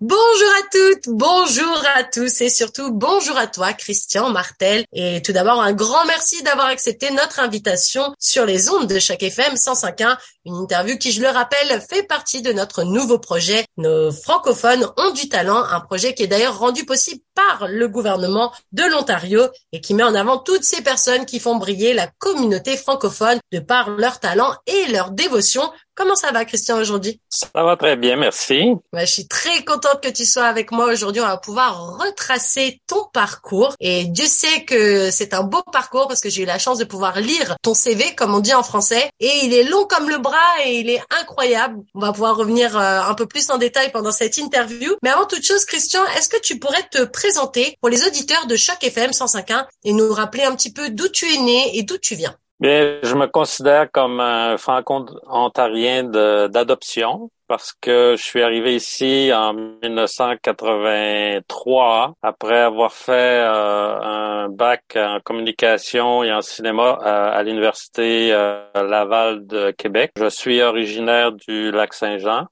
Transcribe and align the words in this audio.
Bonjour 0.00 0.48
à 0.56 0.62
toutes, 0.70 1.08
bonjour 1.08 1.82
à 1.96 2.04
tous 2.04 2.40
et 2.40 2.50
surtout 2.50 2.92
bonjour 2.92 3.36
à 3.36 3.48
toi 3.48 3.72
Christian 3.72 4.30
Martel. 4.30 4.84
Et 4.92 5.20
tout 5.22 5.32
d'abord 5.32 5.60
un 5.60 5.72
grand 5.72 6.06
merci 6.06 6.40
d'avoir 6.44 6.68
accepté 6.68 7.10
notre 7.10 7.40
invitation 7.40 8.14
sur 8.16 8.46
les 8.46 8.70
ondes 8.70 8.86
de 8.86 9.00
chaque 9.00 9.24
FM 9.24 9.54
105.1, 9.54 10.16
une 10.44 10.54
interview 10.54 10.98
qui 10.98 11.10
je 11.10 11.20
le 11.20 11.26
rappelle 11.26 11.80
fait 11.80 12.04
partie 12.04 12.42
de 12.42 12.52
notre 12.52 12.84
nouveau 12.84 13.18
projet. 13.18 13.64
Nos 13.76 14.12
francophones 14.12 14.86
ont 14.98 15.10
du 15.10 15.28
talent, 15.28 15.64
un 15.64 15.80
projet 15.80 16.14
qui 16.14 16.22
est 16.22 16.28
d'ailleurs 16.28 16.60
rendu 16.60 16.84
possible 16.84 17.20
par 17.34 17.66
le 17.66 17.88
gouvernement 17.88 18.52
de 18.70 18.84
l'Ontario 18.84 19.48
et 19.72 19.80
qui 19.80 19.94
met 19.94 20.04
en 20.04 20.14
avant 20.14 20.38
toutes 20.38 20.62
ces 20.62 20.80
personnes 20.80 21.26
qui 21.26 21.40
font 21.40 21.56
briller 21.56 21.92
la 21.92 22.06
communauté 22.18 22.76
francophone 22.76 23.40
de 23.50 23.58
par 23.58 23.90
leur 23.90 24.20
talent 24.20 24.54
et 24.68 24.92
leur 24.92 25.10
dévotion 25.10 25.72
Comment 25.98 26.14
ça 26.14 26.30
va, 26.30 26.44
Christian, 26.44 26.78
aujourd'hui? 26.78 27.20
Ça 27.28 27.48
va 27.54 27.76
très 27.76 27.96
bien, 27.96 28.14
merci. 28.14 28.70
je 28.94 29.04
suis 29.04 29.26
très 29.26 29.64
contente 29.64 30.00
que 30.00 30.08
tu 30.08 30.24
sois 30.26 30.44
avec 30.44 30.70
moi 30.70 30.92
aujourd'hui. 30.92 31.20
On 31.20 31.26
va 31.26 31.38
pouvoir 31.38 31.98
retracer 31.98 32.80
ton 32.86 33.02
parcours. 33.12 33.74
Et 33.80 34.04
Dieu 34.04 34.26
sait 34.26 34.64
que 34.64 35.10
c'est 35.10 35.34
un 35.34 35.42
beau 35.42 35.60
parcours 35.72 36.06
parce 36.06 36.20
que 36.20 36.30
j'ai 36.30 36.44
eu 36.44 36.46
la 36.46 36.60
chance 36.60 36.78
de 36.78 36.84
pouvoir 36.84 37.18
lire 37.18 37.56
ton 37.62 37.74
CV, 37.74 38.14
comme 38.14 38.32
on 38.32 38.38
dit 38.38 38.54
en 38.54 38.62
français. 38.62 39.10
Et 39.18 39.40
il 39.42 39.52
est 39.52 39.64
long 39.64 39.86
comme 39.86 40.08
le 40.08 40.18
bras 40.18 40.38
et 40.64 40.78
il 40.78 40.88
est 40.88 41.02
incroyable. 41.20 41.80
On 41.96 42.00
va 42.00 42.12
pouvoir 42.12 42.36
revenir 42.36 42.78
euh, 42.78 43.00
un 43.02 43.14
peu 43.14 43.26
plus 43.26 43.50
en 43.50 43.58
détail 43.58 43.90
pendant 43.90 44.12
cette 44.12 44.38
interview. 44.38 44.94
Mais 45.02 45.10
avant 45.10 45.26
toute 45.26 45.44
chose, 45.44 45.64
Christian, 45.64 46.06
est-ce 46.16 46.28
que 46.28 46.40
tu 46.40 46.60
pourrais 46.60 46.88
te 46.92 47.02
présenter 47.06 47.76
pour 47.80 47.88
les 47.88 48.06
auditeurs 48.06 48.46
de 48.46 48.54
Choc 48.54 48.84
FM 48.84 49.10
105.1 49.10 49.66
et 49.82 49.92
nous 49.92 50.12
rappeler 50.12 50.44
un 50.44 50.54
petit 50.54 50.72
peu 50.72 50.90
d'où 50.90 51.08
tu 51.08 51.26
es 51.26 51.38
né 51.38 51.76
et 51.76 51.82
d'où 51.82 51.98
tu 51.98 52.14
viens? 52.14 52.36
Bien, 52.60 52.98
je 53.04 53.14
me 53.14 53.28
considère 53.28 53.88
comme 53.92 54.18
un 54.18 54.58
franco-ontarien 54.58 56.02
d'adoption 56.48 57.30
parce 57.46 57.72
que 57.72 58.16
je 58.16 58.22
suis 58.22 58.42
arrivé 58.42 58.74
ici 58.74 59.30
en 59.32 59.54
1983 59.54 62.14
après 62.20 62.58
avoir 62.58 62.92
fait 62.92 63.12
euh, 63.12 64.00
un 64.00 64.48
bac 64.48 64.82
en 64.96 65.20
communication 65.22 66.24
et 66.24 66.32
en 66.32 66.42
cinéma 66.42 66.98
euh, 67.00 67.30
à, 67.32 67.44
l'université 67.44 68.32
euh, 68.32 68.64
Laval 68.74 69.46
de 69.46 69.70
Québec. 69.70 70.10
Je 70.16 70.28
suis 70.28 70.60
originaire 70.60 71.30
du 71.30 71.70
lac 71.70 71.94
Saint-Jean 71.94 72.48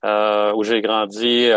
où 0.55 0.63
j'ai 0.63 0.83
grandi 0.83 1.51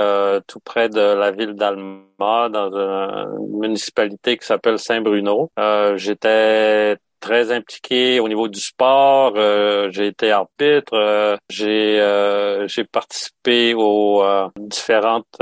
tout 0.47 0.59
près 0.59 0.89
de 0.89 0.99
la 0.99 1.29
ville 1.29 1.53
d'Alma 1.53 2.49
dans 2.49 2.73
une 2.73 3.59
municipalité 3.59 4.37
qui 4.37 4.47
s'appelle 4.47 4.79
Saint-Bruno. 4.79 5.51
J'étais 5.95 6.97
très 7.19 7.51
impliqué 7.51 8.19
au 8.19 8.27
niveau 8.27 8.47
du 8.47 8.59
sport. 8.59 9.33
Euh, 9.35 9.89
j'ai 9.91 10.07
été 10.07 10.31
arbitre. 10.31 10.93
Euh, 10.93 11.37
j'ai 11.49 11.99
euh, 11.99 12.67
j'ai 12.67 12.83
participé 12.83 13.73
aux 13.75 14.23
différentes 14.57 15.37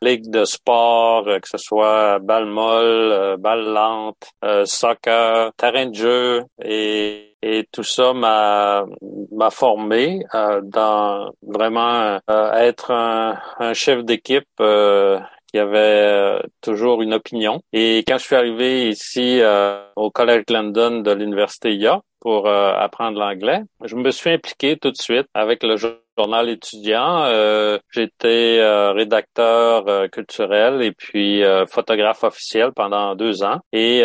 ligues 0.00 0.30
de 0.30 0.44
sport, 0.44 1.24
que 1.24 1.48
ce 1.48 1.58
soit 1.58 2.18
balle 2.18 2.46
molle, 2.46 3.36
balle 3.38 3.64
lente, 3.64 4.32
soccer, 4.64 5.52
terrain 5.56 5.86
de 5.86 5.94
jeu 5.94 6.44
et 6.62 7.28
et 7.44 7.66
tout 7.72 7.82
ça 7.82 8.12
m'a 8.12 8.84
m'a 9.32 9.50
formé 9.50 10.20
dans 10.62 11.32
vraiment 11.42 12.20
être 12.28 12.90
un, 12.92 13.38
un 13.58 13.74
chef 13.74 14.04
d'équipe 14.04 14.46
il 15.52 15.58
y 15.58 15.60
avait 15.60 15.78
euh, 15.78 16.40
toujours 16.60 17.02
une 17.02 17.14
opinion. 17.14 17.62
Et 17.72 18.04
quand 18.06 18.18
je 18.18 18.24
suis 18.24 18.36
arrivé 18.36 18.88
ici 18.88 19.40
euh, 19.40 19.84
au 19.96 20.10
Collège 20.10 20.44
London 20.48 21.00
de 21.00 21.10
l'Université 21.12 21.74
IA 21.74 22.00
pour 22.20 22.46
euh, 22.46 22.72
apprendre 22.74 23.18
l'anglais, 23.18 23.62
je 23.84 23.96
me 23.96 24.10
suis 24.10 24.30
impliqué 24.30 24.76
tout 24.76 24.90
de 24.90 24.96
suite 24.96 25.26
avec 25.34 25.62
le 25.62 25.76
journal 25.76 26.48
étudiant. 26.48 27.26
J'étais 27.90 28.60
rédacteur 28.92 30.10
culturel 30.10 30.82
et 30.82 30.92
puis 30.92 31.42
photographe 31.68 32.24
officiel 32.24 32.70
pendant 32.74 33.14
deux 33.14 33.42
ans. 33.42 33.58
Et 33.72 34.02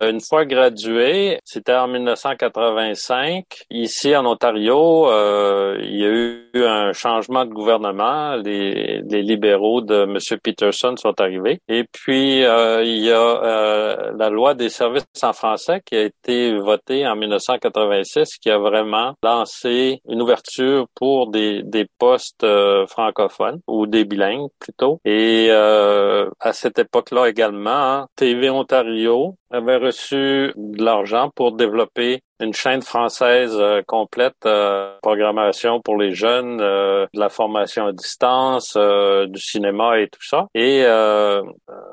une 0.00 0.20
fois 0.20 0.44
gradué, 0.46 1.38
c'était 1.44 1.74
en 1.74 1.88
1985. 1.88 3.44
Ici 3.70 4.16
en 4.16 4.24
Ontario, 4.26 5.10
euh, 5.10 5.78
il 5.82 5.96
y 5.96 6.04
a 6.04 6.08
eu 6.08 6.64
un 6.64 6.92
changement 6.92 7.44
de 7.44 7.52
gouvernement. 7.52 8.36
Les, 8.36 9.02
les 9.02 9.22
libéraux 9.22 9.82
de 9.82 10.04
M. 10.04 10.18
Peterson 10.42 10.94
sont 10.96 11.20
arrivés. 11.20 11.60
Et 11.68 11.84
puis, 11.84 12.44
euh, 12.44 12.82
il 12.82 13.04
y 13.04 13.12
a 13.12 13.20
euh, 13.20 14.12
la 14.16 14.30
loi 14.30 14.54
des 14.54 14.70
services 14.70 15.04
en 15.22 15.32
français 15.32 15.82
qui 15.84 15.96
a 15.96 16.02
été 16.02 16.56
votée 16.56 17.06
en 17.06 17.16
1986, 17.16 18.38
qui 18.38 18.50
a 18.50 18.58
vraiment 18.58 19.14
lancé 19.22 20.00
une 20.08 20.22
ouverture 20.22 20.86
pour 20.94 21.30
des, 21.30 21.62
des 21.62 21.86
postes 21.98 22.46
francophones 22.86 23.60
ou 23.66 23.86
des 23.86 24.04
bilingues 24.04 24.48
plutôt. 24.58 25.00
Et 25.04 25.50
à 25.50 26.52
cette 26.52 26.78
époque-là 26.78 27.28
également, 27.28 28.06
TV 28.16 28.50
Ontario 28.50 29.36
avait 29.50 29.78
reçu 29.90 30.52
de 30.56 30.84
l'argent 30.84 31.30
pour 31.34 31.52
développer 31.52 32.22
une 32.40 32.54
chaîne 32.54 32.82
française 32.82 33.54
euh, 33.54 33.82
complète, 33.86 34.46
euh, 34.46 34.96
programmation 35.02 35.80
pour 35.80 35.96
les 35.96 36.14
jeunes, 36.14 36.60
euh, 36.60 37.06
de 37.12 37.20
la 37.20 37.28
formation 37.28 37.86
à 37.86 37.92
distance, 37.92 38.76
du 38.76 39.40
cinéma 39.40 40.00
et 40.00 40.08
tout 40.08 40.22
ça. 40.22 40.46
Et 40.54 40.84
à 40.84 41.42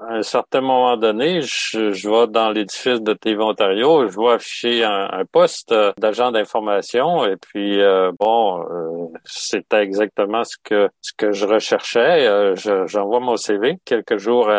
un 0.10 0.22
certain 0.22 0.62
moment 0.62 0.96
donné, 0.98 1.42
je, 1.42 1.92
je 1.92 2.10
vais 2.10 2.28
dans 2.28 2.50
l'édifice 2.50 3.02
de 3.02 3.14
TV 3.14 3.42
Ontario, 3.42 4.08
je 4.08 4.14
vois 4.14 4.36
afficher 4.36 4.84
un, 4.84 5.24
poste 5.32 5.74
d'agent 5.98 6.32
d'information 6.32 7.26
et 7.26 7.36
puis 7.36 7.80
bon, 8.20 8.66
c'était 9.26 9.82
exactement 9.82 10.44
ce 10.44 10.56
que 10.64 10.90
ce 11.02 11.12
que 11.18 11.32
je 11.32 11.46
recherchais. 11.46 12.56
J'envoie 12.56 13.20
mon 13.20 13.36
CV 13.36 13.78
quelques 13.86 14.18
jours 14.18 14.50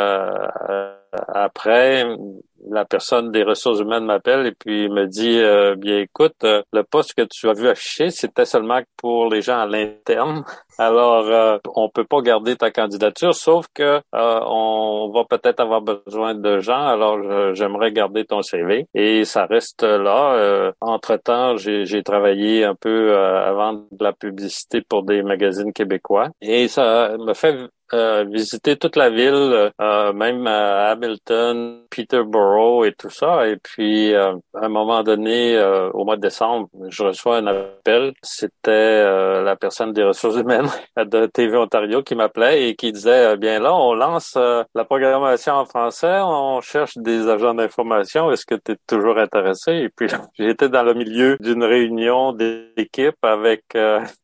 après 1.13 2.05
la 2.67 2.85
personne 2.85 3.31
des 3.31 3.43
ressources 3.43 3.81
humaines 3.81 4.05
m'appelle 4.05 4.47
et 4.47 4.53
puis 4.53 4.89
me 4.89 5.07
dit 5.07 5.39
euh, 5.39 5.77
bien 5.77 5.99
écoute 5.99 6.35
euh, 6.45 6.63
le 6.73 6.83
poste 6.83 7.15
que 7.15 7.23
tu 7.23 7.49
as 7.49 7.53
vu 7.53 7.69
afficher 7.69 8.11
c'était 8.11 8.45
seulement 8.45 8.81
pour 8.97 9.31
les 9.31 9.43
gens 9.43 9.61
à 9.61 9.67
l'interne 9.67 10.45
alors 10.79 11.27
euh, 11.27 11.59
on 11.75 11.89
peut 11.89 12.05
pas 12.05 12.21
garder 12.23 12.57
ta 12.57 12.71
candidature 12.71 13.35
sauf 13.35 13.67
que 13.75 14.01
euh, 14.15 14.41
on 14.47 15.11
va 15.13 15.25
peut-être 15.25 15.61
avoir 15.61 15.83
besoin 15.83 16.35
de 16.35 16.61
gens 16.61 16.87
alors 16.87 17.55
j'aimerais 17.55 17.93
garder 17.93 18.25
ton 18.25 18.43
CV 18.43 18.87
et 18.95 19.25
ça 19.25 19.47
reste 19.47 19.83
là 19.83 20.73
entre 20.81 21.17
temps 21.17 21.57
j'ai 21.57 22.03
travaillé 22.03 22.65
un 22.65 22.75
peu 22.75 23.17
avant 23.17 23.73
de 23.73 24.05
la 24.05 24.13
publicité 24.13 24.81
pour 24.81 25.03
des 25.03 25.23
magazines 25.23 25.73
québécois 25.73 26.29
et 26.41 26.69
ça 26.69 27.17
me 27.19 27.35
fait 27.35 27.69
euh, 27.95 28.25
visiter 28.31 28.77
toute 28.77 28.97
la 28.97 29.09
ville, 29.09 29.73
euh, 29.81 30.13
même 30.13 30.47
à 30.47 30.91
Hamilton, 30.91 31.85
Peterborough 31.89 32.85
et 32.85 32.93
tout 32.93 33.09
ça. 33.09 33.49
Et 33.49 33.57
puis, 33.57 34.13
euh, 34.13 34.35
à 34.55 34.67
un 34.67 34.69
moment 34.69 35.03
donné, 35.03 35.57
euh, 35.57 35.89
au 35.93 36.05
mois 36.05 36.17
de 36.17 36.21
décembre, 36.21 36.69
je 36.89 37.03
reçois 37.03 37.39
un 37.39 37.47
appel. 37.47 38.13
C'était 38.23 39.03
la 39.43 39.57
personne 39.57 39.93
des 39.93 40.05
ressources 40.05 40.37
humaines 40.37 40.68
de 40.97 41.27
TV 41.27 41.57
Ontario 41.57 42.03
qui 42.03 42.15
m'appelait 42.15 42.69
et 42.69 42.77
qui 42.77 42.93
disait, 42.93 43.37
bien 43.37 43.61
là, 43.61 43.75
on 43.75 43.95
lance 43.95 44.37
la 44.37 44.85
programmation 44.85 45.55
en 45.55 45.65
français, 45.65 46.21
on 46.23 46.61
cherche 46.61 46.97
des 46.97 47.29
agents 47.29 47.55
d'information. 47.55 48.31
Est-ce 48.31 48.47
que 48.47 48.55
tu 48.55 48.73
es 48.73 48.77
toujours 48.87 49.19
intéressé? 49.19 49.73
Et 49.73 49.89
puis, 49.89 50.09
j'étais 50.39 50.69
dans 50.69 50.83
le 50.83 50.95
milieu 50.95 51.37
d'une 51.41 51.65
réunion 51.65 52.33
d'équipe 52.33 53.23
avec 53.23 53.63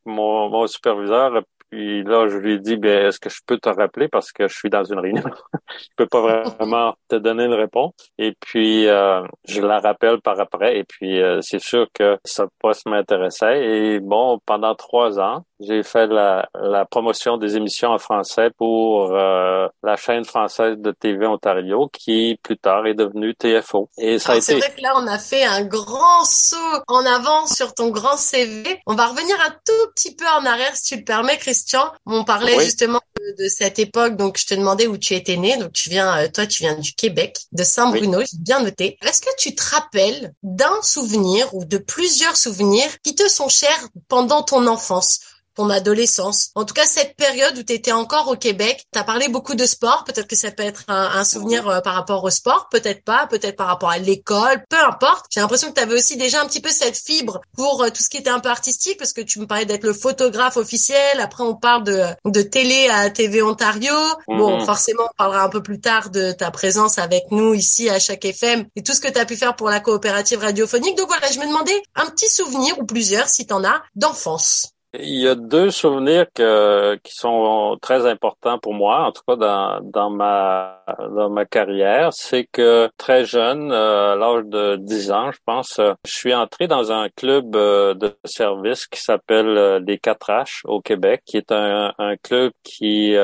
mon, 0.05 0.49
mon 0.49 0.67
superviseur 0.67 1.43
puis 1.75 2.03
là, 2.05 2.29
je 2.29 2.37
lui 2.37 2.53
ai 2.53 2.59
dit, 2.59 2.77
ben, 2.77 3.07
est-ce 3.07 3.19
que 3.19 3.29
je 3.29 3.41
peux 3.45 3.57
te 3.57 3.67
rappeler? 3.67 4.07
Parce 4.07 4.31
que 4.31 4.47
je 4.47 4.55
suis 4.55 4.69
dans 4.69 4.85
une 4.85 4.97
réunion. 4.97 5.23
je 5.77 5.87
peux 5.97 6.07
pas 6.07 6.43
vraiment 6.43 6.95
te 7.09 7.17
donner 7.17 7.43
une 7.43 7.53
réponse. 7.53 7.91
Et 8.17 8.33
puis, 8.39 8.87
euh, 8.87 9.21
je 9.45 9.59
la 9.59 9.79
rappelle 9.81 10.21
par 10.21 10.39
après. 10.39 10.77
Et 10.77 10.85
puis, 10.85 11.21
euh, 11.21 11.41
c'est 11.41 11.59
sûr 11.59 11.87
que 11.93 12.17
ça 12.23 12.45
poste 12.59 12.85
m'intéressait. 12.85 13.65
Et 13.65 13.99
bon, 13.99 14.39
pendant 14.45 14.73
trois 14.73 15.19
ans, 15.19 15.43
j'ai 15.59 15.83
fait 15.83 16.07
la, 16.07 16.47
la, 16.53 16.85
promotion 16.85 17.37
des 17.37 17.57
émissions 17.57 17.89
en 17.89 17.97
français 17.97 18.49
pour 18.57 19.13
euh, 19.13 19.67
la 19.83 19.95
chaîne 19.95 20.25
française 20.25 20.77
de 20.77 20.91
TV 20.91 21.25
Ontario, 21.25 21.89
qui 21.91 22.39
plus 22.41 22.57
tard 22.57 22.85
est 22.87 22.93
devenue 22.93 23.35
TFO. 23.35 23.89
Et 23.97 24.19
ça 24.19 24.33
a 24.33 24.35
été. 24.35 24.41
C'est 24.45 24.57
vrai 24.59 24.73
que 24.75 24.81
là, 24.81 24.93
on 24.95 25.07
a 25.07 25.17
fait 25.17 25.43
un 25.43 25.63
grand 25.63 26.23
saut 26.23 26.55
en 26.87 27.05
avant 27.05 27.47
sur 27.47 27.73
ton 27.73 27.89
grand 27.89 28.17
CV. 28.17 28.81
On 28.85 28.95
va 28.95 29.07
revenir 29.07 29.35
un 29.45 29.51
tout 29.51 29.91
petit 29.93 30.15
peu 30.15 30.25
en 30.25 30.45
arrière, 30.45 30.75
si 30.75 30.93
tu 30.93 30.99
le 30.99 31.05
permets, 31.05 31.37
Christian. 31.65 31.91
On 32.05 32.23
parlait 32.23 32.63
justement 32.63 33.01
de, 33.39 33.47
cette 33.49 33.79
époque, 33.79 34.17
donc 34.17 34.37
je 34.37 34.45
te 34.45 34.53
demandais 34.53 34.85
où 34.85 34.97
tu 34.97 35.15
étais 35.15 35.35
né. 35.35 35.57
Donc 35.57 35.73
tu 35.73 35.89
viens, 35.89 36.17
euh, 36.19 36.27
toi, 36.31 36.45
tu 36.45 36.61
viens 36.61 36.75
du 36.75 36.93
Québec, 36.93 37.37
de 37.51 37.63
Saint-Bruno. 37.63 38.19
J'ai 38.21 38.37
bien 38.37 38.61
noté. 38.61 38.97
Est-ce 39.01 39.21
que 39.21 39.35
tu 39.37 39.55
te 39.55 39.63
rappelles 39.63 40.33
d'un 40.43 40.81
souvenir 40.83 41.53
ou 41.55 41.65
de 41.65 41.77
plusieurs 41.77 42.37
souvenirs 42.37 42.89
qui 43.03 43.15
te 43.15 43.27
sont 43.27 43.49
chers 43.49 43.89
pendant 44.07 44.43
ton 44.43 44.67
enfance? 44.67 45.19
Ton 45.55 45.69
adolescence. 45.69 46.51
En 46.55 46.65
tout 46.65 46.73
cas, 46.73 46.85
cette 46.85 47.15
période 47.15 47.57
où 47.57 47.63
tu 47.63 47.73
étais 47.73 47.91
encore 47.91 48.27
au 48.27 48.35
Québec, 48.35 48.85
tu 48.91 48.99
as 48.99 49.03
parlé 49.03 49.27
beaucoup 49.27 49.55
de 49.55 49.65
sport. 49.65 50.03
Peut-être 50.05 50.27
que 50.27 50.35
ça 50.35 50.51
peut 50.51 50.63
être 50.63 50.83
un, 50.87 51.23
souvenir 51.23 51.67
euh, 51.67 51.81
par 51.81 51.95
rapport 51.95 52.23
au 52.23 52.29
sport, 52.29 52.67
peut-être 52.69 53.03
pas, 53.03 53.27
peut-être 53.27 53.55
par 53.55 53.67
rapport 53.67 53.89
à 53.89 53.97
l'école, 53.97 54.63
peu 54.69 54.77
importe. 54.77 55.25
J'ai 55.29 55.39
l'impression 55.39 55.69
que 55.69 55.75
tu 55.75 55.81
avais 55.81 55.95
aussi 55.95 56.17
déjà 56.17 56.41
un 56.41 56.45
petit 56.45 56.61
peu 56.61 56.69
cette 56.69 56.97
fibre 56.97 57.41
pour 57.55 57.83
euh, 57.83 57.89
tout 57.89 58.03
ce 58.03 58.09
qui 58.09 58.17
était 58.17 58.29
un 58.29 58.39
peu 58.39 58.49
artistique, 58.49 58.97
parce 58.97 59.13
que 59.13 59.21
tu 59.21 59.39
me 59.39 59.47
parlais 59.47 59.65
d'être 59.65 59.83
le 59.83 59.93
photographe 59.93 60.57
officiel. 60.57 61.19
Après, 61.19 61.43
on 61.43 61.55
parle 61.55 61.83
de, 61.83 62.03
de 62.25 62.41
télé 62.41 62.89
à 62.89 63.09
TV 63.09 63.41
Ontario. 63.41 63.93
Bon, 64.27 64.59
mhm. 64.59 64.65
forcément, 64.65 65.03
on 65.03 65.15
parlera 65.17 65.43
un 65.43 65.49
peu 65.49 65.63
plus 65.63 65.79
tard 65.79 66.09
de 66.09 66.31
ta 66.31 66.51
présence 66.51 66.99
avec 66.99 67.31
nous 67.31 67.53
ici 67.53 67.89
à 67.89 67.99
chaque 67.99 68.25
FM 68.25 68.65
et 68.75 68.83
tout 68.83 68.93
ce 68.93 68.99
que 68.99 69.07
tu 69.07 69.19
as 69.19 69.25
pu 69.25 69.35
faire 69.35 69.55
pour 69.55 69.69
la 69.69 69.79
coopérative 69.79 70.39
radiophonique. 70.39 70.97
Donc 70.97 71.07
voilà, 71.07 71.31
je 71.31 71.39
me 71.39 71.47
demandais 71.47 71.81
un 71.95 72.05
petit 72.07 72.29
souvenir 72.29 72.77
ou 72.79 72.85
plusieurs, 72.85 73.27
si 73.27 73.47
tu 73.47 73.53
en 73.53 73.63
as, 73.63 73.81
d'enfance. 73.95 74.74
Il 74.99 75.21
y 75.21 75.27
a 75.27 75.35
deux 75.35 75.71
souvenirs 75.71 76.25
que, 76.33 76.95
qui 77.03 77.13
sont 77.13 77.77
très 77.81 78.05
importants 78.05 78.59
pour 78.59 78.73
moi, 78.73 79.05
en 79.05 79.11
tout 79.11 79.21
cas 79.27 79.35
dans, 79.35 79.79
dans 79.81 80.09
ma 80.09 80.85
dans 81.15 81.29
ma 81.29 81.45
carrière. 81.45 82.09
C'est 82.13 82.45
que 82.45 82.89
très 82.97 83.25
jeune, 83.25 83.71
euh, 83.71 84.13
à 84.13 84.15
l'âge 84.15 84.45
de 84.45 84.75
10 84.77 85.11
ans, 85.11 85.31
je 85.31 85.39
pense, 85.45 85.79
euh, 85.79 85.93
je 86.05 86.11
suis 86.11 86.33
entré 86.33 86.67
dans 86.67 86.91
un 86.91 87.09
club 87.09 87.55
euh, 87.55 87.93
de 87.93 88.15
service 88.25 88.87
qui 88.87 88.99
s'appelle 88.99 89.83
les 89.85 89.97
4H 89.97 90.61
au 90.65 90.81
Québec, 90.81 91.21
qui 91.25 91.37
est 91.37 91.51
un, 91.51 91.93
un 91.97 92.15
club 92.17 92.51
qui 92.63 93.15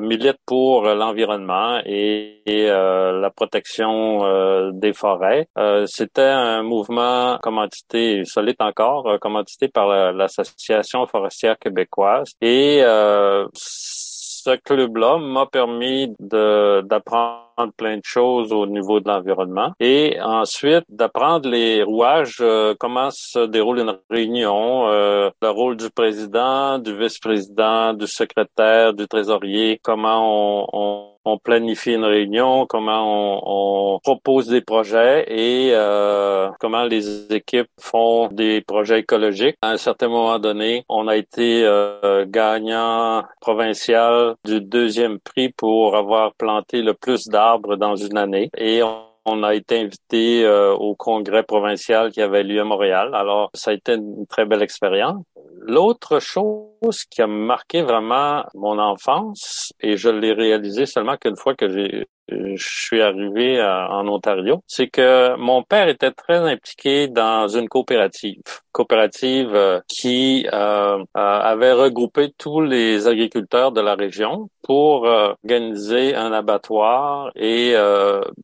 milite 0.00 0.38
pour 0.46 0.82
l'environnement 0.82 1.80
et, 1.84 2.42
et 2.46 2.66
la 2.66 3.30
protection 3.34 4.70
des 4.72 4.92
forêts. 4.92 5.48
C'était 5.86 6.22
un 6.22 6.62
mouvement 6.62 7.38
commandité, 7.42 8.24
solide 8.24 8.56
encore, 8.60 9.18
commandité 9.20 9.68
par 9.68 10.12
l'association 10.12 10.95
forestière 11.04 11.58
québécoise. 11.58 12.32
Et 12.40 12.80
euh, 12.82 13.46
ce 13.52 14.56
club-là 14.56 15.18
m'a 15.18 15.46
permis 15.46 16.14
d'apprendre 16.20 17.72
plein 17.76 17.96
de 17.96 18.04
choses 18.04 18.52
au 18.52 18.66
niveau 18.66 19.00
de 19.00 19.08
l'environnement 19.08 19.72
et 19.80 20.18
ensuite 20.22 20.84
d'apprendre 20.88 21.48
les 21.48 21.82
rouages, 21.82 22.38
euh, 22.40 22.74
comment 22.78 23.08
se 23.10 23.46
déroule 23.46 23.80
une 23.80 23.98
réunion, 24.08 24.88
euh, 24.88 25.30
le 25.42 25.50
rôle 25.50 25.76
du 25.76 25.90
président, 25.90 26.78
du 26.78 26.96
vice-président, 26.96 27.92
du 27.92 28.06
secrétaire, 28.06 28.94
du 28.94 29.08
trésorier, 29.08 29.80
comment 29.82 30.62
on 30.72 31.15
on 31.15 31.15
planifie 31.42 31.94
une 31.94 32.04
réunion, 32.04 32.66
comment 32.66 33.94
on, 33.94 33.98
propose 34.00 34.48
des 34.48 34.60
projets 34.60 35.24
et 35.28 35.70
euh, 35.72 36.48
comment 36.60 36.84
les 36.84 37.32
équipes 37.32 37.68
font 37.80 38.28
des 38.28 38.60
projets 38.60 39.00
écologiques. 39.00 39.56
À 39.62 39.70
un 39.70 39.76
certain 39.76 40.08
moment 40.08 40.38
donné, 40.38 40.84
on 40.88 41.08
a 41.08 41.16
été 41.16 41.64
euh, 41.64 42.24
gagnant 42.28 43.24
provincial 43.40 44.34
du 44.44 44.60
deuxième 44.60 45.18
prix 45.18 45.48
pour 45.48 45.96
avoir 45.96 46.34
planté 46.34 46.82
le 46.82 46.94
plus 46.94 47.26
d'arbres 47.26 47.76
dans 47.76 47.96
une 47.96 48.16
année 48.16 48.50
et 48.56 48.82
on 48.82 49.15
a 49.42 49.54
été 49.54 49.80
invité 49.80 50.44
euh, 50.44 50.72
au 50.72 50.94
congrès 50.94 51.42
provincial 51.42 52.12
qui 52.12 52.20
avait 52.20 52.42
lieu 52.42 52.60
à 52.60 52.64
Montréal. 52.64 53.10
Alors, 53.14 53.50
ça 53.54 53.72
a 53.72 53.74
été 53.74 53.94
une 53.94 54.26
très 54.26 54.46
belle 54.46 54.62
expérience. 54.62 55.22
L'autre 55.60 56.20
chose 56.20 57.04
qui 57.10 57.22
a 57.22 57.26
marqué 57.26 57.82
vraiment 57.82 58.44
mon 58.54 58.78
enfance, 58.78 59.72
et 59.80 59.96
je 59.96 60.08
l'ai 60.08 60.32
réalisé 60.32 60.86
seulement 60.86 61.16
qu'une 61.16 61.36
fois 61.36 61.54
que 61.54 61.68
j'ai 61.68 62.06
je 62.28 62.56
suis 62.58 63.00
arrivé 63.00 63.62
en 63.62 64.06
Ontario, 64.08 64.62
c'est 64.66 64.88
que 64.88 65.36
mon 65.36 65.62
père 65.62 65.88
était 65.88 66.10
très 66.10 66.38
impliqué 66.38 67.08
dans 67.08 67.48
une 67.48 67.68
coopérative, 67.68 68.42
coopérative 68.72 69.54
euh, 69.54 69.80
qui 69.88 70.46
euh, 70.52 71.02
avait 71.14 71.72
regroupé 71.72 72.32
tous 72.36 72.60
les 72.60 73.06
agriculteurs 73.06 73.72
de 73.72 73.80
la 73.80 73.94
région 73.94 74.50
pour 74.62 75.04
organiser 75.04 76.16
un 76.16 76.32
abattoir 76.32 77.30
et 77.36 77.74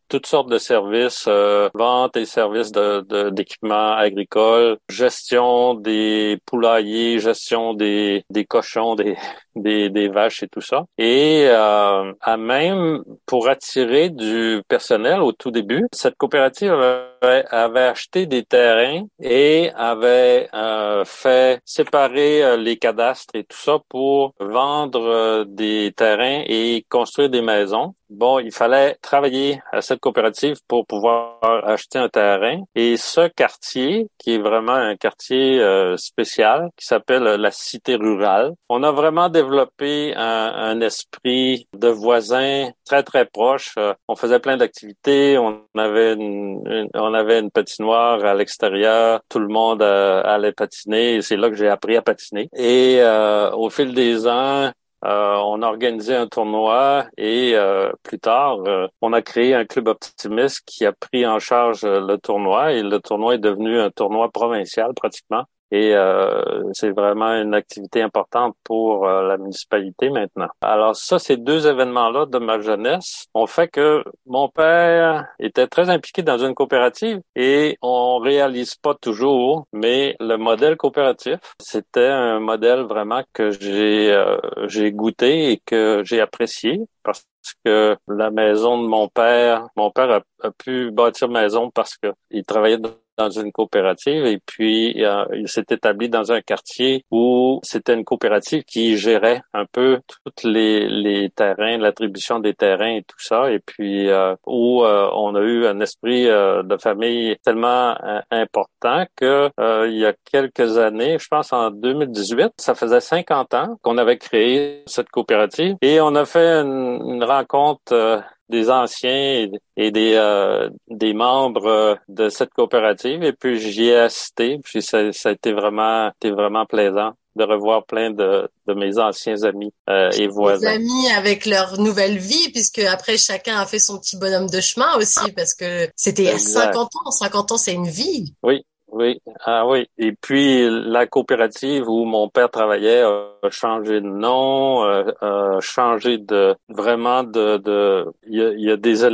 toutes 0.08 0.26
sortes 0.26 0.48
de 0.48 0.58
services, 0.58 1.28
vente 1.74 2.16
et 2.16 2.26
services 2.26 2.70
d'équipements 2.70 3.96
de, 3.96 4.02
agricoles, 4.02 4.78
gestion 4.88 5.74
des 5.74 6.38
poulaillers 6.46 7.18
gestion 7.18 7.74
des, 7.74 8.24
des 8.30 8.44
cochons, 8.44 8.94
des, 8.94 9.16
des, 9.56 9.90
des 9.90 10.08
vaches 10.08 10.42
et 10.42 10.48
tout 10.48 10.60
ça. 10.60 10.84
Et 10.98 11.46
euh, 11.48 12.12
à 12.20 12.36
même 12.36 13.02
pour 13.26 13.48
attirer 13.48 14.10
du 14.10 14.62
personnel 14.68 15.20
au 15.20 15.32
tout 15.32 15.50
début, 15.50 15.86
cette 15.92 16.16
coopérative 16.16 16.72
avait, 16.72 17.80
acheté 17.80 18.26
des 18.26 18.44
terrains 18.44 19.04
et 19.20 19.70
avait 19.74 20.48
euh, 20.54 21.04
fait 21.04 21.60
séparer 21.64 22.42
euh, 22.42 22.56
les 22.56 22.76
cadastres 22.76 23.34
et 23.34 23.44
tout 23.44 23.56
ça 23.56 23.78
pour 23.88 24.34
vendre 24.40 25.00
euh, 25.00 25.44
des 25.46 25.92
terrains 25.96 26.42
et 26.46 26.84
construire 26.88 27.30
des 27.30 27.42
maisons. 27.42 27.94
Bon, 28.12 28.38
il 28.38 28.52
fallait 28.52 28.96
travailler 29.00 29.62
à 29.72 29.80
cette 29.80 30.00
coopérative 30.00 30.56
pour 30.68 30.86
pouvoir 30.86 31.38
acheter 31.42 31.98
un 31.98 32.10
terrain. 32.10 32.60
Et 32.74 32.98
ce 32.98 33.28
quartier, 33.28 34.08
qui 34.18 34.34
est 34.34 34.38
vraiment 34.38 34.74
un 34.74 34.96
quartier 34.96 35.58
euh, 35.60 35.96
spécial, 35.96 36.68
qui 36.76 36.84
s'appelle 36.84 37.22
la 37.22 37.50
cité 37.50 37.94
rurale, 37.94 38.52
on 38.68 38.82
a 38.82 38.92
vraiment 38.92 39.30
développé 39.30 40.14
un, 40.14 40.80
esprit 40.82 41.66
de 41.74 41.88
voisins 41.88 42.70
très, 42.84 43.02
très 43.02 43.24
proche. 43.24 43.76
on 44.08 44.14
faisait 44.14 44.40
plein 44.40 44.58
d'activités. 44.58 45.38
On 45.38 45.62
avait 45.78 46.12
une, 46.12 46.88
on 46.94 47.14
avait 47.14 47.40
une 47.40 47.50
patinoire 47.50 48.22
à 48.24 48.34
l'extérieur. 48.34 49.22
Tout 49.30 49.38
le 49.38 49.48
monde 49.48 49.82
euh, 49.82 50.22
allait 50.24 50.52
patiner. 50.52 51.22
C'est 51.22 51.36
là 51.36 51.48
que 51.48 51.56
j'ai 51.56 51.68
appris 51.68 51.96
à 51.96 52.02
patiner. 52.02 52.50
Et 52.54 52.98
euh, 53.00 53.50
au 53.52 53.70
fil 53.70 53.94
des 53.94 54.26
ans, 54.26 54.70
euh, 55.04 55.36
on 55.36 55.62
a 55.62 55.66
organisé 55.66 56.14
un 56.14 56.28
tournoi 56.28 57.06
et 57.16 57.52
euh, 57.56 57.90
plus 58.04 58.20
tard, 58.20 58.58
euh, 58.68 58.86
on 59.00 59.12
a 59.12 59.20
créé 59.20 59.52
un 59.54 59.64
club 59.64 59.88
optimiste 59.88 60.62
qui 60.64 60.86
a 60.86 60.92
pris 60.92 61.26
en 61.26 61.40
charge 61.40 61.82
le 61.84 62.16
tournoi 62.18 62.72
et 62.72 62.82
le 62.82 63.00
tournoi 63.00 63.34
est 63.34 63.38
devenu 63.38 63.80
un 63.80 63.90
tournoi 63.90 64.30
provincial 64.30 64.94
pratiquement. 64.94 65.44
Et 65.72 65.94
euh, 65.94 66.42
c'est 66.74 66.90
vraiment 66.90 67.32
une 67.32 67.54
activité 67.54 68.02
importante 68.02 68.54
pour 68.62 69.08
euh, 69.08 69.26
la 69.26 69.38
municipalité 69.38 70.10
maintenant. 70.10 70.48
Alors 70.60 70.94
ça, 70.94 71.18
ces 71.18 71.38
deux 71.38 71.66
événements-là 71.66 72.26
de 72.26 72.38
ma 72.38 72.60
jeunesse 72.60 73.26
ont 73.32 73.46
fait 73.46 73.68
que 73.68 74.04
mon 74.26 74.50
père 74.50 75.26
était 75.38 75.66
très 75.66 75.88
impliqué 75.88 76.22
dans 76.22 76.36
une 76.36 76.54
coopérative 76.54 77.22
et 77.34 77.78
on 77.80 78.18
réalise 78.18 78.74
pas 78.74 78.94
toujours, 78.94 79.66
mais 79.72 80.14
le 80.20 80.36
modèle 80.36 80.76
coopératif, 80.76 81.38
c'était 81.58 82.06
un 82.06 82.38
modèle 82.38 82.82
vraiment 82.82 83.22
que 83.32 83.50
j'ai 83.50 84.12
euh, 84.12 84.36
j'ai 84.66 84.92
goûté 84.92 85.52
et 85.52 85.62
que 85.64 86.02
j'ai 86.04 86.20
apprécié 86.20 86.82
parce 87.02 87.24
que 87.64 87.96
la 88.08 88.30
maison 88.30 88.80
de 88.80 88.86
mon 88.86 89.08
père, 89.08 89.68
mon 89.76 89.90
père 89.90 90.20
a, 90.42 90.50
pu 90.50 90.90
bâtir 90.90 91.28
maison 91.28 91.70
parce 91.70 91.96
que 91.96 92.12
il 92.30 92.44
travaillait 92.44 92.78
une 93.18 93.52
coopérative 93.52 94.24
et 94.26 94.38
puis 94.44 95.04
euh, 95.04 95.24
il 95.34 95.48
s'est 95.48 95.64
établi 95.70 96.08
dans 96.08 96.32
un 96.32 96.40
quartier 96.40 97.04
où 97.10 97.60
c'était 97.62 97.94
une 97.94 98.04
coopérative 98.04 98.64
qui 98.64 98.96
gérait 98.96 99.42
un 99.52 99.66
peu 99.66 100.00
tous 100.24 100.48
les, 100.48 100.88
les 100.88 101.30
terrains, 101.30 101.78
l'attribution 101.78 102.38
des 102.40 102.54
terrains 102.54 102.96
et 102.96 103.02
tout 103.02 103.18
ça 103.18 103.50
et 103.50 103.58
puis 103.58 104.08
euh, 104.08 104.34
où 104.46 104.84
euh, 104.84 105.08
on 105.14 105.34
a 105.34 105.40
eu 105.40 105.66
un 105.66 105.80
esprit 105.80 106.24
de 106.24 106.76
famille 106.78 107.36
tellement 107.44 107.96
important 108.30 109.04
que 109.16 109.50
il 109.86 109.98
y 109.98 110.06
a 110.06 110.14
quelques 110.30 110.78
années, 110.78 111.18
je 111.18 111.26
pense 111.28 111.52
en 111.52 111.70
2018, 111.70 112.52
ça 112.56 112.74
faisait 112.74 113.00
50 113.00 113.54
ans 113.54 113.76
qu'on 113.82 113.98
avait 113.98 114.18
créé 114.18 114.82
cette 114.86 115.08
coopérative 115.08 115.76
et 115.82 116.00
on 116.00 116.14
a 116.14 116.24
fait 116.24 116.60
une, 116.60 117.00
une 117.04 117.24
rencontre 117.24 118.22
des 118.48 118.70
anciens 118.70 119.48
et, 119.76 119.90
des 119.90 120.14
euh, 120.14 120.68
des 120.88 121.14
membres 121.14 121.66
euh, 121.66 121.94
de 122.08 122.28
cette 122.28 122.50
coopérative 122.50 123.22
et 123.22 123.32
puis 123.32 123.58
j'y 123.58 123.86
ai 123.86 123.96
assisté 123.96 124.58
puis 124.62 124.82
ça, 124.82 125.12
ça 125.12 125.30
a 125.30 125.32
été 125.32 125.52
vraiment 125.52 126.08
été 126.08 126.30
vraiment 126.30 126.66
plaisant 126.66 127.12
de 127.36 127.44
revoir 127.44 127.86
plein 127.86 128.10
de, 128.10 128.48
de 128.66 128.74
mes 128.74 128.98
anciens 128.98 129.42
amis 129.42 129.72
euh, 129.88 130.10
et 130.10 130.26
voisins. 130.26 130.60
Des 130.60 130.76
amis 130.76 131.08
avec 131.16 131.46
leur 131.46 131.80
nouvelle 131.80 132.18
vie, 132.18 132.50
puisque 132.50 132.80
après 132.80 133.16
chacun 133.16 133.58
a 133.58 133.66
fait 133.66 133.78
son 133.78 133.98
petit 133.98 134.18
bonhomme 134.18 134.50
de 134.50 134.60
chemin 134.60 134.96
aussi, 134.96 135.32
parce 135.32 135.54
que 135.54 135.88
c'était 135.96 136.24
il 136.24 136.28
y 136.28 136.28
a 136.28 136.38
50 136.38 136.90
ans. 136.94 137.10
50 137.10 137.52
ans, 137.52 137.56
c'est 137.56 137.72
une 137.72 137.88
vie. 137.88 138.34
Oui, 138.42 138.64
oui, 138.92 139.20
ah 139.46 139.66
oui. 139.66 139.86
Et 139.98 140.12
puis 140.12 140.68
la 140.68 141.06
coopérative 141.06 141.88
où 141.88 142.04
mon 142.04 142.28
père 142.28 142.50
travaillait 142.50 143.02
a 143.02 143.30
changé 143.50 144.00
de 144.02 144.06
nom, 144.06 144.84
euh, 144.84 145.10
a 145.20 145.60
changé 145.60 146.18
de 146.18 146.54
vraiment 146.68 147.24
de 147.24 147.56
de. 147.56 148.04
Il 148.26 148.36
y 148.36 148.42
a, 148.42 148.52
il 148.52 148.60
y 148.60 148.70
a 148.70 148.76
des 148.76 149.04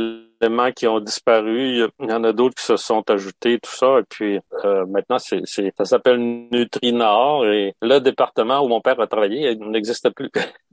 éléments 0.41 0.71
qui 0.71 0.87
ont 0.87 0.99
disparu. 0.99 1.87
Il 1.99 2.09
y 2.09 2.13
en 2.13 2.23
a 2.23 2.33
d'autres 2.33 2.55
qui 2.55 2.65
se 2.65 2.77
sont 2.77 3.03
ajoutés, 3.09 3.59
tout 3.59 3.75
ça. 3.75 3.99
Et 3.99 4.03
puis 4.07 4.39
euh, 4.65 4.85
maintenant, 4.87 5.19
c'est, 5.19 5.41
c'est 5.45 5.73
ça 5.77 5.85
s'appelle 5.85 6.19
Nutrinor 6.51 7.45
et 7.45 7.75
le 7.81 7.99
département 7.99 8.61
où 8.61 8.67
mon 8.67 8.81
père 8.81 8.99
a 8.99 9.07
travaillé 9.07 9.51
il 9.51 9.71
n'existe 9.71 10.09
plus. 10.09 10.29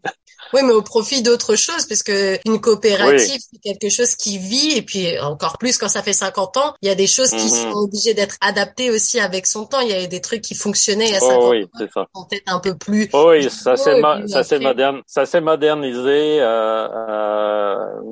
Oui, 0.52 0.61
mais 0.64 0.73
au 0.73 0.82
profit 0.82 1.23
d'autres 1.23 1.56
choses, 1.56 1.87
parce 1.87 2.02
que 2.02 2.38
une 2.46 2.61
coopérative, 2.61 3.40
c'est 3.40 3.61
quelque 3.61 3.90
chose 3.90 4.14
qui 4.14 4.38
vit, 4.38 4.76
et 4.76 4.82
puis 4.82 5.18
encore 5.18 5.58
plus 5.58 5.76
quand 5.76 5.88
ça 5.88 6.02
fait 6.02 6.12
50 6.12 6.56
ans, 6.58 6.75
il 6.82 6.88
y 6.88 6.90
a 6.90 6.94
des 6.94 7.06
choses 7.06 7.30
qui 7.30 7.37
mhm. 7.37 7.49
sont 7.49 7.73
obligées 7.73 8.14
d'être 8.14 8.37
adaptées 8.40 8.90
aussi 8.90 9.18
avec 9.18 9.46
son 9.46 9.66
temps. 9.66 9.80
Il 9.80 9.88
y 9.88 9.94
a 9.94 10.06
des 10.06 10.20
trucs 10.20 10.42
qui 10.42 10.54
fonctionnaient 10.54 11.14
a 11.16 11.20
50 11.20 11.38
oh, 11.40 11.50
oui, 11.50 11.66
c'est 11.76 11.90
ça. 11.90 12.06
peut-être 12.14 12.44
un 12.46 12.61
peu 12.61 12.76
plus. 12.76 13.08
Oh, 13.12 13.30
oui, 13.30 13.50
ça 13.50 13.76
s'est 13.76 14.00
ça 14.28 14.44
s'est 14.44 14.58
moderne, 14.61 15.02
ça 15.06 15.26
s'est 15.26 15.40
modernisé 15.40 16.40
euh, 16.40 16.88
euh, 16.92 17.65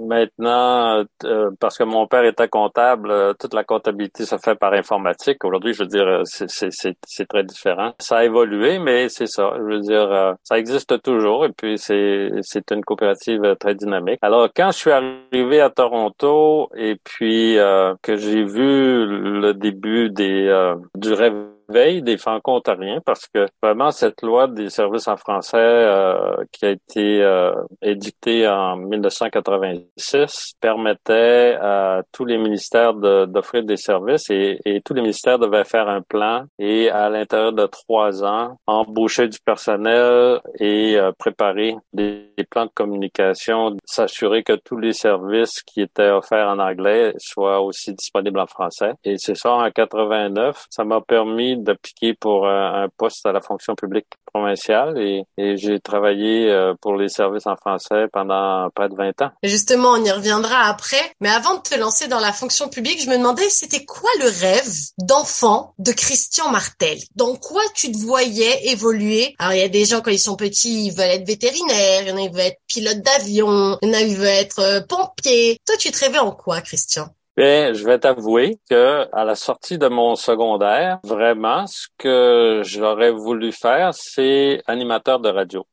maintenant 0.08 1.04
euh, 1.24 1.50
parce 1.60 1.78
que 1.78 1.84
mon 1.84 2.06
père 2.06 2.24
était 2.24 2.48
comptable. 2.48 3.10
Euh, 3.10 3.32
toute 3.38 3.54
la 3.54 3.64
comptabilité 3.64 4.24
se 4.24 4.36
fait 4.38 4.54
par 4.54 4.72
informatique. 4.72 5.44
Aujourd'hui, 5.44 5.72
je 5.74 5.82
veux 5.82 5.88
dire, 5.88 6.22
c'est 6.24 7.28
très 7.28 7.44
différent. 7.44 7.92
Ça 7.98 8.18
a 8.18 8.24
évolué, 8.24 8.78
mais 8.78 9.08
c'est 9.08 9.26
ça. 9.26 9.52
Je 9.56 9.62
veux 9.62 9.80
dire, 9.80 10.34
ça 10.42 10.58
existe 10.58 11.02
toujours, 11.02 11.44
et 11.44 11.50
puis 11.50 11.78
c'est 11.78 12.70
une 12.70 12.84
coopérative 12.84 13.44
euh, 13.44 13.54
très 13.54 13.74
dynamique. 13.74 14.18
Alors 14.22 14.48
quand 14.54 14.70
je 14.72 14.78
suis 14.78 14.90
arrivé 14.90 15.60
à 15.60 15.70
Toronto 15.70 16.70
et 16.76 16.96
puis 17.02 17.58
euh, 17.58 17.94
que 18.02 18.16
j'ai 18.16 18.42
vu 18.44 19.06
le 19.06 19.52
début 19.52 20.10
des 20.10 20.46
euh, 20.46 20.74
du 20.94 21.12
rêve 21.12 21.34
veille 21.68 22.02
des 22.02 22.16
franco-ontariens 22.16 23.00
parce 23.04 23.26
que 23.26 23.46
vraiment 23.62 23.90
cette 23.90 24.22
loi 24.22 24.46
des 24.46 24.70
services 24.70 25.08
en 25.08 25.16
français 25.16 25.56
euh, 25.56 26.36
qui 26.52 26.66
a 26.66 26.70
été 26.70 27.22
euh, 27.22 27.52
édictée 27.82 28.46
en 28.48 28.76
1986 28.76 30.54
permettait 30.60 31.56
à 31.60 32.02
tous 32.12 32.24
les 32.24 32.38
ministères 32.38 32.94
d'offrir 32.94 33.64
des 33.64 33.76
services 33.76 34.30
et, 34.30 34.60
et, 34.64 34.80
tous 34.80 34.94
les 34.94 35.00
ministères 35.00 35.38
devaient 35.38 35.64
faire 35.64 35.88
un 35.88 36.02
plan 36.02 36.44
et 36.58 36.90
à 36.90 37.08
l'intérieur 37.08 37.52
de 37.52 37.66
trois 37.66 38.24
ans 38.24 38.56
embaucher 38.66 39.28
du 39.28 39.38
personnel 39.40 40.40
et 40.58 40.96
euh, 40.96 41.12
préparer 41.18 41.76
des, 41.92 42.30
des, 42.36 42.44
plans 42.44 42.66
de 42.66 42.70
communication, 42.74 43.76
s'assurer 43.84 44.42
que 44.42 44.52
tous 44.52 44.76
les 44.76 44.92
services 44.92 45.62
qui 45.62 45.80
étaient 45.80 46.10
offerts 46.10 46.48
en 46.48 46.58
anglais 46.58 47.14
soient 47.18 47.60
aussi 47.60 47.94
disponibles 47.94 48.38
en 48.38 48.46
français. 48.46 48.92
Et 49.04 49.16
c'est 49.18 49.36
ça 49.36 49.52
en 49.52 49.70
89, 49.70 50.66
ça 50.70 50.84
m'a 50.84 51.00
permis 51.00 51.53
d'appliquer 51.62 52.14
pour 52.14 52.46
un 52.46 52.88
poste 52.96 53.24
à 53.26 53.32
la 53.32 53.40
fonction 53.40 53.74
publique 53.74 54.06
provinciale 54.34 54.98
et, 54.98 55.24
j'ai 55.56 55.78
travaillé 55.78 56.50
euh, 56.50 56.74
pour 56.80 56.96
les 56.96 57.08
services 57.08 57.46
en 57.46 57.56
français 57.56 58.06
pendant 58.12 58.68
près 58.74 58.88
de 58.88 58.94
20 58.96 59.22
ans. 59.22 59.30
Justement, 59.42 59.90
on 59.90 60.04
y 60.04 60.10
reviendra 60.10 60.66
après. 60.66 61.12
Mais 61.20 61.28
avant 61.28 61.56
de 61.56 61.60
te 61.60 61.78
lancer 61.78 62.08
dans 62.08 62.18
la 62.18 62.32
fonction 62.32 62.68
publique, 62.68 63.00
je 63.02 63.08
me 63.08 63.16
demandais 63.16 63.48
c'était 63.48 63.84
quoi 63.84 64.10
le 64.18 64.26
rêve 64.26 64.74
d'enfant 64.98 65.74
de 65.78 65.92
Christian 65.92 66.50
Martel? 66.50 66.98
Dans 67.14 67.36
quoi 67.36 67.62
tu 67.74 67.92
te 67.92 67.98
voyais 67.98 68.68
évoluer? 68.70 69.34
Alors, 69.38 69.52
il 69.52 69.60
y 69.60 69.62
a 69.62 69.68
des 69.68 69.84
gens, 69.84 70.00
quand 70.00 70.10
ils 70.10 70.18
sont 70.18 70.36
petits, 70.36 70.86
ils 70.86 70.90
veulent 70.90 71.10
être 71.10 71.26
vétérinaires, 71.26 72.02
il 72.02 72.08
y 72.08 72.12
en 72.12 72.16
a, 72.16 72.20
ils 72.20 72.32
veulent 72.32 72.40
être 72.40 72.60
pilote 72.66 73.00
d'avion, 73.02 73.78
il 73.82 73.88
y 73.88 73.90
en 73.90 73.94
a, 73.94 74.00
ils 74.00 74.16
veulent 74.16 74.26
être 74.26 74.60
euh, 74.60 74.80
pompier. 74.80 75.58
Toi, 75.66 75.76
tu 75.78 75.90
te 75.90 76.04
rêvais 76.04 76.18
en 76.18 76.32
quoi, 76.32 76.60
Christian? 76.60 77.08
Bien, 77.36 77.72
je 77.72 77.84
vais 77.84 77.98
t'avouer 77.98 78.60
que 78.70 79.08
à 79.12 79.24
la 79.24 79.34
sortie 79.34 79.76
de 79.76 79.88
mon 79.88 80.14
secondaire, 80.14 81.00
vraiment, 81.02 81.66
ce 81.66 81.88
que 81.98 82.62
j'aurais 82.64 83.10
voulu 83.10 83.50
faire, 83.50 83.92
c'est 83.92 84.62
animateur 84.68 85.18
de 85.18 85.30
radio. 85.30 85.66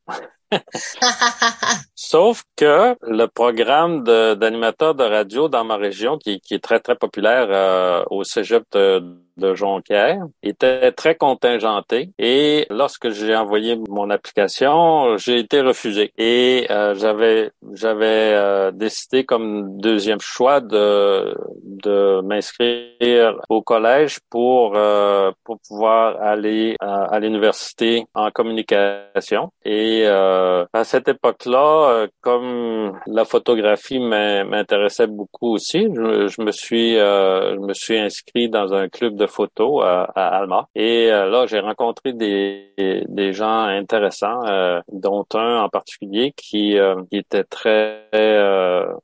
Sauf 1.96 2.44
que 2.56 2.98
le 3.03 3.27
programme 3.27 4.03
d'animateur 4.03 4.96
de, 4.96 5.03
radio 5.03 5.50
dans 5.50 5.63
ma 5.63 5.77
région, 5.77 6.18
qui, 6.18 6.41
est 6.50 6.63
très, 6.63 6.80
très 6.80 6.96
populaire 6.96 7.48
euh, 7.50 8.03
au 8.10 8.24
cégep 8.24 8.63
de, 8.72 9.22
de 9.38 9.54
Jonquière. 9.54 10.20
Était 10.44 10.92
très 10.92 11.16
contingenté. 11.16 12.12
Et 12.20 12.66
lorsque 12.70 13.10
j'ai 13.10 13.36
envoyé 13.36 13.78
mon 13.90 14.10
application, 14.10 15.18
j'ai 15.18 15.40
été 15.40 15.62
refusé. 15.62 16.12
Et 16.18 16.68
euh, 16.70 16.96
j'avais 16.96 17.52
j'avais 17.74 18.34
euh, 18.34 18.72
décidé 18.72 19.24
comme 19.24 19.78
deuxième 19.78 20.20
choix 20.22 20.60
de 20.62 21.36
de 21.64 22.22
m'inscrire 22.22 23.40
au 23.50 23.62
collège 23.62 24.20
pour 24.30 24.74
euh, 24.76 25.32
pour 25.44 25.60
pouvoir 25.68 26.22
aller 26.22 26.76
à, 26.80 27.20
l'université 27.20 28.06
en 28.14 28.32
communication. 28.32 29.52
Et 29.66 30.06
à 30.08 30.84
cette 30.84 31.08
époque-là 31.08 32.08
comme 32.22 33.00
la 33.08 33.26
photographie 33.26 34.00
m'intéressait 34.00 35.08
beaucoup 35.08 35.54
aussi, 35.54 35.88
je, 35.94 36.28
je 36.28 36.42
me 36.42 36.52
suis 36.52 36.96
je 36.96 37.60
me 37.60 37.74
suis 37.74 37.98
inscrit 37.98 38.50
dans 38.50 38.74
un 38.74 38.90
club 38.90 39.16
de 39.22 39.28
photos 39.28 39.84
à, 39.84 40.04
Alma. 40.38 40.68
Et 40.75 41.12
euh, 41.12 41.30
là, 41.30 41.46
j'ai 41.46 41.60
rencontré 41.60 42.13
des, 42.13 42.74
des 43.08 43.34
gens 43.34 43.66
intéressants, 43.66 44.42
euh, 44.48 44.82
dont 44.92 45.25
un 45.36 45.62
en 45.62 45.70
particulier 45.70 46.34
qui, 46.36 46.78
euh, 46.78 46.96
qui 47.10 47.18
était 47.18 47.44
très 47.44 48.01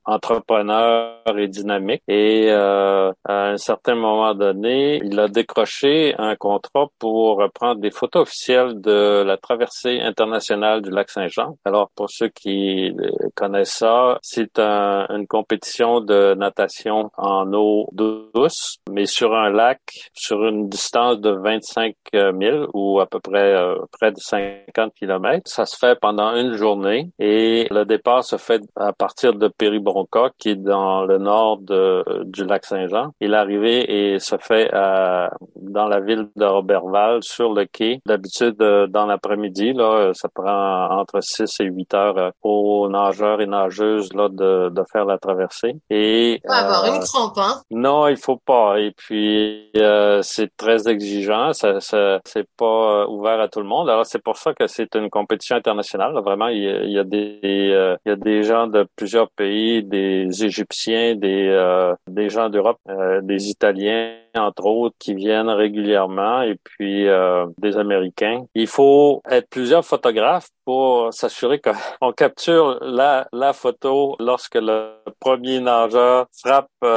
entrepreneur 0.06 1.14
et 1.38 1.48
dynamique. 1.48 2.02
Et 2.08 2.50
à 2.52 3.14
un 3.28 3.58
certain 3.58 3.96
moment 3.96 4.34
donné, 4.34 5.00
il 5.04 5.20
a 5.20 5.28
décroché 5.28 6.16
un 6.18 6.36
contrat 6.36 6.88
pour 7.00 7.44
prendre 7.54 7.80
des 7.80 7.92
photos 7.92 8.24
officielles 8.24 8.82
de 8.82 9.24
la 9.24 9.38
traversée 9.38 10.00
internationale 10.02 10.82
du 10.82 10.90
lac 10.90 11.10
Saint-Jean. 11.10 11.58
Alors, 11.64 11.90
pour 11.96 12.10
ceux 12.10 12.30
qui 12.30 12.94
connaissent 13.36 13.78
ça, 13.78 14.18
c'est 14.22 14.60
une 14.60 15.28
compétition 15.28 16.02
de 16.02 16.34
natation 16.34 17.12
en 17.18 17.52
eau 17.54 17.88
douce, 17.94 18.78
mais 18.92 19.06
sur 19.06 19.34
un 19.34 19.50
lac 19.50 19.80
sur 20.18 20.46
une 20.46 20.68
distance 20.70 21.20
de 21.20 21.32
25 21.32 21.96
000 22.14 22.68
ou 22.74 23.00
à 23.00 23.06
peu 23.06 23.20
près 23.20 23.54
euh, 23.54 23.76
près 23.92 24.12
de 24.12 24.20
50 24.20 24.94
km. 24.96 25.42
Ça 25.46 25.66
se 25.66 25.78
fait 25.78 25.98
pendant 26.00 26.36
une 26.36 26.54
journée 26.54 27.12
et 27.20 27.68
le 27.72 27.86
départ 27.86 28.24
se 28.24 28.38
fait 28.38 28.62
à 28.76 28.94
partir 28.94 29.34
de 29.34 29.48
Péribronca 29.48 30.32
qui 30.38 30.50
est 30.50 30.56
dans 30.56 31.06
le 31.06 31.18
nord 31.18 31.60
de, 31.60 32.04
du 32.26 32.46
lac 32.46 32.66
Saint-Jean. 32.66 33.12
Et 33.22 33.28
l'arrivée 33.28 34.14
et 34.14 34.20
se 34.20 34.38
fait 34.38 34.70
à, 34.74 35.32
dans 35.56 35.88
la 35.88 36.00
ville 36.00 36.28
de 36.36 36.46
Robertval 36.46 37.24
sur 37.24 37.54
le 37.54 37.66
quai. 37.66 38.02
D'habitude 38.06 38.62
euh, 38.62 38.88
dans 38.88 39.06
l'après-midi 39.06 39.74
là, 39.74 40.12
ça 40.14 40.30
prend 40.34 40.90
entre 41.00 41.22
6 41.22 41.60
et 41.60 41.66
8 41.66 41.94
heures 41.94 42.18
euh, 42.18 42.32
aux 42.42 42.90
nageurs 42.90 43.42
et 43.42 43.46
nageuses 43.46 44.14
là 44.14 44.30
de, 44.30 44.70
de 44.70 44.84
faire 44.92 45.06
la 45.06 45.18
traversée. 45.18 45.76
Et 45.90 46.40
faut 46.46 46.54
avoir 46.54 46.86
une 46.86 47.00
crampe 47.00 47.38
hein? 47.38 47.62
Non, 47.72 48.08
il 48.08 48.18
faut 48.18 48.38
pas. 48.38 48.80
Et 48.80 48.92
puis 48.92 49.70
euh, 49.76 50.07
c'est 50.22 50.56
très 50.58 50.88
exigeant, 50.88 51.54
ça, 51.54 51.80
ça 51.80 52.20
c'est 52.26 52.48
pas 52.58 53.04
euh, 53.04 53.08
ouvert 53.08 53.40
à 53.40 53.48
tout 53.48 53.60
le 53.60 53.68
monde. 53.68 53.90
Alors 53.90 54.06
c'est 54.06 54.22
pour 54.22 54.38
ça 54.38 54.54
que 54.54 54.68
c'est 54.68 54.96
une 54.96 55.10
compétition 55.10 55.56
internationale. 55.56 56.14
Vraiment, 56.24 56.48
il 56.48 56.92
y, 56.92 57.00
a, 57.00 57.04
des 57.04 57.40
euh, 57.44 57.96
il 58.06 58.10
y 58.10 58.12
a 58.12 58.16
des 58.16 58.44
gens 58.44 58.68
de 58.68 58.88
plusieurs 58.96 59.30
pays, 59.32 59.84
des 59.84 60.44
Égyptiens, 60.44 61.16
des 61.16 61.48
des 62.08 62.30
gens 62.30 62.50
d'Europe, 62.50 62.80
des 63.24 63.50
Italiens 63.50 64.14
entre 64.38 64.66
autres, 64.66 64.96
qui 65.00 65.14
viennent 65.14 65.50
régulièrement, 65.50 66.42
et 66.42 66.56
puis 66.64 67.08
euh, 67.08 67.46
des 67.58 67.78
Américains. 67.78 68.46
Il 68.56 68.68
faut 68.68 69.22
être 69.30 69.50
plusieurs 69.50 69.86
photographes 69.86 70.50
pour 70.66 71.14
s'assurer 71.14 71.62
qu'on 71.62 72.12
capture 72.18 72.80
la, 72.82 73.28
la 73.32 73.54
photo 73.54 74.16
lorsque 74.20 74.56
le 74.56 74.92
premier 75.20 75.60
nageur 75.60 76.28
frappe 76.44 76.68
euh, 76.84 76.96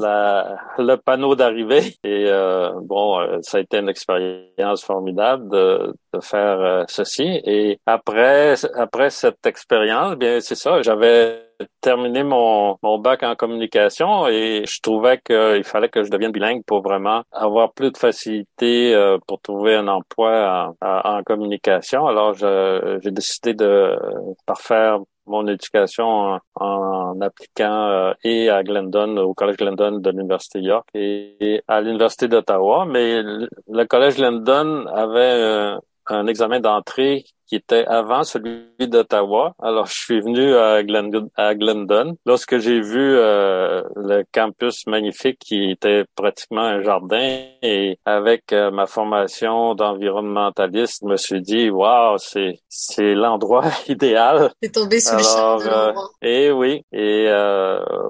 la, 0.00 0.56
le 0.78 0.96
panneau 0.96 1.34
d'arrivée. 1.34 1.94
Et 2.04 2.26
euh, 2.28 2.70
bon, 2.82 3.18
ça 3.42 3.58
a 3.58 3.60
été 3.60 3.78
une 3.78 3.88
expérience 3.88 4.82
formidable 4.82 5.48
de, 5.50 5.94
de 6.14 6.20
faire 6.20 6.84
ceci. 6.88 7.40
Et 7.44 7.78
après, 7.86 8.54
après 8.76 9.10
cette 9.10 9.44
expérience, 9.46 10.16
bien 10.16 10.40
c'est 10.40 10.54
ça, 10.54 10.80
j'avais 10.82 11.51
terminé 11.80 12.22
mon, 12.22 12.76
mon 12.82 12.98
bac 12.98 13.22
en 13.22 13.34
communication 13.34 14.26
et 14.28 14.64
je 14.66 14.80
trouvais 14.80 15.18
qu'il 15.18 15.64
fallait 15.64 15.88
que 15.88 16.04
je 16.04 16.10
devienne 16.10 16.32
bilingue 16.32 16.64
pour 16.64 16.82
vraiment 16.82 17.22
avoir 17.32 17.72
plus 17.72 17.90
de 17.90 17.96
facilité 17.96 18.94
euh, 18.94 19.18
pour 19.26 19.40
trouver 19.40 19.74
un 19.74 19.88
emploi 19.88 20.74
en, 20.80 21.00
en 21.04 21.22
communication. 21.22 22.06
Alors, 22.06 22.34
j'ai 22.34 23.10
décidé 23.10 23.54
de 23.54 23.98
parfaire 24.46 24.98
mon 25.26 25.46
éducation 25.46 26.04
en, 26.04 26.40
en 26.56 27.20
appliquant 27.20 27.88
euh, 27.88 28.12
et 28.24 28.50
à 28.50 28.62
Glendon, 28.64 29.16
au 29.18 29.34
Collège 29.34 29.56
Glendon 29.56 29.98
de 29.98 30.10
l'Université 30.10 30.60
York 30.60 30.88
et, 30.94 31.62
à 31.68 31.80
l'Université 31.80 32.26
d'Ottawa. 32.26 32.86
Mais 32.86 33.22
le 33.22 33.84
Collège 33.84 34.16
Glendon 34.16 34.86
avait 34.86 35.76
un 36.08 36.26
examen 36.26 36.60
d'entrée 36.60 37.24
qui 37.52 37.56
était 37.56 37.84
avant 37.84 38.24
celui 38.24 38.62
d'Ottawa. 38.80 39.52
Alors, 39.60 39.84
je 39.84 39.92
suis 39.92 40.20
venu 40.22 40.56
à, 40.56 40.82
Glendon, 40.82 41.28
à 41.36 41.54
Glendon. 41.54 42.16
Lorsque 42.24 42.56
j'ai 42.56 42.80
vu 42.80 43.14
euh, 43.14 43.82
le 43.94 44.24
campus 44.32 44.86
magnifique 44.86 45.38
qui 45.38 45.72
était 45.72 46.06
pratiquement 46.16 46.62
un 46.62 46.82
jardin 46.82 47.40
et 47.60 47.98
avec 48.06 48.54
euh, 48.54 48.70
ma 48.70 48.86
formation 48.86 49.74
d'environnementaliste, 49.74 51.00
je 51.02 51.08
me 51.08 51.16
suis 51.18 51.42
dit, 51.42 51.68
waouh, 51.68 52.16
c'est 52.16 52.58
c'est 52.70 53.14
l'endroit 53.14 53.64
idéal. 53.86 54.50
C'est 54.62 54.72
tombé 54.72 54.98
sous 54.98 55.14
Alors, 55.14 55.58
le 55.58 55.64
charme. 55.64 55.94
Euh, 55.98 56.02
et 56.22 56.50
oui, 56.50 56.82
et 56.90 57.30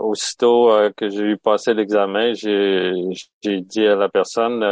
aussitôt 0.02 0.70
que 0.96 1.08
j'ai 1.08 1.24
eu 1.24 1.36
passé 1.36 1.74
l'examen, 1.74 2.32
j'ai 2.34 2.92
j'ai 3.42 3.60
dit 3.60 3.88
à 3.88 3.96
la 3.96 4.08
personne, 4.08 4.64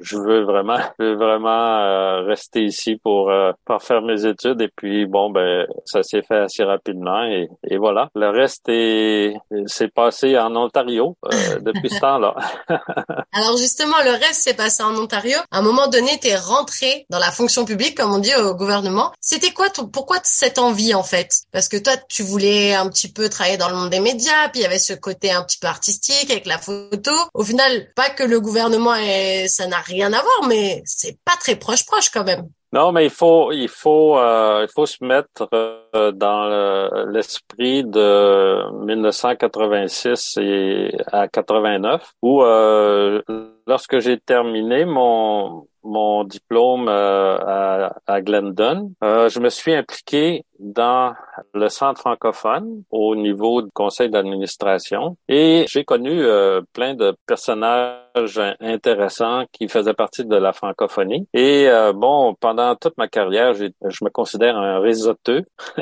je 0.00 0.16
veux 0.16 0.42
vraiment, 0.42 0.78
je 0.98 1.04
veux 1.04 1.14
vraiment 1.14 2.24
rester 2.24 2.64
ici 2.64 2.96
pour 2.96 3.30
parfaire 3.64 3.91
faire 3.92 4.02
mes 4.02 4.24
études 4.24 4.60
et 4.62 4.70
puis 4.74 5.06
bon 5.06 5.30
ben 5.30 5.66
ça 5.84 6.02
s'est 6.02 6.22
fait 6.22 6.38
assez 6.38 6.64
rapidement 6.64 7.24
et, 7.24 7.48
et 7.68 7.76
voilà. 7.76 8.08
Le 8.14 8.30
reste 8.30 8.68
est 8.68 9.34
s'est 9.66 9.88
passé 9.88 10.38
en 10.38 10.54
Ontario 10.56 11.16
euh, 11.26 11.58
depuis 11.60 11.90
ce 11.90 12.00
temps-là. 12.00 12.34
Alors 13.32 13.56
justement, 13.56 13.96
le 14.04 14.12
reste 14.12 14.40
s'est 14.42 14.54
passé 14.54 14.82
en 14.82 14.96
Ontario. 14.96 15.38
À 15.50 15.58
un 15.58 15.62
moment 15.62 15.88
donné, 15.88 16.18
tu 16.20 16.28
es 16.28 16.36
rentré 16.36 17.06
dans 17.10 17.18
la 17.18 17.30
fonction 17.30 17.64
publique, 17.64 17.96
comme 17.96 18.12
on 18.12 18.18
dit 18.18 18.34
au 18.34 18.54
gouvernement. 18.54 19.12
C'était 19.20 19.52
quoi 19.52 19.68
ton, 19.68 19.86
pourquoi 19.86 20.18
cette 20.22 20.58
envie 20.58 20.94
en 20.94 21.02
fait? 21.02 21.30
Parce 21.52 21.68
que 21.68 21.76
toi, 21.76 21.92
tu 22.08 22.22
voulais 22.22 22.74
un 22.74 22.88
petit 22.88 23.12
peu 23.12 23.28
travailler 23.28 23.58
dans 23.58 23.68
le 23.68 23.74
monde 23.74 23.90
des 23.90 24.00
médias, 24.00 24.48
puis 24.50 24.60
il 24.60 24.62
y 24.62 24.66
avait 24.66 24.78
ce 24.78 24.94
côté 24.94 25.30
un 25.30 25.42
petit 25.42 25.58
peu 25.58 25.66
artistique 25.66 26.30
avec 26.30 26.46
la 26.46 26.58
photo. 26.58 27.12
Au 27.34 27.44
final, 27.44 27.92
pas 27.94 28.10
que 28.10 28.22
le 28.22 28.40
gouvernement 28.40 28.94
est, 28.94 29.48
ça 29.48 29.66
n'a 29.66 29.78
rien 29.78 30.12
à 30.12 30.22
voir, 30.22 30.48
mais 30.48 30.82
c'est 30.86 31.18
pas 31.24 31.36
très 31.38 31.56
proche 31.56 31.84
proche 31.84 32.10
quand 32.10 32.24
même. 32.24 32.48
Non, 32.72 32.90
mais 32.92 33.04
il 33.04 33.10
faut, 33.10 33.52
il 33.52 33.68
faut, 33.68 34.18
euh, 34.18 34.66
il 34.66 34.72
faut 34.72 34.86
se 34.86 35.04
mettre 35.04 35.48
euh, 35.52 35.81
dans 35.92 37.06
l'esprit 37.10 37.84
de 37.84 38.84
1986 38.84 40.38
et 40.40 40.96
à 41.12 41.28
89, 41.28 42.12
où 42.22 42.42
euh, 42.42 43.22
lorsque 43.66 43.98
j'ai 43.98 44.18
terminé 44.18 44.84
mon 44.84 45.66
mon 45.84 46.24
diplôme 46.24 46.88
euh, 46.88 47.36
à, 47.38 47.96
à, 48.06 48.20
Glendon, 48.20 48.92
euh, 49.02 49.28
je 49.28 49.40
me 49.40 49.48
suis 49.48 49.74
impliqué 49.74 50.44
dans 50.58 51.12
le 51.54 51.68
centre 51.68 52.00
francophone 52.00 52.84
au 52.90 53.16
niveau 53.16 53.62
du 53.62 53.70
conseil 53.72 54.10
d'administration 54.10 55.16
et 55.28 55.64
j'ai 55.68 55.84
connu 55.84 56.22
euh, 56.22 56.60
plein 56.72 56.94
de 56.94 57.16
personnages 57.26 58.40
intéressants 58.60 59.44
qui 59.50 59.68
faisaient 59.68 59.94
partie 59.94 60.24
de 60.24 60.36
la 60.36 60.52
francophonie. 60.52 61.26
Et 61.34 61.68
bon, 61.94 62.34
pendant 62.38 62.76
toute 62.76 62.96
ma 62.98 63.08
carrière, 63.08 63.54
je 63.54 64.04
me 64.04 64.10
considère 64.10 64.56
un 64.56 64.78
réseauteux. 64.80 65.44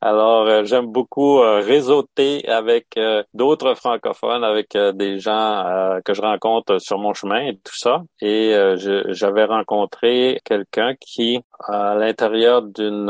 Alors, 0.00 0.46
euh, 0.46 0.64
j'aime 0.64 0.86
beaucoup 0.86 1.40
euh, 1.40 1.60
réseauter 1.60 2.48
avec 2.48 2.86
euh, 2.96 3.24
d'autres 3.34 3.74
francophones, 3.74 4.44
avec 4.44 4.76
des 4.94 5.18
gens 5.18 5.98
que 6.04 6.14
je 6.14 6.22
rencontre 6.22 6.78
sur 6.78 6.98
mon 6.98 7.14
chemin 7.14 7.46
et 7.46 7.54
tout 7.54 7.76
ça. 7.76 8.02
Et 8.20 8.54
j'avais 9.08 9.44
rencontré 9.44 10.40
quelqu'un 10.44 10.94
qui, 11.00 11.40
à 11.60 11.94
l'intérieur 11.94 12.62
d'une 12.62 13.08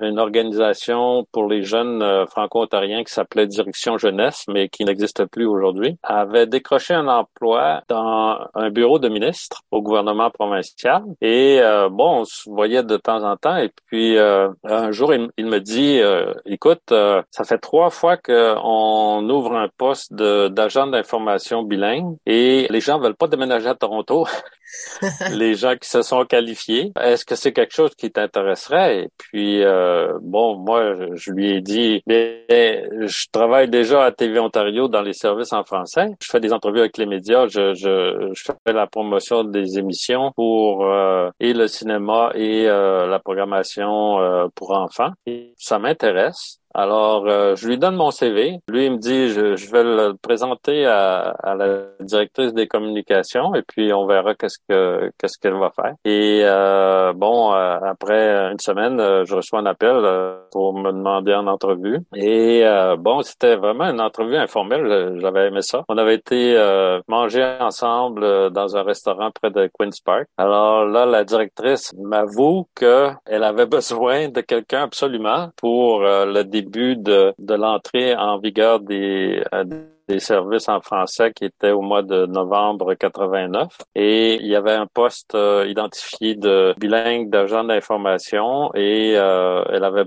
une 0.00 0.18
organisation 0.18 1.26
pour 1.32 1.46
les 1.48 1.62
jeunes 1.62 2.26
franco-ontariens 2.28 3.04
qui 3.04 3.12
s'appelait 3.12 3.46
Direction 3.46 3.98
Jeunesse, 3.98 4.44
mais 4.48 4.68
qui 4.68 4.84
n'existe 4.84 5.24
plus 5.26 5.46
aujourd'hui, 5.46 5.96
avait 6.02 6.46
décroché 6.46 6.94
un 6.94 7.08
emploi 7.08 7.82
dans 7.88 8.38
un 8.54 8.70
bureau 8.70 8.98
de 8.98 9.08
ministre 9.08 9.62
au 9.70 9.82
gouvernement 9.82 10.30
provincial. 10.30 11.02
Et 11.20 11.60
bon, 11.90 12.20
on 12.20 12.24
se 12.24 12.48
voyait 12.48 12.82
de 12.82 12.96
temps 12.96 13.22
en 13.24 13.36
temps. 13.36 13.56
Et 13.56 13.70
puis, 13.86 14.16
un 14.18 14.90
jour, 14.92 15.12
il, 15.12 15.28
il 15.36 15.46
me 15.46 15.60
dit 15.60 16.00
euh, 16.14 16.34
écoute, 16.46 16.92
euh, 16.92 17.22
ça 17.30 17.44
fait 17.44 17.58
trois 17.58 17.90
fois 17.90 18.16
qu'on 18.16 19.28
ouvre 19.28 19.54
un 19.54 19.68
poste 19.76 20.14
d'agent 20.14 20.86
d'information 20.86 21.62
bilingue 21.62 22.16
et 22.26 22.66
les 22.70 22.80
gens 22.80 22.98
veulent 22.98 23.16
pas 23.16 23.28
déménager 23.28 23.68
à 23.68 23.74
Toronto. 23.74 24.26
les 25.32 25.54
gens 25.54 25.74
qui 25.76 25.88
se 25.88 26.02
sont 26.02 26.24
qualifiés. 26.24 26.92
Est-ce 27.00 27.24
que 27.24 27.34
c'est 27.34 27.52
quelque 27.52 27.74
chose 27.74 27.90
qui 27.96 28.10
t'intéresserait? 28.10 29.04
Et 29.04 29.08
puis, 29.18 29.62
euh, 29.62 30.12
bon, 30.22 30.56
moi, 30.56 30.94
je 31.14 31.30
lui 31.30 31.50
ai 31.50 31.60
dit, 31.60 32.02
je 32.08 33.26
travaille 33.32 33.68
déjà 33.68 34.04
à 34.04 34.12
TV 34.12 34.38
Ontario 34.38 34.88
dans 34.88 35.02
les 35.02 35.12
services 35.12 35.52
en 35.52 35.64
français. 35.64 36.08
Je 36.22 36.28
fais 36.30 36.40
des 36.40 36.52
entrevues 36.52 36.80
avec 36.80 36.98
les 36.98 37.06
médias. 37.06 37.46
Je, 37.46 37.74
je, 37.74 38.30
je 38.32 38.44
fais 38.44 38.72
la 38.72 38.86
promotion 38.86 39.44
des 39.44 39.78
émissions 39.78 40.32
pour 40.34 40.86
et 41.40 41.52
le 41.52 41.66
cinéma 41.66 42.32
et 42.34 42.64
la 42.64 43.18
programmation 43.18 44.50
pour 44.54 44.72
enfants. 44.72 45.10
Et 45.26 45.54
ça 45.58 45.78
m'intéresse. 45.78 46.60
Alors, 46.74 47.24
euh, 47.28 47.54
je 47.54 47.68
lui 47.68 47.78
donne 47.78 47.94
mon 47.94 48.10
CV. 48.10 48.58
Lui, 48.68 48.86
il 48.86 48.92
me 48.92 48.98
dit, 48.98 49.28
je, 49.28 49.54
je 49.54 49.70
vais 49.70 49.84
le 49.84 50.14
présenter 50.20 50.84
à, 50.86 51.34
à, 51.42 51.54
la 51.54 51.82
directrice 52.00 52.52
des 52.52 52.66
communications 52.66 53.54
et 53.54 53.62
puis 53.62 53.92
on 53.92 54.06
verra 54.06 54.34
qu'est-ce 54.34 54.58
que 54.68 55.08
qu'est-ce 55.18 55.38
qu'elle 55.38 55.54
va 55.54 55.70
faire. 55.70 55.94
Et 56.04 56.40
euh, 56.42 57.12
bon, 57.12 57.54
euh, 57.54 57.78
après 57.80 58.28
une 58.50 58.58
semaine, 58.58 58.98
je 59.24 59.34
reçois 59.36 59.60
un 59.60 59.66
appel 59.66 59.94
pour 60.50 60.74
me 60.74 60.90
demander 60.90 61.32
en 61.34 61.46
entrevue. 61.46 62.00
Et 62.16 62.64
bon, 62.98 63.22
c'était 63.22 63.54
vraiment 63.54 63.84
une 63.84 64.00
entrevue 64.00 64.36
informelle. 64.36 65.18
J'avais 65.20 65.48
aimé 65.48 65.62
ça. 65.62 65.84
On 65.88 65.96
avait 65.96 66.16
été 66.16 66.56
manger 67.06 67.44
ensemble 67.60 68.50
dans 68.50 68.76
un 68.76 68.82
restaurant 68.82 69.30
près 69.30 69.50
de 69.50 69.70
Queens 69.78 69.90
Park. 70.04 70.26
Alors 70.38 70.84
là, 70.86 71.06
la 71.06 71.24
directrice 71.24 71.92
m'avoue 71.96 72.66
que 72.74 73.10
elle 73.26 73.44
avait 73.44 73.66
besoin 73.66 74.28
de 74.28 74.40
quelqu'un 74.40 74.82
absolument 74.82 75.50
pour 75.56 76.00
le 76.00 76.42
début 76.42 76.63
début 76.64 76.96
de, 76.96 77.34
de 77.38 77.54
l'entrée 77.54 78.14
en 78.16 78.38
vigueur 78.38 78.80
des, 78.80 79.42
euh, 79.54 79.64
des 80.08 80.18
services 80.18 80.68
en 80.68 80.80
français 80.80 81.32
qui 81.32 81.44
était 81.46 81.70
au 81.70 81.80
mois 81.80 82.02
de 82.02 82.26
novembre 82.26 82.94
89 82.94 83.68
et 83.94 84.34
il 84.34 84.46
y 84.46 84.56
avait 84.56 84.72
un 84.72 84.86
poste 84.86 85.34
euh, 85.34 85.66
identifié 85.66 86.34
de 86.34 86.74
bilingue 86.78 87.30
d'agent 87.30 87.64
d'information 87.64 88.74
et 88.74 89.14
euh, 89.16 89.64
elle 89.70 89.84
avait 89.84 90.04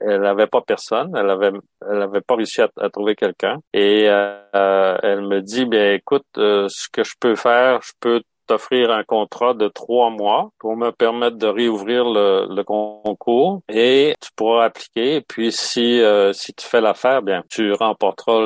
elle 0.00 0.24
avait 0.24 0.46
pas 0.46 0.62
personne. 0.62 1.14
Elle 1.16 1.30
avait 1.30 1.52
elle 1.90 2.02
avait 2.02 2.22
pas 2.22 2.36
réussi 2.36 2.62
à, 2.62 2.90
trouver 2.90 3.14
quelqu'un. 3.16 3.58
Et 3.72 4.04
elle 4.04 5.22
me 5.22 5.40
dit 5.40 5.66
bien 5.66 5.92
écoute 5.92 6.26
ce 6.36 6.88
que 6.90 7.04
je 7.04 7.14
peux 7.20 7.36
faire 7.36 7.80
je 7.82 7.92
peux 8.00 8.22
t'offrir 8.48 8.90
un 8.90 9.04
contrat 9.04 9.54
de 9.54 9.68
trois 9.68 10.10
mois 10.10 10.50
pour 10.58 10.76
me 10.76 10.90
permettre 10.90 11.36
de 11.36 11.46
réouvrir 11.46 12.04
le, 12.04 12.62
concours 12.62 13.60
et 13.68 14.14
tu 14.20 14.30
pourras 14.34 14.64
appliquer. 14.64 15.20
puis 15.20 15.52
si 15.52 16.00
euh, 16.00 16.32
si 16.32 16.52
tu 16.52 16.66
fais 16.66 16.80
l'affaire, 16.80 17.22
bien 17.22 17.42
tu 17.48 17.72
remporteras 17.72 18.40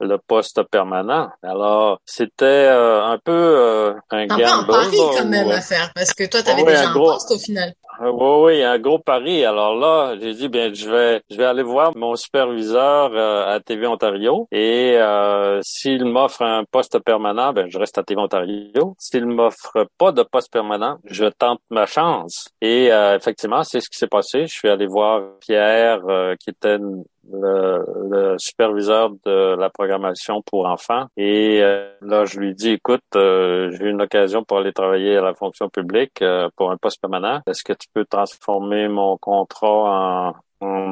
le, 0.00 0.16
poste 0.26 0.62
permanent. 0.70 1.28
Alors 1.42 2.00
c'était 2.06 2.44
euh, 2.44 3.04
un 3.04 3.18
peu 3.18 3.32
euh, 3.32 3.94
un 4.10 4.26
gamble. 4.26 4.42
Un 4.42 4.64
pari 4.64 4.96
quand 5.18 5.26
même 5.26 5.50
à 5.50 5.60
faire 5.60 5.90
parce 5.94 6.14
que 6.14 6.24
toi 6.24 6.42
tu 6.42 6.50
avais 6.50 6.64
déjà 6.64 6.90
un, 6.90 6.94
poste 6.94 7.30
au 7.32 7.38
final. 7.38 7.74
Oui, 8.00 8.10
oui, 8.10 8.62
un 8.62 8.78
gros 8.78 8.98
pari. 8.98 9.44
Alors 9.44 9.74
là, 9.76 10.16
j'ai 10.20 10.34
dit 10.34 10.48
bien, 10.48 10.72
je 10.72 10.90
vais, 10.90 11.22
je 11.30 11.36
vais 11.36 11.44
aller 11.44 11.62
voir 11.62 11.96
mon 11.96 12.16
superviseur 12.16 13.16
à 13.16 13.60
TV 13.60 13.86
Ontario 13.86 14.48
et 14.50 14.98
s'il 15.62 16.04
m'offre 16.04 16.42
un 16.42 16.64
poste 16.64 16.98
permanent, 17.00 17.52
ben 17.52 17.68
je 17.70 17.78
reste 17.78 17.98
à 17.98 18.02
TV 18.02 18.20
Ontario. 18.20 18.94
S'il 18.98 19.26
m'offre 19.26 19.86
pas 19.98 20.12
de 20.12 20.22
poste 20.22 20.52
permanent, 20.52 20.98
je 21.04 21.26
tente 21.26 21.60
ma 21.70 21.86
chance. 21.86 22.48
Et 22.60 22.92
euh, 22.92 23.16
effectivement, 23.16 23.62
c'est 23.62 23.80
ce 23.80 23.88
qui 23.88 23.98
s'est 23.98 24.08
passé. 24.08 24.46
Je 24.46 24.54
suis 24.54 24.68
allé 24.68 24.86
voir 24.86 25.22
Pierre, 25.40 26.00
euh, 26.08 26.34
qui 26.38 26.50
était 26.50 26.78
le, 27.32 28.36
superviseur 28.38 29.10
de 29.24 29.56
la 29.56 29.70
programmation 29.70 30.42
pour 30.42 30.66
enfants. 30.66 31.06
Et 31.16 31.62
euh, 31.62 31.88
là, 32.00 32.24
je 32.24 32.38
lui 32.38 32.54
dis, 32.54 32.70
écoute, 32.70 33.02
j'ai 33.14 33.84
eu 33.84 33.90
une 33.90 34.02
occasion 34.02 34.44
pour 34.44 34.58
aller 34.58 34.72
travailler 34.72 35.16
à 35.16 35.22
la 35.22 35.34
fonction 35.34 35.68
publique 35.68 36.22
pour 36.56 36.70
un 36.70 36.76
poste 36.76 37.00
permanent. 37.00 37.40
Est-ce 37.46 37.64
que 37.64 37.72
tu 37.72 37.88
peux 37.92 38.04
transformer 38.04 38.88
mon 38.88 39.16
contrat 39.16 40.30
en 40.30 40.34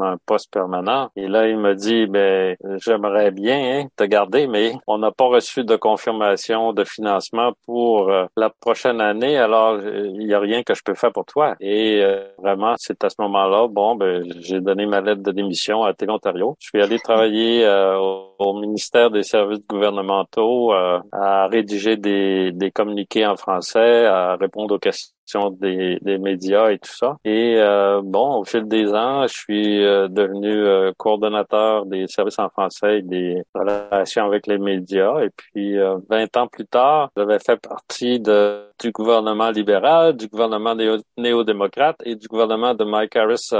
un 0.02 0.16
poste 0.26 0.52
permanent. 0.52 1.10
Et 1.16 1.28
là, 1.28 1.48
il 1.48 1.58
me 1.58 1.74
dit, 1.74 2.06
ben, 2.06 2.56
j'aimerais 2.84 3.30
bien 3.30 3.80
hein, 3.80 3.86
te 3.96 4.04
garder, 4.04 4.46
mais 4.46 4.72
on 4.86 4.98
n'a 4.98 5.10
pas 5.10 5.26
reçu 5.26 5.64
de 5.64 5.76
confirmation 5.76 6.72
de 6.72 6.84
financement 6.84 7.52
pour 7.66 8.10
euh, 8.10 8.26
la 8.36 8.50
prochaine 8.50 9.00
année, 9.00 9.36
alors 9.36 9.80
il 9.82 10.26
n'y 10.26 10.34
a 10.34 10.38
rien 10.38 10.62
que 10.62 10.74
je 10.74 10.82
peux 10.84 10.94
faire 10.94 11.12
pour 11.12 11.24
toi. 11.24 11.54
Et 11.60 12.00
euh, 12.02 12.24
vraiment, 12.38 12.74
c'est 12.78 13.02
à 13.04 13.10
ce 13.10 13.16
moment-là, 13.20 13.68
bon, 13.68 13.96
ben, 13.96 14.24
j'ai 14.40 14.60
donné 14.60 14.86
ma 14.86 15.00
lettre 15.00 15.22
de 15.22 15.32
démission 15.32 15.82
à 15.82 15.94
Télé 15.94 16.12
Ontario. 16.12 16.56
Je 16.60 16.68
suis 16.68 16.82
allé 16.82 16.98
travailler 16.98 17.64
euh, 17.64 17.98
au, 17.98 18.60
ministère 18.60 19.10
des 19.10 19.22
services 19.22 19.64
gouvernementaux 19.68 20.72
à 20.72 21.46
rédiger 21.46 21.96
des, 21.96 22.52
des 22.52 22.70
communiqués 22.70 23.24
en 23.24 23.36
français, 23.36 24.04
à 24.04 24.36
répondre 24.36 24.74
aux 24.74 24.78
questions 24.78 25.12
des, 25.60 25.98
des, 26.02 26.18
médias 26.18 26.70
et 26.70 26.78
tout 26.78 26.92
ça. 26.92 27.16
Et 27.24 27.56
euh, 27.58 28.00
bon, 28.04 28.40
au 28.40 28.44
fil 28.44 28.66
des 28.66 28.92
ans, 28.92 29.26
je 29.26 29.34
suis 29.34 29.84
euh, 29.84 30.08
devenu 30.08 30.52
euh, 30.52 30.92
coordonnateur 30.96 31.86
des 31.86 32.06
services 32.06 32.38
en 32.38 32.48
français 32.48 32.98
et 32.98 33.02
des 33.02 33.42
relations 33.54 34.26
avec 34.26 34.46
les 34.46 34.58
médias. 34.58 35.20
Et 35.20 35.30
puis, 35.30 35.76
20 36.08 36.36
ans 36.36 36.46
plus 36.46 36.66
tard, 36.66 37.10
j'avais 37.16 37.38
fait 37.38 37.56
partie 37.56 38.20
de, 38.20 38.64
du 38.82 38.92
gouvernement 38.92 39.50
libéral, 39.50 40.16
du 40.16 40.26
gouvernement 40.28 40.74
néo-démocrate 41.16 41.96
et 42.04 42.16
du 42.16 42.26
gouvernement 42.28 42.74
de 42.74 42.84
Mike 42.84 43.16
Harris 43.16 43.50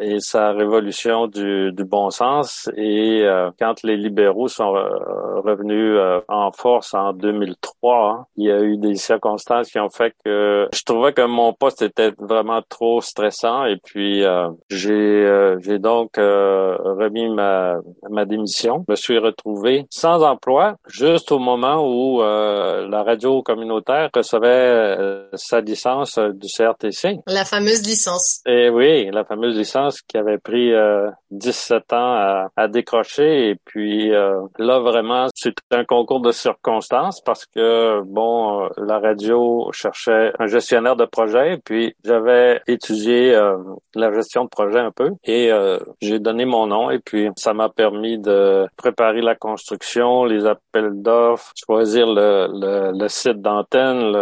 et 0.00 0.20
sa 0.20 0.52
révolution 0.52 1.26
du, 1.26 1.72
du 1.72 1.84
bon 1.84 2.10
sens. 2.10 2.70
Et 2.76 3.26
quand 3.58 3.82
les 3.82 3.96
libéraux 3.96 4.48
sont 4.48 4.70
revenus 4.70 5.98
en 6.28 6.50
force 6.52 6.94
en 6.94 7.12
2003, 7.12 8.10
hein, 8.10 8.26
il 8.36 8.46
y 8.46 8.52
a 8.52 8.60
eu 8.62 8.76
des 8.76 8.94
circonstances 8.94 9.70
qui 9.70 9.78
ont 9.78 9.90
fait 9.90 10.14
que 10.24 10.68
je 10.72 10.82
trouvais 10.84 11.12
que 11.12 11.26
mon 11.26 11.52
poste 11.52 11.82
était 11.82 12.12
vraiment 12.18 12.62
trop 12.68 13.00
stressant 13.00 13.64
et 13.64 13.76
puis 13.76 14.24
euh, 14.24 14.48
j'ai 14.70 14.92
euh, 14.92 15.58
j'ai 15.60 15.78
donc 15.78 16.18
euh, 16.18 16.76
remis 16.78 17.28
ma 17.28 17.76
ma 18.08 18.24
démission. 18.24 18.84
Je 18.88 18.92
me 18.92 18.96
suis 18.96 19.18
retrouvé 19.18 19.86
sans 19.90 20.22
emploi 20.22 20.76
juste 20.86 21.32
au 21.32 21.38
moment 21.38 21.86
où 21.86 22.20
la 22.20 23.02
radio 23.02 23.42
communautaire 23.42 24.10
recevait 24.14 24.59
euh, 24.60 25.28
sa 25.34 25.60
licence 25.60 26.18
euh, 26.18 26.32
du 26.32 26.46
CRTC. 26.48 27.18
La 27.26 27.44
fameuse 27.44 27.82
licence. 27.82 28.40
Et 28.46 28.68
oui, 28.68 29.10
la 29.10 29.24
fameuse 29.24 29.56
licence 29.56 30.00
qui 30.02 30.16
avait 30.16 30.38
pris 30.38 30.72
17 31.30 31.92
ans 31.92 32.14
à, 32.14 32.48
à, 32.56 32.68
décrocher. 32.68 33.50
Et 33.50 33.54
puis 33.64 34.10
là, 34.10 34.78
vraiment, 34.80 35.28
c'est 35.34 35.54
un 35.70 35.84
concours 35.84 36.20
de 36.20 36.30
circonstances 36.30 37.20
parce 37.20 37.46
que, 37.46 38.02
bon, 38.04 38.68
la 38.76 38.98
radio 38.98 39.70
cherchait 39.72 40.32
un 40.38 40.46
gestionnaire 40.46 40.96
de 40.96 41.04
projet. 41.04 41.58
Puis 41.64 41.94
j'avais 42.04 42.60
étudié 42.66 43.38
la 43.94 44.12
gestion 44.12 44.44
de 44.44 44.48
projet 44.48 44.80
un 44.80 44.90
peu 44.90 45.10
et 45.24 45.50
j'ai 46.00 46.18
donné 46.18 46.44
mon 46.44 46.66
nom. 46.66 46.90
Et 46.90 46.98
puis 46.98 47.28
ça 47.36 47.54
m'a 47.54 47.68
permis 47.68 48.18
de 48.18 48.66
préparer 48.76 49.20
la 49.20 49.34
construction, 49.34 50.24
les 50.24 50.46
appels 50.46 51.02
d'offres, 51.02 51.52
choisir 51.56 52.06
le, 52.06 52.48
le, 52.52 52.98
le 52.98 53.08
site 53.08 53.40
d'antenne, 53.40 54.12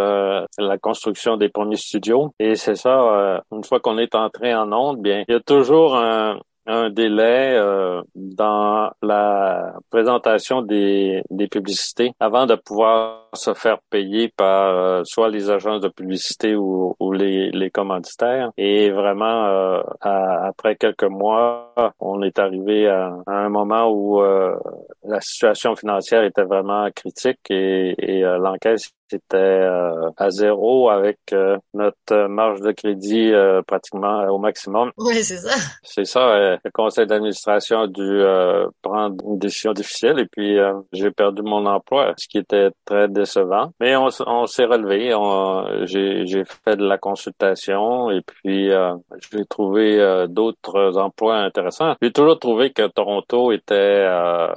la 0.58 0.78
construction 0.78 1.36
des 1.36 1.48
premiers 1.48 1.76
studios. 1.76 2.32
Et 2.38 2.54
c'est 2.54 2.74
ça, 2.74 3.00
euh, 3.00 3.40
une 3.52 3.64
fois 3.64 3.80
qu'on 3.80 3.98
est 3.98 4.14
entré 4.14 4.54
en 4.54 4.72
onde, 4.72 5.00
bien, 5.00 5.24
il 5.28 5.32
y 5.32 5.36
a 5.36 5.40
toujours 5.40 5.96
un, 5.96 6.38
un 6.68 6.90
délai 6.90 7.54
euh, 7.56 8.02
dans 8.14 8.90
la 9.02 9.74
présentation 9.90 10.60
des, 10.62 11.22
des 11.30 11.48
publicités 11.48 12.12
avant 12.20 12.44
de 12.46 12.54
pouvoir 12.54 13.30
se 13.34 13.54
faire 13.54 13.78
payer 13.90 14.28
par 14.28 14.76
euh, 14.76 15.02
soit 15.04 15.30
les 15.30 15.50
agences 15.50 15.80
de 15.80 15.88
publicité 15.88 16.54
ou, 16.54 16.94
ou 17.00 17.12
les, 17.12 17.50
les 17.50 17.70
commanditaires. 17.70 18.50
Et 18.58 18.90
vraiment, 18.90 19.46
euh, 19.46 19.82
après 20.02 20.76
quelques 20.76 21.04
mois, 21.04 21.72
on 22.00 22.22
est 22.22 22.38
arrivé 22.38 22.86
à, 22.86 23.16
un 23.26 23.48
moment 23.48 23.90
où 23.90 24.20
la 24.20 25.20
situation 25.20 25.74
financière 25.74 26.22
était 26.24 26.44
vraiment 26.44 26.88
critique 26.94 27.40
et, 27.50 27.94
et 27.98 28.20
l'enquête 28.22 28.80
c'était 29.10 29.36
euh, 29.36 30.10
à 30.16 30.30
zéro 30.30 30.90
avec 30.90 31.18
euh, 31.32 31.56
notre 31.72 32.26
marge 32.26 32.60
de 32.60 32.72
crédit 32.72 33.32
euh, 33.32 33.62
pratiquement 33.62 34.24
au 34.26 34.38
maximum. 34.38 34.90
Oui, 34.98 35.22
c'est 35.22 35.38
ça. 35.38 35.54
C'est 35.82 36.04
ça. 36.04 36.58
le 36.62 36.70
conseil 36.72 37.06
d'administration 37.06 37.80
a 37.80 37.86
dû 37.86 38.22
prendre 38.82 39.16
une 39.26 39.38
décision 39.38 39.72
difficile 39.72 40.18
et 40.18 40.26
puis 40.26 40.58
j'ai 40.92 41.10
perdu 41.10 41.42
mon 41.42 41.66
emploi, 41.66 42.14
ce 42.16 42.28
qui 42.28 42.38
était 42.38 42.70
très 42.84 43.08
décevant. 43.08 43.72
Mais 43.80 43.96
on, 43.96 44.08
on 44.26 44.46
s'est 44.46 44.64
relevé. 44.64 45.10
J'ai 45.86 46.44
fait 46.44 46.76
de 46.76 46.86
la 46.86 46.98
consultation 46.98 48.10
et 48.10 48.20
puis 48.20 48.70
j'ai 49.32 49.44
trouvé 49.46 50.26
d'autres 50.28 50.98
emplois 50.98 51.38
intéressants. 51.38 51.94
J'ai 52.00 52.12
toujours 52.12 52.38
trouvé 52.38 52.70
que 52.70 52.86
Toronto 52.86 53.50
était 53.50 54.04
un, 54.06 54.52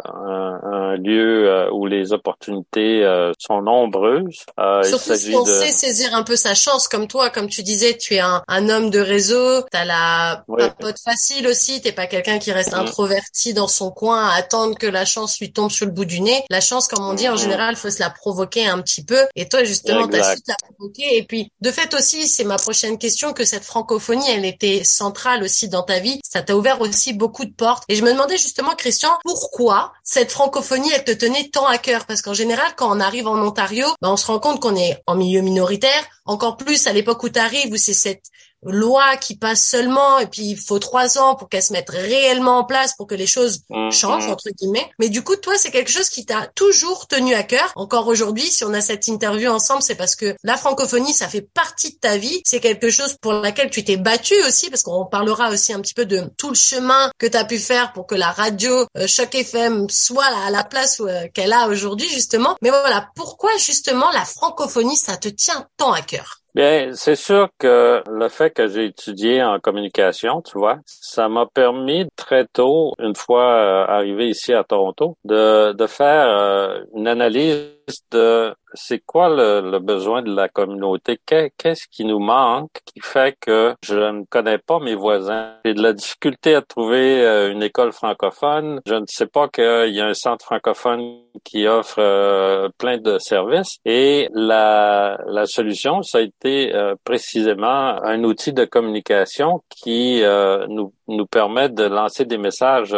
un, 0.63 0.95
lieu 0.97 1.69
où 1.71 1.87
les 1.87 2.13
opportunités 2.13 3.03
sont 3.39 3.61
nombreuses 3.61 4.40
euh, 4.59 4.83
Surtout 4.83 5.15
si 5.15 5.35
on 5.35 5.45
sait 5.45 5.71
saisir 5.71 6.13
un 6.15 6.23
peu 6.23 6.35
sa 6.35 6.55
chance, 6.55 6.87
comme 6.87 7.07
toi, 7.07 7.29
comme 7.29 7.47
tu 7.47 7.63
disais, 7.63 7.97
tu 7.97 8.15
es 8.15 8.19
un, 8.19 8.43
un 8.47 8.69
homme 8.69 8.89
de 8.89 8.99
réseau, 8.99 9.63
t'as 9.71 9.85
la 9.85 10.43
papote 10.47 10.99
facile 10.99 11.47
aussi, 11.47 11.81
t'es 11.81 11.91
pas 11.91 12.07
quelqu'un 12.07 12.39
qui 12.39 12.51
reste 12.51 12.73
mm-hmm. 12.73 12.87
introverti 12.87 13.53
dans 13.53 13.67
son 13.67 13.91
coin 13.91 14.27
à 14.27 14.35
attendre 14.35 14.77
que 14.77 14.87
la 14.87 15.05
chance 15.05 15.39
lui 15.39 15.51
tombe 15.51 15.71
sur 15.71 15.85
le 15.85 15.91
bout 15.91 16.05
du 16.05 16.21
nez. 16.21 16.43
La 16.49 16.61
chance, 16.61 16.87
comme 16.87 17.03
on 17.03 17.13
dit, 17.13 17.27
en 17.27 17.35
mm-hmm. 17.35 17.39
général, 17.39 17.75
faut 17.75 17.89
se 17.89 17.99
la 17.99 18.09
provoquer 18.09 18.67
un 18.67 18.81
petit 18.81 19.03
peu. 19.03 19.25
Et 19.35 19.47
toi, 19.47 19.63
justement, 19.63 20.07
t'as 20.07 20.35
su 20.35 20.41
te 20.41 20.51
la 20.51 20.57
provoquer. 20.75 21.17
Et 21.17 21.23
puis, 21.23 21.51
de 21.61 21.71
fait 21.71 21.93
aussi, 21.93 22.27
c'est 22.27 22.43
ma 22.43 22.57
prochaine 22.57 22.97
question, 22.97 23.33
que 23.33 23.45
cette 23.45 23.63
francophonie, 23.63 24.29
elle 24.29 24.45
était 24.45 24.83
centrale 24.83 25.43
aussi 25.43 25.69
dans 25.69 25.83
ta 25.83 25.99
vie. 25.99 26.19
Ça 26.23 26.41
t'a 26.41 26.55
ouvert 26.55 26.81
aussi 26.81 27.13
beaucoup 27.13 27.45
de 27.45 27.53
portes. 27.53 27.83
Et 27.89 27.95
je 27.95 28.03
me 28.03 28.11
demandais 28.11 28.37
justement, 28.37 28.75
Christian, 28.75 29.11
pourquoi 29.23 29.93
cette 30.03 30.31
francophonie, 30.31 30.91
elle 30.93 31.03
te 31.03 31.11
tenait 31.11 31.49
tant 31.49 31.65
à 31.65 31.77
cœur? 31.77 32.05
Parce 32.05 32.21
qu'en 32.21 32.33
général, 32.33 32.71
quand 32.75 32.95
on 32.95 32.99
arrive 32.99 33.27
en 33.27 33.37
Ontario, 33.37 33.87
ben, 34.01 34.09
on 34.09 34.17
se 34.17 34.25
rend 34.31 34.39
compte 34.39 34.59
qu'on 34.61 34.75
est 34.75 35.01
en 35.07 35.15
milieu 35.15 35.41
minoritaire, 35.41 36.07
encore 36.25 36.57
plus 36.57 36.87
à 36.87 36.93
l'époque 36.93 37.23
où 37.23 37.29
tu 37.29 37.39
arrives, 37.39 37.71
où 37.73 37.77
c'est 37.77 37.93
cette 37.93 38.25
loi 38.63 39.17
qui 39.17 39.35
passe 39.35 39.65
seulement 39.65 40.19
et 40.19 40.27
puis 40.27 40.43
il 40.43 40.57
faut 40.57 40.79
trois 40.79 41.17
ans 41.17 41.35
pour 41.35 41.49
qu'elle 41.49 41.63
se 41.63 41.73
mette 41.73 41.89
réellement 41.89 42.59
en 42.59 42.63
place 42.63 42.95
pour 42.95 43.07
que 43.07 43.15
les 43.15 43.27
choses 43.27 43.61
mhm. 43.69 43.91
changent 43.91 44.27
entre 44.27 44.49
guillemets. 44.49 44.89
Mais 44.99 45.09
du 45.09 45.23
coup, 45.23 45.35
toi, 45.35 45.53
c'est 45.57 45.71
quelque 45.71 45.91
chose 45.91 46.09
qui 46.09 46.25
t'a 46.25 46.47
toujours 46.55 47.07
tenu 47.07 47.33
à 47.33 47.43
cœur. 47.43 47.71
Encore 47.75 48.07
aujourd'hui, 48.07 48.43
si 48.43 48.63
on 48.63 48.73
a 48.73 48.81
cette 48.81 49.07
interview 49.07 49.49
ensemble, 49.49 49.81
c'est 49.81 49.95
parce 49.95 50.15
que 50.15 50.35
la 50.43 50.57
francophonie, 50.57 51.13
ça 51.13 51.27
fait 51.27 51.41
partie 51.41 51.93
de 51.93 51.97
ta 51.97 52.17
vie. 52.17 52.41
C'est 52.45 52.59
quelque 52.59 52.89
chose 52.89 53.15
pour 53.21 53.33
laquelle 53.33 53.69
tu 53.69 53.83
t'es 53.83 53.97
battu 53.97 54.35
aussi, 54.47 54.69
parce 54.69 54.83
qu'on 54.83 55.05
parlera 55.05 55.49
aussi 55.49 55.73
un 55.73 55.79
petit 55.79 55.93
peu 55.93 56.05
de 56.05 56.23
tout 56.37 56.49
le 56.49 56.55
chemin 56.55 57.11
que 57.17 57.27
tu 57.27 57.37
as 57.37 57.45
pu 57.45 57.59
faire 57.59 57.93
pour 57.93 58.07
que 58.07 58.15
la 58.15 58.31
radio 58.31 58.85
euh, 58.97 59.07
Choc 59.07 59.35
FM 59.35 59.89
soit 59.89 60.25
à 60.45 60.49
la 60.49 60.63
place 60.63 60.99
euh, 61.01 61.27
qu'elle 61.33 61.53
a 61.53 61.67
aujourd'hui 61.67 62.07
justement. 62.09 62.55
Mais 62.61 62.69
voilà, 62.69 63.09
pourquoi 63.15 63.51
justement 63.57 64.11
la 64.11 64.25
francophonie, 64.25 64.95
ça 64.95 65.17
te 65.17 65.29
tient 65.29 65.67
tant 65.77 65.91
à 65.91 66.01
cœur? 66.01 66.40
Bien, 66.53 66.91
c'est 66.93 67.15
sûr 67.15 67.47
que 67.59 68.03
le 68.09 68.27
fait 68.27 68.51
que 68.51 68.67
j'ai 68.67 68.85
étudié 68.87 69.41
en 69.41 69.59
communication, 69.61 70.41
tu 70.41 70.57
vois, 70.57 70.79
ça 70.85 71.29
m'a 71.29 71.45
permis 71.45 72.07
très 72.17 72.45
tôt, 72.45 72.93
une 72.99 73.15
fois 73.15 73.43
euh, 73.53 73.85
arrivé 73.87 74.27
ici 74.29 74.51
à 74.53 74.65
Toronto, 74.65 75.17
de, 75.23 75.71
de 75.71 75.87
faire 75.87 76.27
euh, 76.27 76.83
une 76.93 77.07
analyse 77.07 77.69
de 78.11 78.53
c'est 78.73 78.99
quoi 79.05 79.29
le, 79.29 79.79
besoin 79.79 80.21
de 80.21 80.33
la 80.33 80.49
communauté? 80.49 81.19
Qu'est-ce 81.25 81.87
qui 81.89 82.05
nous 82.05 82.19
manque 82.19 82.71
qui 82.85 82.99
fait 83.01 83.35
que 83.39 83.73
je 83.83 83.95
ne 83.95 84.23
connais 84.25 84.57
pas 84.57 84.79
mes 84.79 84.95
voisins? 84.95 85.55
J'ai 85.65 85.73
de 85.73 85.81
la 85.81 85.93
difficulté 85.93 86.55
à 86.55 86.61
trouver 86.61 87.23
euh, 87.23 87.51
une 87.51 87.63
école 87.63 87.91
francophone. 87.91 88.81
Je 88.85 88.95
ne 88.95 89.05
sais 89.07 89.27
pas 89.27 89.47
qu'il 89.47 89.93
y 89.93 90.01
a 90.01 90.07
un 90.07 90.13
centre 90.13 90.45
francophone 90.45 91.19
qui 91.43 91.67
offre 91.67 91.99
euh, 91.99 92.69
plein 92.77 92.97
de 92.97 93.17
services. 93.19 93.77
Et 93.85 94.29
la, 94.33 95.19
la 95.27 95.45
solution, 95.45 96.01
ça 96.01 96.19
a 96.19 96.21
été 96.21 96.73
euh, 96.73 96.95
précisément 97.03 98.01
un 98.03 98.23
outil 98.23 98.53
de 98.53 98.65
communication 98.65 99.61
qui 99.69 100.21
nous, 100.69 100.93
nous 101.07 101.25
permet 101.25 101.69
de 101.69 101.83
lancer 101.83 102.25
des 102.25 102.37
messages 102.37 102.95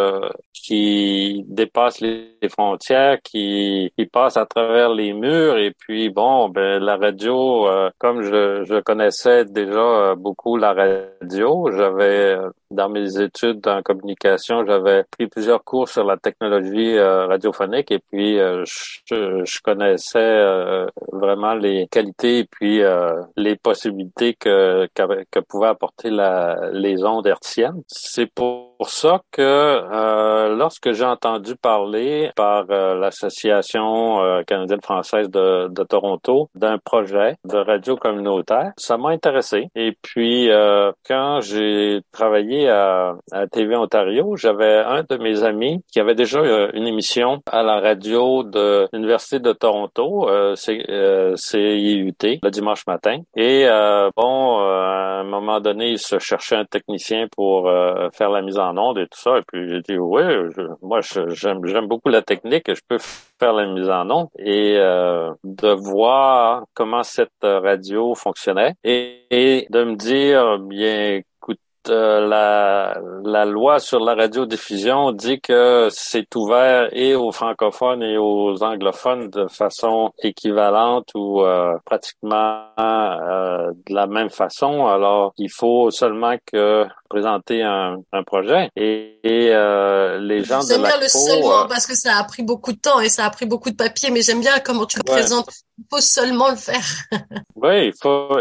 qui 0.54 1.44
dépassent 1.48 2.00
les 2.00 2.38
frontières, 2.50 3.18
qui, 3.22 3.92
qui 3.98 4.06
passent 4.06 4.38
à 4.38 4.46
travers 4.46 4.90
les 4.94 5.14
murs. 5.14 5.58
Et 5.66 5.72
puis, 5.72 6.10
bon, 6.10 6.50
ben, 6.50 6.84
la 6.84 6.98
radio, 6.98 7.70
euh, 7.70 7.90
comme 7.98 8.22
je, 8.22 8.66
je 8.66 8.82
connaissais 8.82 9.46
déjà 9.46 9.80
euh, 9.80 10.16
beaucoup 10.16 10.58
la 10.58 10.74
radio, 10.74 11.72
j'avais 11.72 12.36
dans 12.74 12.90
mes 12.90 13.20
études 13.20 13.68
en 13.68 13.82
communication, 13.82 14.66
j'avais 14.66 15.04
pris 15.04 15.28
plusieurs 15.28 15.64
cours 15.64 15.88
sur 15.88 16.04
la 16.04 16.18
technologie 16.18 16.98
euh, 16.98 17.28
radiophonique 17.28 17.92
et 17.92 18.00
puis 18.00 18.38
je, 18.38 19.44
je, 19.46 19.62
connaissais 19.62 20.86
vraiment 21.12 21.54
les 21.54 21.88
qualités 21.88 22.40
et 22.40 22.44
puis 22.44 22.82
les 23.38 23.56
possibilités 23.56 24.34
que, 24.34 24.88
que, 24.94 25.40
pouvaient 25.40 25.70
apporter 25.70 26.10
la, 26.10 26.70
les 26.72 27.04
ondes 27.04 27.26
hertziennes. 27.28 27.82
C'est 27.88 28.32
pour 28.34 28.74
ça 28.90 29.22
que 29.32 29.42
euh, 29.42 30.56
lorsque 30.56 30.92
j'ai 30.92 31.06
entendu 31.06 31.56
parler 31.56 32.32
par 32.36 32.66
euh, 32.70 32.96
l'association 32.96 34.22
euh, 34.22 34.44
canadienne-française 34.44 35.30
de, 35.30 35.68
de, 35.70 35.84
Toronto 35.84 36.50
d'un 36.56 36.78
projet 36.78 37.36
de 37.46 37.58
radio 37.58 37.96
communautaire, 37.96 38.72
ça 38.78 38.98
m'a 38.98 39.10
intéressé. 39.10 39.68
Et 39.76 39.96
puis 40.02 40.50
quand 41.08 41.42
j'ai 41.42 42.02
travaillé 42.12 42.63
à, 42.68 43.16
TV 43.52 43.76
Ontario, 43.76 44.36
j'avais 44.36 44.78
un 44.78 45.04
de 45.08 45.18
mes 45.18 45.44
amis 45.44 45.84
qui 45.92 46.00
avait 46.00 46.16
déjà 46.16 46.42
une 46.74 46.88
émission 46.88 47.42
à 47.52 47.64
la 47.64 47.80
radio 47.80 48.44
de 48.44 48.88
l'université 48.94 49.40
de 49.40 49.52
Toronto, 49.54 50.28
c'est 50.56 50.84
CIUT, 51.36 52.40
le 52.42 52.50
dimanche 52.50 52.86
matin. 52.88 53.20
Et 53.36 53.68
bon, 54.16 54.60
à 54.60 55.20
un 55.20 55.24
moment 55.24 55.60
donné, 55.60 55.90
il 55.92 56.00
se 56.00 56.20
cherchait 56.20 56.56
un 56.56 56.66
technicien 56.66 57.28
pour 57.36 57.70
faire 58.14 58.30
la 58.30 58.42
mise 58.42 58.58
en 58.58 58.78
onde 58.78 59.00
et 59.00 59.08
tout 59.08 59.20
ça. 59.20 59.38
Et 59.38 59.42
puis 59.48 59.70
j'ai 59.70 59.82
dit 59.82 59.98
oui, 59.98 60.24
moi 60.82 61.00
j'aime 61.02 61.88
beaucoup 61.88 62.10
la 62.10 62.22
technique, 62.22 62.74
je 62.74 62.82
peux 62.88 63.00
faire 63.40 63.54
la 63.54 63.68
mise 63.68 63.90
en 63.90 64.10
onde 64.10 64.28
et 64.38 64.76
euh, 64.78 65.32
de 65.44 65.70
voir 65.70 66.66
comment 66.74 67.04
cette 67.04 67.32
radio 67.42 68.16
fonctionnait 68.16 68.76
et, 68.84 69.26
et 69.30 69.68
de 69.70 69.84
me 69.84 69.96
dire 69.96 70.60
bien 70.60 71.22
euh, 71.90 72.28
la, 72.28 72.98
la 73.24 73.46
loi 73.46 73.80
sur 73.80 74.00
la 74.00 74.16
radiodiffusion 74.16 75.12
dit 75.12 75.40
que 75.42 75.90
c'est 75.92 76.36
ouvert 76.36 76.90
et 76.92 77.16
aux 77.16 77.32
francophones 77.32 78.04
et 78.04 78.18
aux 78.18 78.62
anglophones 78.64 79.30
de 79.30 79.48
façon 79.48 80.12
équivalente 80.20 81.10
ou 81.16 81.42
euh, 81.42 81.78
pratiquement 81.86 82.66
euh, 82.80 83.72
de 83.88 83.94
la 83.94 84.08
même 84.08 84.30
façon. 84.30 84.88
Alors, 84.88 85.34
il 85.38 85.52
faut 85.52 85.92
seulement 85.92 86.36
que 86.46 86.86
présenter 87.10 87.62
un, 87.64 87.98
un 88.12 88.24
projet 88.24 88.70
et, 88.76 89.20
les 89.24 90.44
gens 90.44 90.60
de 90.60 90.82
bien 90.82 91.00
le 91.00 91.08
seulement 91.08 91.68
parce 91.68 91.86
que 91.86 91.96
ça 91.96 92.18
a 92.18 92.24
pris 92.24 92.44
beaucoup 92.44 92.72
de 92.72 92.80
temps 92.80 93.00
et 93.00 93.10
ça 93.10 93.26
a 93.26 93.30
pris 93.30 93.46
beaucoup 93.46 93.70
de 93.70 93.76
papier, 93.76 94.10
mais 94.10 94.22
j'aime 94.22 94.42
bien 94.42 94.60
comment 94.60 94.86
tu 94.86 94.98
le 94.98 95.04
présentes. 95.04 95.50
Il 95.78 95.86
faut 95.90 96.02
seulement 96.02 96.50
le 96.50 96.56
faire. 96.56 96.84
oui, 97.56 97.88
il 97.88 97.94
faut, 98.02 98.40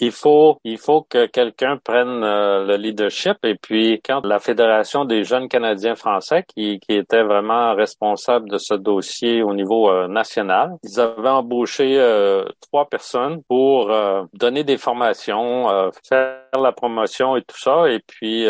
il 0.00 0.12
faut, 0.12 0.58
il 0.64 0.78
faut 0.78 1.02
que 1.08 1.26
quelqu'un 1.26 1.78
prenne 1.82 2.20
le 2.20 2.76
leadership. 2.76 3.36
Et 3.44 3.54
puis, 3.54 4.00
quand 4.04 4.24
la 4.24 4.38
Fédération 4.40 5.04
des 5.04 5.24
jeunes 5.24 5.48
Canadiens 5.48 5.94
français, 5.94 6.44
qui, 6.54 6.80
qui 6.80 6.94
était 6.94 7.22
vraiment 7.22 7.74
responsable 7.74 8.50
de 8.50 8.58
ce 8.58 8.74
dossier 8.74 9.42
au 9.42 9.54
niveau 9.54 9.90
euh, 9.90 10.08
national, 10.08 10.76
ils 10.82 11.00
avaient 11.00 11.28
embauché 11.28 11.98
euh, 11.98 12.44
trois 12.60 12.88
personnes 12.88 13.42
pour 13.48 13.90
euh, 13.90 14.22
donner 14.32 14.64
des 14.64 14.76
formations, 14.76 15.66
faire 16.08 16.38
la 16.60 16.72
promotion 16.72 17.36
et 17.36 17.42
tout 17.42 17.58
ça. 17.58 17.88
Et 17.88 18.00
puis, 18.06 18.46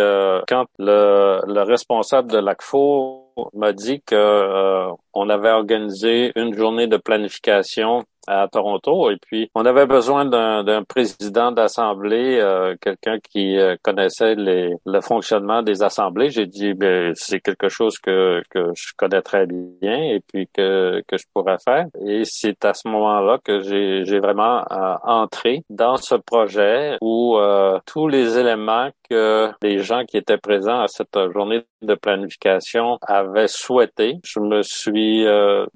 quand 0.48 0.66
le, 0.78 1.40
le 1.46 1.62
responsable 1.62 2.30
de 2.30 2.38
l'ACFO 2.38 3.25
m'a 3.54 3.72
dit 3.72 4.00
que 4.02 4.88
on 5.12 5.28
avait 5.28 5.50
organisé 5.50 6.32
une 6.36 6.54
journée 6.54 6.86
de 6.86 6.96
planification 6.96 8.04
à 8.26 8.48
Toronto 8.48 9.10
et 9.10 9.16
puis 9.16 9.50
on 9.54 9.64
avait 9.64 9.86
besoin 9.86 10.24
d'un 10.24 10.82
président 10.84 11.52
d'assemblée, 11.52 12.38
euh, 12.40 12.74
quelqu'un 12.80 13.18
qui 13.18 13.58
euh, 13.58 13.76
connaissait 13.82 14.34
les, 14.34 14.74
le 14.84 15.00
fonctionnement 15.00 15.62
des 15.62 15.82
assemblées. 15.82 16.30
J'ai 16.30 16.46
dit 16.46 16.74
ben 16.74 17.12
c'est 17.14 17.40
quelque 17.40 17.68
chose 17.68 17.98
que, 17.98 18.42
que 18.50 18.70
je 18.74 18.92
connais 18.96 19.22
très 19.22 19.46
bien 19.46 19.98
et 19.98 20.20
puis 20.26 20.48
que, 20.52 21.02
que 21.06 21.16
je 21.16 21.24
pourrais 21.32 21.58
faire. 21.64 21.86
Et 22.06 22.22
c'est 22.24 22.64
à 22.64 22.74
ce 22.74 22.88
moment-là 22.88 23.38
que 23.44 23.60
j'ai 23.60 24.20
vraiment 24.20 24.64
euh, 24.70 24.94
entré 25.04 25.62
dans 25.70 25.96
ce 25.96 26.14
projet 26.14 26.96
où 27.00 27.38
tous 27.86 28.08
les 28.08 28.38
éléments 28.38 28.90
que 29.08 29.50
les 29.62 29.78
gens 29.78 30.04
qui 30.04 30.16
étaient 30.16 30.38
présents 30.38 30.80
à 30.80 30.88
cette 30.88 31.16
journée 31.32 31.62
de 31.82 31.94
planification 31.94 32.98
avaient 33.02 33.48
souhaité, 33.48 34.16
je 34.24 34.40
me 34.40 34.62
suis 34.62 35.24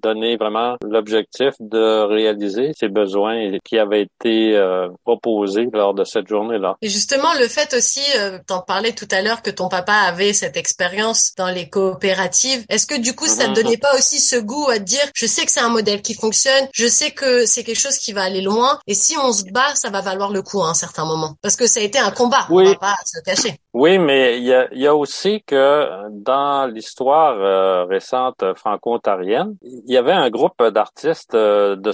donné 0.02 0.36
vraiment 0.36 0.76
l'objectif 0.82 1.54
de 1.60 2.02
réaliser 2.02 2.39
ses 2.48 2.88
besoins 2.88 3.58
qui 3.64 3.78
avaient 3.78 4.02
été 4.02 4.56
euh, 4.56 4.88
proposés 5.04 5.68
lors 5.72 5.94
de 5.94 6.04
cette 6.04 6.28
journée-là. 6.28 6.76
Et 6.82 6.88
justement, 6.88 7.32
le 7.38 7.48
fait 7.48 7.74
aussi, 7.74 8.00
euh, 8.18 8.38
t'en 8.46 8.60
parlais 8.60 8.92
tout 8.92 9.08
à 9.10 9.22
l'heure 9.22 9.42
que 9.42 9.50
ton 9.50 9.68
papa 9.68 9.92
avait 9.92 10.32
cette 10.32 10.56
expérience 10.56 11.32
dans 11.36 11.50
les 11.50 11.68
coopératives. 11.68 12.64
Est-ce 12.68 12.86
que 12.86 13.00
du 13.00 13.14
coup, 13.14 13.26
ça 13.26 13.44
ne 13.44 13.48
mhm. 13.48 13.54
donnait 13.54 13.76
pas 13.76 13.94
aussi 13.96 14.20
ce 14.20 14.36
goût 14.36 14.68
à 14.68 14.78
dire, 14.78 15.00
je 15.14 15.26
sais 15.26 15.44
que 15.44 15.50
c'est 15.50 15.60
un 15.60 15.68
modèle 15.68 16.02
qui 16.02 16.14
fonctionne, 16.14 16.68
je 16.72 16.86
sais 16.86 17.10
que 17.10 17.46
c'est 17.46 17.64
quelque 17.64 17.78
chose 17.78 17.98
qui 17.98 18.12
va 18.12 18.22
aller 18.22 18.42
loin, 18.42 18.78
et 18.86 18.94
si 18.94 19.16
on 19.18 19.32
se 19.32 19.44
bat, 19.52 19.74
ça 19.74 19.90
va 19.90 20.00
valoir 20.00 20.30
le 20.30 20.42
coup 20.42 20.62
à 20.62 20.68
un 20.68 20.74
certain 20.74 21.04
moment? 21.04 21.34
Parce 21.42 21.56
que 21.56 21.66
ça 21.66 21.80
a 21.80 21.82
été 21.82 21.98
un 21.98 22.10
combat, 22.10 22.46
oui. 22.50 22.64
on 22.66 22.70
va 22.70 22.76
pas 22.76 22.96
se 23.04 23.20
cacher. 23.22 23.56
Oui, 23.72 23.98
mais 23.98 24.38
il 24.38 24.44
y 24.44 24.54
a, 24.54 24.68
y 24.72 24.86
a, 24.86 24.94
aussi 24.94 25.42
que 25.46 26.08
dans 26.10 26.66
l'histoire 26.66 27.38
euh, 27.38 27.84
récente 27.84 28.44
franco-ontarienne, 28.56 29.56
il 29.62 29.92
y 29.92 29.96
avait 29.96 30.12
un 30.12 30.28
groupe 30.28 30.62
d'artistes 30.62 31.34
euh, 31.34 31.76
de 31.76 31.92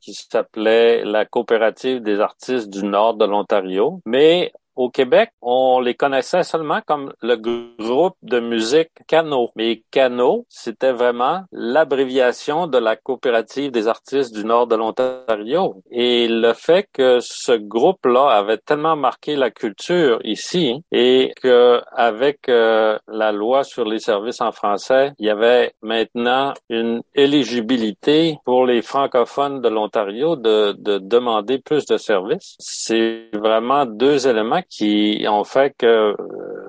Qui 0.00 0.14
s'appelait 0.14 1.04
la 1.04 1.24
Coopérative 1.24 2.00
des 2.00 2.20
artistes 2.20 2.70
du 2.70 2.84
nord 2.84 3.14
de 3.14 3.24
l'Ontario, 3.24 4.00
mais 4.04 4.52
au 4.76 4.90
Québec, 4.90 5.30
on 5.40 5.80
les 5.80 5.94
connaissait 5.94 6.42
seulement 6.42 6.80
comme 6.86 7.12
le 7.22 7.36
groupe 7.36 8.16
de 8.22 8.40
musique 8.40 8.90
Cano. 9.08 9.50
Mais 9.56 9.82
Cano, 9.90 10.44
c'était 10.48 10.92
vraiment 10.92 11.42
l'abréviation 11.50 12.66
de 12.66 12.78
la 12.78 12.96
coopérative 12.96 13.70
des 13.70 13.88
artistes 13.88 14.34
du 14.34 14.44
nord 14.44 14.66
de 14.66 14.76
l'Ontario. 14.76 15.82
Et 15.90 16.28
le 16.28 16.52
fait 16.52 16.86
que 16.92 17.18
ce 17.20 17.52
groupe-là 17.52 18.28
avait 18.28 18.58
tellement 18.58 18.96
marqué 18.96 19.36
la 19.36 19.50
culture 19.50 20.20
ici 20.24 20.82
et 20.92 21.32
que 21.42 21.80
avec 21.92 22.48
euh, 22.48 22.98
la 23.08 23.32
loi 23.32 23.64
sur 23.64 23.84
les 23.84 23.98
services 23.98 24.40
en 24.40 24.52
français, 24.52 25.12
il 25.18 25.26
y 25.26 25.30
avait 25.30 25.72
maintenant 25.82 26.52
une 26.68 27.00
éligibilité 27.14 28.38
pour 28.44 28.66
les 28.66 28.82
francophones 28.82 29.60
de 29.60 29.68
l'Ontario 29.68 30.36
de, 30.36 30.72
de 30.72 30.98
demander 30.98 31.58
plus 31.58 31.86
de 31.86 31.96
services. 31.96 32.56
C'est 32.58 33.30
vraiment 33.32 33.86
deux 33.86 34.28
éléments 34.28 34.62
qui 34.68 35.24
ont 35.28 35.44
fait 35.44 35.74
que 35.76 35.86
euh, 35.86 36.14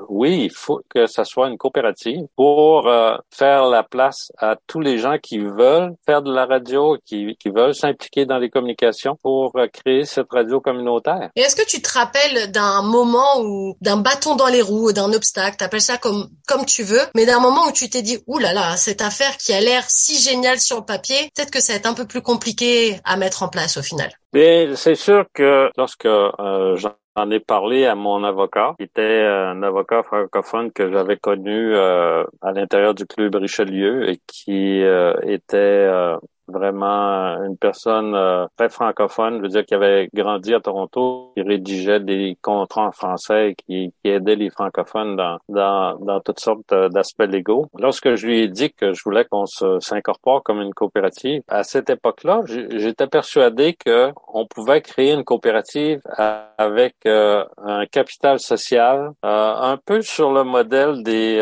oui, 0.09 0.43
il 0.45 0.51
faut 0.51 0.81
que 0.89 1.05
ça 1.07 1.25
soit 1.25 1.49
une 1.49 1.57
coopérative 1.57 2.25
pour 2.35 2.87
euh, 2.87 3.15
faire 3.31 3.65
la 3.65 3.83
place 3.83 4.31
à 4.37 4.55
tous 4.67 4.79
les 4.79 4.97
gens 4.97 5.17
qui 5.21 5.39
veulent 5.39 5.93
faire 6.05 6.21
de 6.21 6.33
la 6.33 6.45
radio, 6.45 6.97
qui, 7.05 7.35
qui 7.39 7.49
veulent 7.49 7.75
s'impliquer 7.75 8.25
dans 8.25 8.37
les 8.37 8.49
communications 8.49 9.17
pour 9.21 9.51
euh, 9.57 9.67
créer 9.67 10.05
cette 10.05 10.31
radio 10.31 10.61
communautaire. 10.61 11.29
Et 11.35 11.41
est-ce 11.41 11.55
que 11.55 11.67
tu 11.67 11.81
te 11.81 11.97
rappelles 11.97 12.51
d'un 12.51 12.81
moment 12.81 13.41
ou 13.41 13.75
d'un 13.81 13.97
bâton 13.97 14.35
dans 14.35 14.47
les 14.47 14.61
roues, 14.61 14.93
d'un 14.93 15.11
obstacle, 15.13 15.57
t'appelles 15.57 15.81
ça 15.81 15.97
comme 15.97 16.29
comme 16.47 16.65
tu 16.65 16.83
veux, 16.83 17.01
mais 17.15 17.25
d'un 17.25 17.39
moment 17.39 17.67
où 17.67 17.71
tu 17.71 17.89
t'es 17.89 18.01
dit 18.01 18.19
ouh 18.27 18.39
là 18.39 18.53
là, 18.53 18.77
cette 18.77 19.01
affaire 19.01 19.35
qui 19.37 19.53
a 19.53 19.59
l'air 19.59 19.83
si 19.87 20.19
géniale 20.19 20.59
sur 20.59 20.77
le 20.77 20.85
papier, 20.85 21.29
peut-être 21.35 21.51
que 21.51 21.61
ça 21.61 21.73
va 21.73 21.79
être 21.79 21.85
un 21.85 21.93
peu 21.93 22.05
plus 22.05 22.21
compliqué 22.21 22.99
à 23.03 23.17
mettre 23.17 23.43
en 23.43 23.49
place 23.49 23.77
au 23.77 23.81
final. 23.81 24.11
Mais 24.33 24.75
c'est 24.75 24.95
sûr 24.95 25.25
que 25.33 25.69
lorsque 25.77 26.05
euh, 26.05 26.75
J'en 27.17 27.31
ai 27.31 27.39
parlé 27.39 27.85
à 27.85 27.95
mon 27.95 28.23
avocat, 28.23 28.75
qui 28.77 28.83
était 28.83 29.23
un 29.25 29.63
avocat 29.63 30.03
francophone 30.03 30.71
que 30.71 30.91
j'avais 30.91 31.17
connu 31.17 31.73
euh, 31.73 32.23
à 32.43 32.51
l'intérieur 32.51 32.93
du 32.93 33.07
club 33.07 33.33
Richelieu 33.33 34.07
et 34.07 34.21
qui 34.27 34.83
euh, 34.83 35.15
était 35.23 35.57
euh, 35.57 36.15
vraiment 36.47 37.43
une 37.43 37.57
personne 37.57 38.15
euh, 38.15 38.45
très 38.55 38.69
francophone, 38.69 39.37
je 39.37 39.41
veux 39.41 39.47
dire, 39.49 39.65
qui 39.65 39.73
avait 39.73 40.09
grandi 40.13 40.53
à 40.53 40.59
Toronto, 40.59 41.31
qui 41.35 41.41
rédigeait 41.43 41.99
des 41.99 42.37
contrats 42.41 42.87
en 42.87 42.91
français 42.91 43.55
qui, 43.65 43.93
qui 44.03 44.09
aidait 44.09 44.35
les 44.35 44.49
francophones 44.49 45.15
dans, 45.15 45.37
dans, 45.49 45.97
dans 45.99 46.19
toutes 46.21 46.39
sortes 46.39 46.71
euh, 46.71 46.89
d'aspects 46.89 47.23
légaux. 47.23 47.67
Lorsque 47.77 48.15
je 48.15 48.27
lui 48.27 48.41
ai 48.41 48.47
dit 48.47 48.71
que 48.71 48.93
je 48.93 49.01
voulais 49.03 49.25
qu'on 49.25 49.45
s'incorpore 49.45 50.43
comme 50.43 50.61
une 50.61 50.73
coopérative, 50.73 51.41
à 51.47 51.63
cette 51.63 51.89
époque-là, 51.89 52.41
j'étais 52.45 53.07
persuadé 53.07 53.73
que 53.73 54.11
on 54.33 54.45
pouvait 54.45 54.81
créer 54.81 55.13
une 55.13 55.23
coopérative 55.23 56.01
avec 56.57 56.95
euh, 57.05 57.43
un 57.57 57.85
capital 57.85 58.39
social 58.39 59.11
un 59.23 59.77
peu 59.85 60.01
sur 60.01 60.31
le 60.31 60.43
modèle 60.43 61.03
des, 61.03 61.37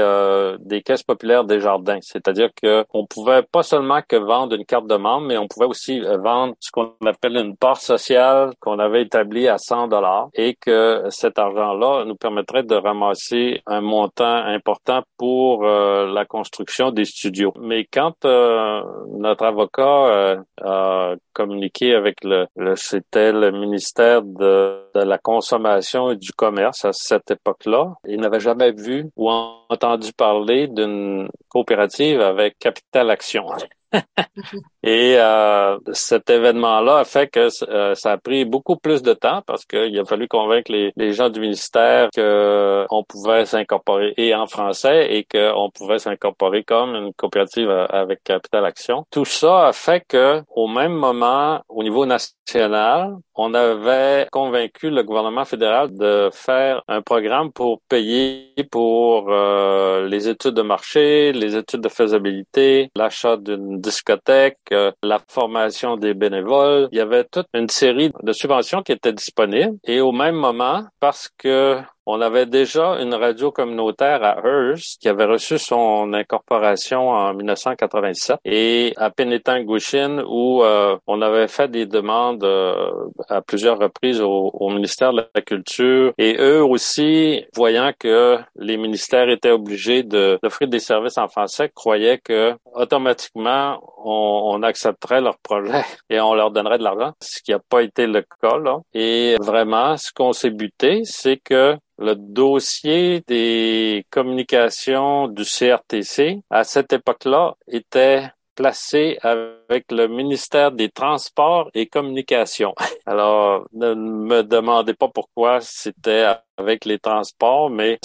des 0.59 0.81
caisses 0.81 1.03
populaires 1.03 1.43
des 1.43 1.59
jardins. 1.59 1.99
C'est-à-dire 2.01 2.49
que 2.61 2.85
on 2.93 3.05
pouvait 3.05 3.43
pas 3.43 3.63
seulement 3.63 4.01
que 4.07 4.15
vendre 4.15 4.55
une 4.55 4.65
carte 4.65 4.87
de 4.87 4.94
mais 4.97 5.37
on 5.37 5.47
pouvait 5.47 5.65
aussi 5.65 6.01
euh, 6.01 6.17
vendre 6.17 6.55
ce 6.59 6.71
qu'on 6.71 6.93
appelle 7.05 7.37
une 7.37 7.55
part 7.55 7.77
sociale 7.77 8.51
qu'on 8.59 8.79
avait 8.79 9.01
établie 9.01 9.47
à 9.47 9.57
100 9.57 9.87
dollars 9.87 10.29
et 10.33 10.55
que 10.55 11.03
cet 11.09 11.39
argent-là 11.39 12.05
nous 12.05 12.15
permettrait 12.15 12.63
de 12.63 12.75
ramasser 12.75 13.61
un 13.65 13.81
montant 13.81 14.35
important 14.45 15.03
pour 15.17 15.65
euh, 15.65 16.11
la 16.11 16.25
construction 16.25 16.91
des 16.91 17.05
studios. 17.05 17.53
Mais 17.59 17.85
quand 17.85 18.25
euh, 18.25 18.81
notre 19.17 19.45
avocat 19.45 20.37
a 20.63 21.15
communiqué 21.33 21.93
avec 21.93 22.23
le, 22.23 22.47
c'était 22.75 23.31
le 23.31 23.51
ministère 23.51 24.21
de, 24.21 24.81
de 24.95 25.01
la 25.01 25.17
consommation 25.17 26.11
et 26.11 26.15
du 26.15 26.31
commerce 26.31 26.85
à 26.85 26.93
cette 26.93 27.31
époque-là, 27.31 27.93
il 28.07 28.19
n'avait 28.19 28.39
jamais 28.39 28.71
vu 28.71 29.09
ou 29.15 29.29
entendu 29.29 30.13
parler 30.13 30.67
d'une 30.67 31.29
coopérative 31.49 32.21
avec 32.21 32.57
Capital 32.59 33.09
Action. 33.09 33.45
Et 34.85 35.15
euh, 35.17 35.79
cet 35.93 36.29
événement-là 36.29 36.99
a 36.99 37.05
fait 37.05 37.27
que 37.27 37.49
euh, 37.69 37.95
ça 37.95 38.11
a 38.11 38.17
pris 38.19 38.45
beaucoup 38.45 38.75
plus 38.75 39.01
de 39.01 39.13
temps 39.13 39.41
parce 39.47 39.65
qu'il 39.65 39.99
a 39.99 40.05
fallu 40.05 40.27
convaincre 40.27 40.71
les, 40.71 41.13
gens 41.13 41.29
du 41.29 41.39
ministère 41.39 42.09
qu'on 42.15 43.03
pouvait 43.03 43.45
s'incorporer 43.47 44.13
et 44.17 44.35
en 44.35 44.45
français 44.45 45.11
et 45.11 45.23
qu'on 45.23 45.71
pouvait 45.71 45.97
s'incorporer 45.97 46.63
comme 46.63 46.93
une 46.93 47.13
coopérative 47.13 47.67
euh, 47.67 47.87
avec 47.87 48.23
Capital 48.23 48.63
Action. 48.63 49.05
Tout 49.09 49.25
ça 49.25 49.69
a 49.69 49.73
fait 49.73 50.03
que 50.07 50.43
au 50.55 50.67
même 50.67 50.93
moment, 50.93 51.61
au 51.67 51.81
niveau 51.81 52.05
national, 52.05 53.15
on 53.33 53.53
avait 53.53 54.27
convaincu 54.31 54.89
le 54.89 55.03
gouvernement 55.03 55.45
fédéral 55.45 55.95
de 55.95 56.29
faire 56.31 56.83
un 56.87 57.01
programme 57.01 57.51
pour 57.51 57.81
payer 57.89 58.53
pour 58.71 59.27
euh, 59.29 60.07
les 60.07 60.29
études 60.29 60.53
de 60.53 60.61
marché, 60.61 61.33
les 61.33 61.55
études 61.55 61.81
de 61.81 61.89
faisabilité, 61.89 62.91
l'achat 62.95 63.37
d'une 63.37 63.81
discothèque, 63.81 64.57
euh, 64.75 64.91
la 65.01 65.19
formation 65.27 65.97
des 65.97 66.13
bénévoles. 66.13 66.89
Il 66.91 66.97
y 66.97 67.01
avait 67.01 67.23
toute 67.23 67.47
une 67.53 67.69
série 67.69 68.11
de 68.21 68.33
subventions 68.33 68.83
qui 68.83 68.91
étaient 68.91 69.13
disponibles. 69.13 69.77
Et 69.85 70.01
au 70.01 70.11
même 70.11 70.35
moment, 70.35 70.83
parce 70.99 71.29
que 71.37 71.79
on 72.05 72.21
avait 72.21 72.45
déjà 72.45 72.97
une 73.01 73.13
radio 73.13 73.51
communautaire 73.51 74.23
à 74.23 74.37
Hearst 74.43 75.01
qui 75.01 75.09
avait 75.09 75.25
reçu 75.25 75.57
son 75.57 76.13
incorporation 76.13 77.09
en 77.09 77.33
1987 77.33 78.37
et 78.45 78.93
à 78.97 79.09
Penetanguishene 79.09 80.23
où 80.27 80.63
euh, 80.63 80.97
on 81.07 81.21
avait 81.21 81.47
fait 81.47 81.69
des 81.69 81.85
demandes 81.85 82.43
euh, 82.43 82.91
à 83.29 83.41
plusieurs 83.41 83.79
reprises 83.79 84.21
au, 84.21 84.51
ministère 84.69 85.13
de 85.13 85.23
la 85.33 85.41
Culture 85.41 86.13
et 86.17 86.37
eux 86.39 86.63
aussi, 86.63 87.45
voyant 87.55 87.91
que 87.97 88.37
les 88.55 88.77
ministères 88.77 89.29
étaient 89.29 89.51
obligés 89.51 90.03
d'offrir 90.03 90.67
des 90.67 90.79
services 90.79 91.17
en 91.17 91.27
français, 91.27 91.71
croyaient 91.73 92.17
que 92.17 92.53
automatiquement 92.73 93.79
on, 94.03 94.55
on 94.55 94.63
accepterait 94.63 95.21
leur 95.21 95.37
projet 95.37 95.83
et 96.09 96.19
on 96.19 96.33
leur 96.33 96.51
donnerait 96.51 96.77
de 96.77 96.83
l'argent, 96.83 97.13
ce 97.21 97.41
qui 97.41 97.51
n'a 97.51 97.59
pas 97.59 97.83
été 97.83 98.07
le 98.07 98.23
cas. 98.41 98.57
Là. 98.57 98.79
Et 98.93 99.35
vraiment, 99.39 99.97
ce 99.97 100.11
qu'on 100.11 100.33
s'est 100.33 100.49
buté, 100.49 101.01
c'est 101.03 101.37
que 101.37 101.77
le 101.97 102.15
dossier 102.15 103.21
des 103.27 104.05
communications 104.09 105.27
du 105.27 105.43
CRTC, 105.43 106.41
à 106.49 106.63
cette 106.63 106.93
époque-là, 106.93 107.55
était 107.67 108.29
placé 108.55 109.17
avec 109.21 109.91
le 109.91 110.07
ministère 110.07 110.71
des 110.71 110.89
Transports 110.89 111.69
et 111.73 111.87
Communications. 111.87 112.73
Alors, 113.05 113.67
ne 113.73 113.93
me 113.93 114.43
demandez 114.43 114.93
pas 114.93 115.09
pourquoi 115.09 115.59
c'était 115.61 116.25
avec 116.57 116.85
les 116.85 116.99
transports, 116.99 117.69
mais 117.69 117.99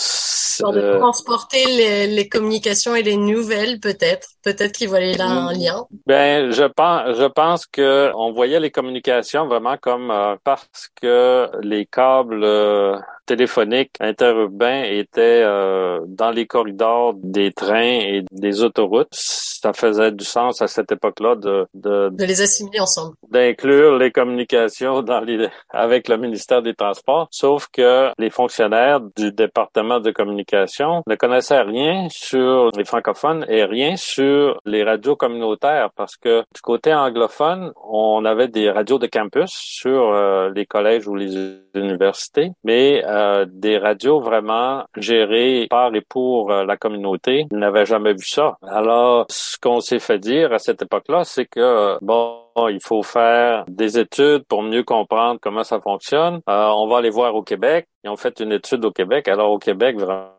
de 0.68 0.98
transporter 0.98 1.64
les, 1.66 2.06
les, 2.06 2.28
communications 2.28 2.94
et 2.94 3.02
les 3.02 3.16
nouvelles, 3.16 3.80
peut-être. 3.80 4.28
Peut-être 4.42 4.72
qu'ils 4.72 4.88
voyaient 4.88 5.16
là 5.16 5.26
un 5.26 5.52
lien. 5.52 5.86
Ben, 6.06 6.50
je 6.50 6.64
pense, 6.64 7.16
je 7.16 7.26
pense 7.26 7.66
que 7.66 8.10
on 8.14 8.32
voyait 8.32 8.60
les 8.60 8.70
communications 8.70 9.46
vraiment 9.46 9.76
comme 9.80 10.10
euh, 10.10 10.36
parce 10.44 10.88
que 11.00 11.48
les 11.62 11.86
câbles 11.86 12.44
euh, 12.44 12.96
téléphoniques 13.26 13.92
interurbains 14.00 14.82
étaient 14.82 15.42
euh, 15.44 16.00
dans 16.06 16.30
les 16.30 16.46
corridors 16.46 17.14
des 17.14 17.52
trains 17.52 18.00
et 18.00 18.24
des 18.32 18.62
autoroutes. 18.62 19.08
Ça 19.12 19.72
faisait 19.74 20.10
du 20.10 20.24
sens 20.24 20.62
à 20.62 20.68
cette 20.68 20.90
époque-là 20.90 21.36
de, 21.36 21.66
de, 21.74 22.08
de 22.10 22.24
les 22.24 22.40
assimiler 22.40 22.80
ensemble. 22.80 23.14
D'inclure 23.28 23.98
les 23.98 24.10
communications 24.10 25.02
dans 25.02 25.20
les, 25.20 25.48
avec 25.68 26.08
le 26.08 26.16
ministère 26.16 26.62
des 26.62 26.74
Transports. 26.74 27.28
Sauf 27.30 27.68
que 27.70 28.10
les 28.18 28.30
fonctionnaires 28.40 29.00
du 29.18 29.32
département 29.32 30.00
de 30.00 30.10
communication 30.10 31.02
ne 31.06 31.14
connaissaient 31.14 31.60
rien 31.60 32.08
sur 32.08 32.70
les 32.74 32.86
francophones 32.86 33.44
et 33.48 33.64
rien 33.64 33.96
sur 33.96 34.58
les 34.64 34.82
radios 34.82 35.14
communautaires 35.14 35.90
parce 35.94 36.16
que 36.16 36.40
du 36.54 36.62
côté 36.62 36.94
anglophone, 36.94 37.70
on 37.86 38.24
avait 38.24 38.48
des 38.48 38.70
radios 38.70 38.98
de 38.98 39.06
campus 39.06 39.50
sur 39.50 40.14
euh, 40.14 40.50
les 40.54 40.64
collèges 40.64 41.06
ou 41.06 41.16
les 41.16 41.58
universités, 41.74 42.52
mais 42.64 43.02
euh, 43.04 43.44
des 43.46 43.76
radios 43.76 44.20
vraiment 44.20 44.84
gérées 44.96 45.66
par 45.68 45.94
et 45.94 46.00
pour 46.00 46.50
euh, 46.50 46.64
la 46.64 46.78
communauté, 46.78 47.46
ils 47.50 47.58
n'avaient 47.58 47.84
jamais 47.84 48.14
vu 48.14 48.24
ça. 48.24 48.56
Alors, 48.62 49.26
ce 49.28 49.58
qu'on 49.58 49.80
s'est 49.80 49.98
fait 49.98 50.18
dire 50.18 50.52
à 50.54 50.58
cette 50.58 50.80
époque-là, 50.80 51.24
c'est 51.24 51.44
que, 51.44 51.98
bon, 52.00 52.38
il 52.68 52.80
faut 52.82 53.02
faire 53.02 53.64
des 53.68 53.98
études 53.98 54.44
pour 54.44 54.62
mieux 54.62 54.82
comprendre 54.82 55.38
comment 55.40 55.64
ça 55.64 55.80
fonctionne. 55.80 56.40
on 56.46 56.86
va 56.88 56.98
aller 56.98 57.10
voir 57.10 57.34
au 57.34 57.42
Québec. 57.42 57.88
Ils 58.04 58.10
ont 58.10 58.16
fait 58.16 58.40
une 58.40 58.52
étude 58.52 58.84
au 58.84 58.92
Québec. 58.92 59.28
Alors 59.28 59.50
au 59.50 59.58
Québec, 59.58 59.96
vraiment, 59.98 60.30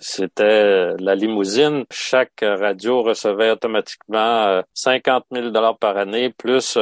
c'était 0.00 0.94
la 0.98 1.14
limousine. 1.14 1.84
Chaque 1.90 2.40
radio 2.42 3.02
recevait 3.02 3.50
automatiquement 3.50 4.62
50 4.74 5.24
000 5.32 5.50
dollars 5.50 5.78
par 5.78 5.96
année, 5.96 6.30
plus 6.30 6.76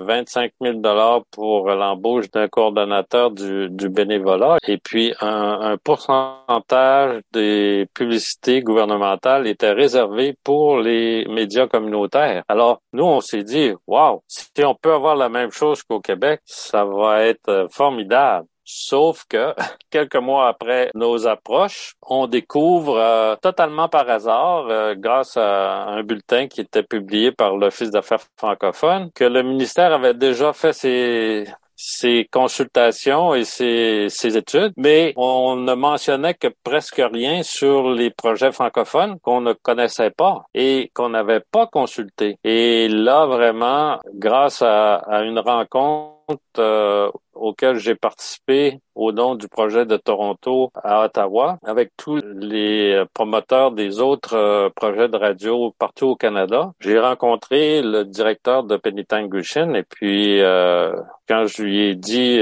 25 0.00 0.52
000 0.60 0.78
dollars 0.78 1.22
pour 1.30 1.68
l'embauche 1.70 2.30
d'un 2.30 2.48
coordonnateur 2.48 3.30
du, 3.30 3.68
du, 3.70 3.88
bénévolat 3.88 4.58
et 4.66 4.78
puis 4.78 5.12
un, 5.20 5.60
un, 5.60 5.76
pourcentage 5.76 7.20
des 7.32 7.86
publicités 7.94 8.62
gouvernementales 8.62 9.46
était 9.46 9.72
réservé 9.72 10.36
pour 10.42 10.78
les 10.78 11.26
médias 11.26 11.66
communautaires. 11.66 12.42
Alors, 12.48 12.80
nous, 12.92 13.04
on 13.04 13.20
s'est 13.20 13.44
dit, 13.44 13.72
wow, 13.86 14.22
si 14.26 14.64
on 14.64 14.74
peut 14.74 14.92
avoir 14.92 15.16
la 15.16 15.28
même 15.28 15.50
chose 15.50 15.82
qu'au 15.82 16.00
Québec, 16.00 16.40
ça 16.44 16.84
va 16.84 17.24
être 17.24 17.68
formidable. 17.70 18.46
Sauf 18.64 19.24
que 19.28 19.54
quelques 19.90 20.16
mois 20.16 20.48
après 20.48 20.90
nos 20.94 21.26
approches, 21.26 21.94
on 22.02 22.26
découvre 22.26 22.96
euh, 22.96 23.36
totalement 23.36 23.88
par 23.88 24.08
hasard, 24.08 24.66
euh, 24.68 24.94
grâce 24.96 25.36
à 25.36 25.86
un 25.86 26.02
bulletin 26.02 26.48
qui 26.48 26.60
était 26.60 26.82
publié 26.82 27.32
par 27.32 27.56
l'Office 27.56 27.90
d'affaires 27.90 28.22
francophones, 28.36 29.10
que 29.14 29.24
le 29.24 29.42
ministère 29.42 29.92
avait 29.92 30.14
déjà 30.14 30.52
fait 30.52 30.72
ses, 30.72 31.46
ses 31.80 32.28
consultations 32.30 33.34
et 33.34 33.44
ses, 33.44 34.06
ses, 34.10 34.36
études, 34.36 34.72
mais 34.76 35.14
on 35.16 35.56
ne 35.56 35.72
mentionnait 35.72 36.34
que 36.34 36.48
presque 36.62 37.00
rien 37.12 37.42
sur 37.42 37.90
les 37.90 38.10
projets 38.10 38.52
francophones 38.52 39.18
qu'on 39.20 39.40
ne 39.40 39.54
connaissait 39.54 40.10
pas 40.10 40.44
et 40.54 40.90
qu'on 40.94 41.08
n'avait 41.08 41.40
pas 41.40 41.66
consulté. 41.66 42.36
Et 42.44 42.88
là, 42.88 43.24
vraiment, 43.24 43.98
grâce 44.14 44.60
à, 44.60 44.96
à 44.96 45.22
une 45.22 45.38
rencontre 45.38 46.19
euh, 46.58 47.10
auquel 47.34 47.76
j'ai 47.76 47.94
participé 47.94 48.80
au 48.94 49.12
nom 49.12 49.34
du 49.34 49.48
projet 49.48 49.86
de 49.86 49.96
Toronto 49.96 50.70
à 50.82 51.04
Ottawa, 51.04 51.58
avec 51.64 51.92
tous 51.96 52.20
les 52.36 53.02
promoteurs 53.14 53.72
des 53.72 54.00
autres 54.00 54.36
euh, 54.36 54.68
projets 54.74 55.08
de 55.08 55.16
radio 55.16 55.74
partout 55.78 56.08
au 56.08 56.16
Canada. 56.16 56.72
J'ai 56.80 56.98
rencontré 56.98 57.82
le 57.82 58.04
directeur 58.04 58.64
de 58.64 58.76
Penitangushin 58.76 59.74
et 59.74 59.84
puis 59.84 60.40
euh, 60.40 60.92
quand 61.28 61.46
je 61.46 61.62
lui 61.62 61.86
ai 61.86 61.94
dit 61.94 62.40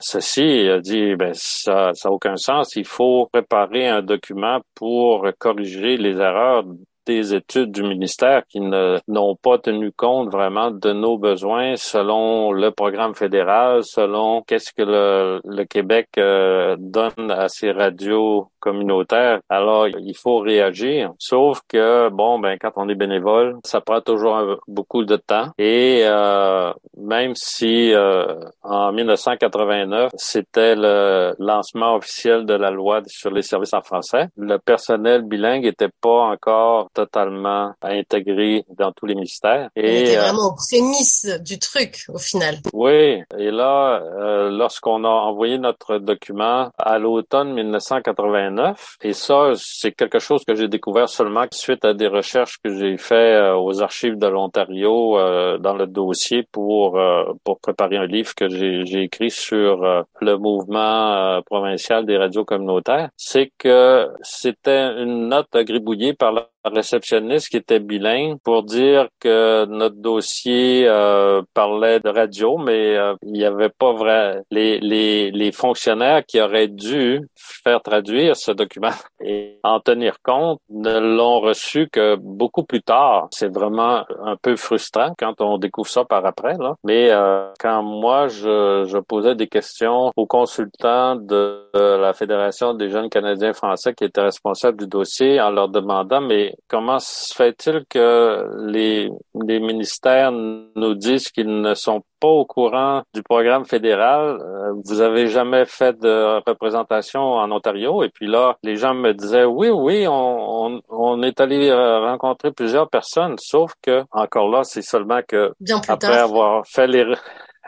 ceci, 0.00 0.62
il 0.62 0.70
a 0.70 0.80
dit 0.80 1.14
ben 1.16 1.32
ça 1.34 1.92
ça 1.94 2.08
a 2.08 2.12
aucun 2.12 2.36
sens, 2.36 2.74
il 2.76 2.86
faut 2.86 3.28
préparer 3.32 3.86
un 3.88 4.02
document 4.02 4.60
pour 4.74 5.28
corriger 5.38 5.96
les 5.96 6.16
erreurs 6.16 6.64
des 7.06 7.34
études 7.34 7.72
du 7.72 7.82
ministère 7.82 8.42
qui 8.48 8.60
n'ont 8.60 9.36
pas 9.36 9.58
tenu 9.58 9.92
compte 9.92 10.30
vraiment 10.30 10.70
de 10.70 10.92
nos 10.92 11.18
besoins 11.18 11.76
selon 11.76 12.52
le 12.52 12.70
programme 12.70 13.14
fédéral, 13.14 13.82
selon 13.84 14.42
qu'est-ce 14.42 14.72
que 14.72 14.82
le, 14.82 15.40
le 15.44 15.64
Québec 15.64 16.08
euh, 16.18 16.76
donne 16.78 17.30
à 17.30 17.48
ses 17.48 17.72
radios 17.72 18.48
communautaires. 18.60 19.40
Alors, 19.48 19.88
il 19.88 20.16
faut 20.16 20.38
réagir. 20.38 21.12
Sauf 21.18 21.60
que, 21.66 22.08
bon, 22.10 22.38
ben, 22.38 22.56
quand 22.60 22.72
on 22.76 22.88
est 22.88 22.94
bénévole, 22.94 23.56
ça 23.64 23.80
prend 23.80 24.00
toujours 24.00 24.60
beaucoup 24.68 25.04
de 25.04 25.16
temps. 25.16 25.48
Et 25.58 26.02
euh, 26.04 26.72
même 26.96 27.32
si 27.34 27.92
euh, 27.92 28.34
en 28.62 28.92
1989, 28.92 30.12
c'était 30.16 30.76
le 30.76 31.34
lancement 31.38 31.96
officiel 31.96 32.44
de 32.44 32.54
la 32.54 32.70
loi 32.70 33.00
sur 33.06 33.30
les 33.30 33.42
services 33.42 33.74
en 33.74 33.82
français, 33.82 34.28
le 34.36 34.58
personnel 34.58 35.22
bilingue 35.22 35.64
n'était 35.64 35.90
pas 36.00 36.30
encore 36.30 36.89
totalement 36.92 37.72
intégré 37.82 38.64
dans 38.76 38.92
tous 38.92 39.06
les 39.06 39.14
ministères. 39.14 39.70
Et, 39.76 40.02
était 40.02 40.18
euh, 40.18 40.22
vraiment 40.22 40.48
aux 40.48 40.54
prémices 40.54 41.26
du 41.44 41.58
truc, 41.58 42.04
au 42.08 42.18
final. 42.18 42.56
Oui. 42.72 43.22
Et 43.38 43.50
là, 43.50 44.00
euh, 44.00 44.50
lorsqu'on 44.50 45.04
a 45.04 45.08
envoyé 45.08 45.58
notre 45.58 45.98
document 45.98 46.70
à 46.78 46.98
l'automne 46.98 47.52
1989, 47.54 48.96
et 49.02 49.12
ça, 49.12 49.52
c'est 49.56 49.92
quelque 49.92 50.18
chose 50.18 50.44
que 50.44 50.54
j'ai 50.54 50.68
découvert 50.68 51.08
seulement 51.08 51.46
suite 51.52 51.84
à 51.84 51.94
des 51.94 52.06
recherches 52.06 52.58
que 52.62 52.76
j'ai 52.76 52.96
fait 52.96 53.34
euh, 53.34 53.56
aux 53.56 53.82
archives 53.82 54.18
de 54.18 54.26
l'Ontario 54.26 55.18
dans 55.58 55.74
le 55.74 55.86
dossier 55.86 56.46
pour 56.52 56.98
pour 57.44 57.60
préparer 57.60 57.96
un 57.96 58.06
livre 58.06 58.34
que 58.34 58.48
j'ai 58.48 59.02
écrit 59.02 59.30
sur 59.30 60.04
le 60.20 60.36
mouvement 60.36 61.40
provincial 61.46 62.06
des 62.06 62.16
radios 62.16 62.44
communautaires, 62.44 63.10
c'est 63.16 63.52
que 63.58 64.08
c'était 64.22 65.02
une 65.02 65.28
note 65.28 65.48
gribouillée 65.54 66.14
par 66.14 66.32
la 66.32 66.48
réceptionniste 66.64 67.48
qui 67.48 67.56
était 67.56 67.80
bilingue 67.80 68.38
pour 68.42 68.62
dire 68.62 69.08
que 69.20 69.64
notre 69.66 69.96
dossier 69.96 70.86
euh, 70.86 71.42
parlait 71.54 72.00
de 72.00 72.08
radio, 72.08 72.58
mais 72.58 72.96
euh, 72.96 73.14
il 73.22 73.32
n'y 73.32 73.44
avait 73.44 73.70
pas 73.70 73.92
vrai 73.92 74.42
les, 74.50 74.78
les, 74.80 75.30
les 75.30 75.52
fonctionnaires 75.52 76.24
qui 76.26 76.40
auraient 76.40 76.68
dû 76.68 77.28
faire 77.36 77.82
traduire 77.82 78.36
ce 78.36 78.52
document 78.52 78.90
et 79.24 79.58
en 79.62 79.80
tenir 79.80 80.16
compte 80.22 80.60
ne 80.68 80.98
l'ont 80.98 81.40
reçu 81.40 81.88
que 81.90 82.16
beaucoup 82.16 82.64
plus 82.64 82.82
tard. 82.82 83.28
C'est 83.32 83.52
vraiment 83.52 84.04
un 84.24 84.36
peu 84.36 84.56
frustrant 84.56 85.14
quand 85.18 85.40
on 85.40 85.58
découvre 85.58 85.88
ça 85.88 86.04
par 86.04 86.24
après. 86.26 86.56
Là. 86.58 86.74
Mais 86.84 87.10
euh, 87.10 87.50
quand 87.58 87.82
moi 87.82 88.28
je, 88.28 88.84
je 88.86 88.98
posais 88.98 89.34
des 89.34 89.48
questions 89.48 90.12
aux 90.16 90.26
consultants 90.26 91.16
de 91.16 91.68
la 91.74 92.12
Fédération 92.12 92.74
des 92.74 92.90
jeunes 92.90 93.08
Canadiens 93.08 93.52
français 93.52 93.94
qui 93.94 94.04
étaient 94.04 94.20
responsables 94.20 94.78
du 94.78 94.86
dossier 94.86 95.40
en 95.40 95.50
leur 95.50 95.68
demandant 95.68 96.20
mais 96.20 96.49
comment 96.68 96.98
se 96.98 97.34
fait-il 97.34 97.84
que 97.88 98.46
les, 98.70 99.10
les 99.46 99.60
ministères 99.60 100.32
nous 100.32 100.94
disent 100.94 101.28
qu'ils 101.28 101.60
ne 101.60 101.74
sont 101.74 102.02
pas 102.20 102.28
au 102.28 102.44
courant 102.44 103.02
du 103.14 103.22
programme 103.22 103.64
fédéral? 103.64 104.38
Euh, 104.40 104.72
vous 104.84 105.00
avez 105.00 105.26
jamais 105.26 105.64
fait 105.64 105.98
de 105.98 106.40
représentation 106.46 107.20
en 107.20 107.50
Ontario? 107.50 108.02
Et 108.02 108.08
puis 108.08 108.26
là, 108.26 108.56
les 108.62 108.76
gens 108.76 108.94
me 108.94 109.12
disaient, 109.12 109.44
oui, 109.44 109.68
oui, 109.70 110.06
on, 110.08 110.80
on, 110.88 111.22
est 111.22 111.40
allé 111.40 111.70
euh, 111.70 112.00
rencontrer 112.00 112.52
plusieurs 112.52 112.88
personnes, 112.88 113.36
sauf 113.38 113.72
que, 113.82 114.02
encore 114.10 114.48
là, 114.50 114.64
c'est 114.64 114.82
seulement 114.82 115.20
que, 115.26 115.52
après 115.88 116.18
avoir 116.18 116.66
fait 116.66 116.86
les, 116.86 117.04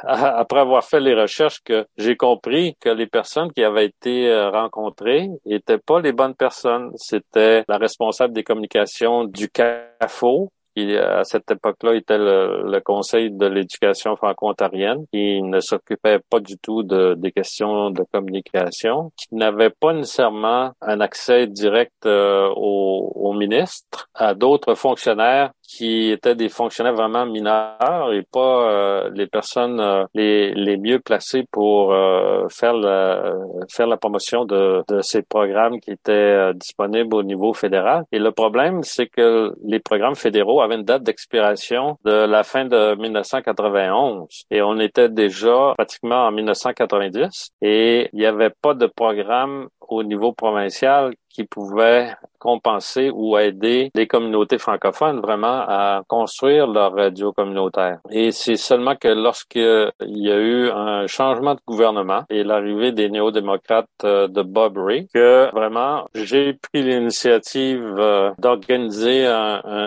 après 0.06 0.60
avoir 0.60 0.84
fait 0.84 1.00
les 1.00 1.14
recherches 1.14 1.60
que 1.64 1.86
j'ai 1.96 2.16
compris 2.16 2.76
que 2.80 2.88
les 2.88 3.06
personnes 3.06 3.52
qui 3.52 3.62
avaient 3.62 3.86
été 3.86 4.28
euh, 4.28 4.50
rencontrées 4.50 5.28
étaient 5.46 5.78
pas 5.78 6.00
les 6.00 6.12
bonnes 6.12 6.34
personnes. 6.34 6.90
C'était 6.96 7.64
la 7.68 7.78
responsable 7.78 8.34
des 8.34 8.42
communications 8.42 9.24
du 9.24 9.48
CAFO, 9.48 10.50
qui 10.74 10.96
à 10.96 11.22
cette 11.24 11.50
époque-là 11.50 11.94
était 11.94 12.18
le, 12.18 12.80
Conseil 12.84 13.30
de 13.30 13.46
l'éducation 13.46 14.16
franco-ontarienne, 14.16 15.04
qui 15.12 15.40
ne 15.42 15.60
s'occupait 15.60 16.18
pas 16.30 16.40
du 16.40 16.56
tout 16.58 16.82
de, 16.82 17.14
des 17.16 17.30
questions 17.30 17.90
de 17.90 18.04
communication, 18.12 19.12
qui 19.16 19.34
n'avait 19.34 19.70
pas 19.70 19.92
nécessairement 19.92 20.72
un 20.80 21.00
accès 21.00 21.46
direct 21.46 22.06
euh, 22.06 22.48
au 22.48 23.32
ministre, 23.34 24.08
à 24.14 24.34
d'autres 24.34 24.74
fonctionnaires 24.74 25.52
qui 25.76 26.10
étaient 26.10 26.34
des 26.34 26.48
fonctionnaires 26.50 26.94
vraiment 26.94 27.24
mineurs 27.24 28.12
et 28.12 28.22
pas 28.22 28.70
euh, 28.70 29.10
les 29.14 29.26
personnes 29.26 29.80
euh, 29.80 30.04
les, 30.14 30.52
les 30.52 30.76
mieux 30.76 31.00
placées 31.00 31.44
pour 31.50 31.92
euh, 31.92 32.46
faire 32.50 32.74
la 32.74 33.32
faire 33.70 33.86
la 33.86 33.96
promotion 33.96 34.44
de, 34.44 34.82
de 34.88 35.00
ces 35.00 35.22
programmes 35.22 35.80
qui 35.80 35.90
étaient 35.90 36.52
disponibles 36.54 37.14
au 37.14 37.22
niveau 37.22 37.52
fédéral. 37.54 38.04
Et 38.12 38.18
le 38.18 38.32
problème, 38.32 38.82
c'est 38.82 39.06
que 39.06 39.54
les 39.64 39.80
programmes 39.80 40.14
fédéraux 40.14 40.60
avaient 40.60 40.74
une 40.74 40.84
date 40.84 41.04
d'expiration 41.04 41.98
de 42.04 42.26
la 42.26 42.42
fin 42.42 42.64
de 42.66 42.94
1991 42.96 44.26
et 44.50 44.62
on 44.62 44.78
était 44.78 45.08
déjà 45.08 45.74
pratiquement 45.76 46.26
en 46.26 46.32
1990 46.32 47.52
et 47.62 48.10
il 48.12 48.18
n'y 48.18 48.26
avait 48.26 48.50
pas 48.50 48.74
de 48.74 48.86
programme 48.86 49.68
au 49.88 50.02
niveau 50.02 50.32
provincial 50.32 51.14
qui 51.32 51.44
pouvait 51.44 52.14
compenser 52.38 53.10
ou 53.14 53.38
aider 53.38 53.90
les 53.94 54.08
communautés 54.08 54.58
francophones 54.58 55.20
vraiment 55.20 55.64
à 55.68 56.02
construire 56.08 56.66
leur 56.66 56.92
radio 56.92 57.32
communautaire. 57.32 58.00
Et 58.10 58.32
c'est 58.32 58.56
seulement 58.56 58.96
que 58.96 59.06
lorsqu'il 59.08 59.92
y 60.00 60.30
a 60.30 60.38
eu 60.38 60.68
un 60.70 61.06
changement 61.06 61.54
de 61.54 61.60
gouvernement 61.66 62.24
et 62.30 62.42
l'arrivée 62.42 62.90
des 62.90 63.08
néo-démocrates 63.10 63.86
euh, 64.02 64.26
de 64.26 64.42
Bob 64.42 64.76
Ray 64.76 65.06
que 65.14 65.50
vraiment 65.52 66.08
j'ai 66.14 66.54
pris 66.54 66.82
l'initiative 66.82 67.94
euh, 67.98 68.32
d'organiser 68.38 69.26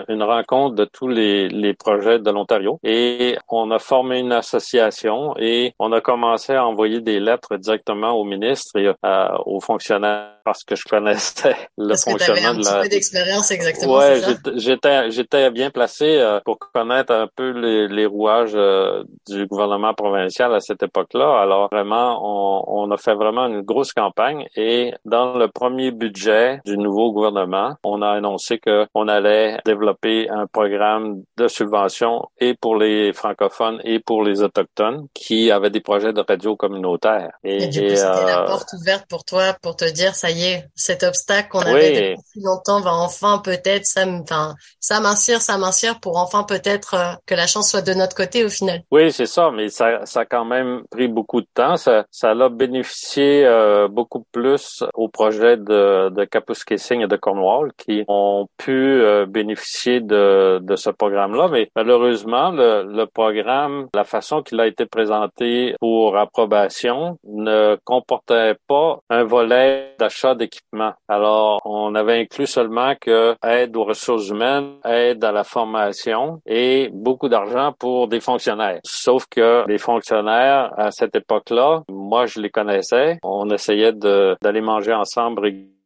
une 0.08 0.22
rencontre 0.22 0.76
de 0.76 0.84
tous 0.86 1.08
les, 1.08 1.48
les 1.48 1.74
projets 1.74 2.18
de 2.18 2.30
l'Ontario 2.30 2.78
et 2.82 3.36
on 3.48 3.70
a 3.70 3.78
formé 3.78 4.20
une 4.20 4.32
association 4.32 5.34
et 5.38 5.74
on 5.78 5.92
a 5.92 6.00
commencé 6.00 6.54
à 6.54 6.66
envoyer 6.66 7.00
des 7.00 7.20
lettres 7.20 7.56
directement 7.56 8.12
au 8.12 8.24
ministre 8.24 8.78
et 8.78 8.92
euh, 9.04 9.28
aux 9.44 9.60
fonctionnaires 9.60 10.32
parce 10.44 10.64
que 10.64 10.76
je 10.76 10.84
connaissais 10.84 11.35
le 11.76 11.88
parce 11.88 12.04
fonctionnement 12.04 12.52
que 12.52 12.58
de 12.58 12.64
la. 12.64 12.70
Un 12.70 12.74
petit 12.76 12.82
peu 12.82 12.88
d'expérience, 12.88 13.50
exactement. 13.50 13.96
Ouais, 13.96 14.20
j'étais 14.56 15.10
j'étais 15.10 15.50
bien 15.50 15.70
placé 15.70 16.18
euh, 16.18 16.40
pour 16.44 16.58
connaître 16.58 17.12
un 17.12 17.28
peu 17.34 17.50
les, 17.50 17.88
les 17.88 18.06
rouages 18.06 18.52
euh, 18.54 19.04
du 19.28 19.46
gouvernement 19.46 19.92
provincial 19.94 20.54
à 20.54 20.60
cette 20.60 20.82
époque-là. 20.82 21.40
Alors 21.40 21.68
vraiment, 21.70 22.20
on, 22.22 22.84
on 22.84 22.90
a 22.90 22.96
fait 22.96 23.14
vraiment 23.14 23.46
une 23.46 23.62
grosse 23.62 23.92
campagne 23.92 24.46
et 24.56 24.94
dans 25.04 25.34
le 25.34 25.48
premier 25.48 25.90
budget 25.90 26.60
du 26.64 26.78
nouveau 26.78 27.12
gouvernement, 27.12 27.74
on 27.84 28.02
a 28.02 28.10
annoncé 28.10 28.58
que 28.58 28.86
on 28.94 29.08
allait 29.08 29.58
développer 29.66 30.28
un 30.30 30.46
programme 30.46 31.22
de 31.36 31.48
subvention 31.48 32.28
et 32.38 32.54
pour 32.54 32.76
les 32.76 33.12
francophones 33.12 33.80
et 33.84 33.98
pour 34.00 34.22
les 34.22 34.42
autochtones 34.42 35.06
qui 35.12 35.50
avaient 35.50 35.70
des 35.70 35.80
projets 35.80 36.12
de 36.12 36.22
radio 36.26 36.56
communautaire. 36.56 37.32
Et, 37.44 37.64
et 37.64 37.68
du 37.68 37.80
coup, 37.82 37.96
c'était 37.96 38.26
la 38.26 38.44
porte 38.46 38.72
ouverte 38.72 39.06
pour 39.08 39.24
toi 39.24 39.54
pour 39.60 39.76
te 39.76 39.84
dire 39.84 40.14
ça 40.14 40.30
y 40.30 40.44
est, 40.44 40.68
cet 40.74 41.02
obstacle 41.02 41.25
qu'on 41.48 41.60
avait 41.60 42.10
depuis 42.10 42.22
si 42.32 42.40
longtemps 42.42 42.80
va 42.80 42.92
enfin 42.92 43.38
peut-être 43.38 43.86
enfin 43.96 44.54
s'amincir, 44.80 45.40
s'amincir 45.40 46.00
pour 46.00 46.18
enfin 46.18 46.44
peut-être 46.44 46.94
euh, 46.94 47.14
que 47.26 47.34
la 47.34 47.46
chance 47.46 47.70
soit 47.70 47.82
de 47.82 47.94
notre 47.94 48.16
côté 48.16 48.44
au 48.44 48.48
final. 48.48 48.82
Oui, 48.90 49.12
c'est 49.12 49.26
ça, 49.26 49.50
mais 49.50 49.68
ça, 49.68 50.04
ça 50.06 50.20
a 50.20 50.24
quand 50.24 50.44
même 50.44 50.82
pris 50.90 51.08
beaucoup 51.08 51.40
de 51.40 51.48
temps. 51.54 51.76
Ça, 51.76 52.04
ça 52.10 52.30
a 52.30 52.48
bénéficié 52.48 53.44
euh, 53.44 53.88
beaucoup 53.88 54.24
plus 54.32 54.84
au 54.94 55.08
projet 55.08 55.56
de, 55.56 56.10
de 56.10 56.24
Kapuskasing 56.24 57.02
et 57.02 57.06
de 57.06 57.16
Cornwall 57.16 57.72
qui 57.76 58.04
ont 58.08 58.46
pu 58.56 58.72
euh, 58.72 59.26
bénéficier 59.26 60.00
de, 60.00 60.60
de 60.62 60.76
ce 60.76 60.90
programme-là, 60.90 61.48
mais 61.48 61.70
malheureusement, 61.74 62.50
le, 62.50 62.84
le 62.84 63.06
programme, 63.06 63.88
la 63.94 64.04
façon 64.04 64.42
qu'il 64.42 64.60
a 64.60 64.66
été 64.66 64.86
présenté 64.86 65.74
pour 65.80 66.16
approbation 66.16 67.18
ne 67.24 67.76
comportait 67.84 68.56
pas 68.66 68.98
un 69.10 69.24
volet 69.24 69.94
d'achat 69.98 70.34
d'équipement. 70.34 70.92
Alors, 71.16 71.62
on 71.64 71.94
avait 71.94 72.20
inclus 72.20 72.46
seulement 72.46 72.92
que 73.00 73.34
aide 73.42 73.74
aux 73.74 73.84
ressources 73.84 74.28
humaines, 74.28 74.74
aide 74.84 75.24
à 75.24 75.32
la 75.32 75.44
formation 75.44 76.42
et 76.44 76.90
beaucoup 76.92 77.30
d'argent 77.30 77.72
pour 77.72 78.06
des 78.06 78.20
fonctionnaires. 78.20 78.80
Sauf 78.84 79.24
que 79.30 79.64
les 79.66 79.78
fonctionnaires, 79.78 80.74
à 80.76 80.90
cette 80.90 81.16
époque-là, 81.16 81.84
moi, 81.88 82.26
je 82.26 82.38
les 82.38 82.50
connaissais. 82.50 83.18
On 83.22 83.48
essayait 83.48 83.94
d'aller 83.94 84.60
manger 84.60 84.92
ensemble 84.92 85.40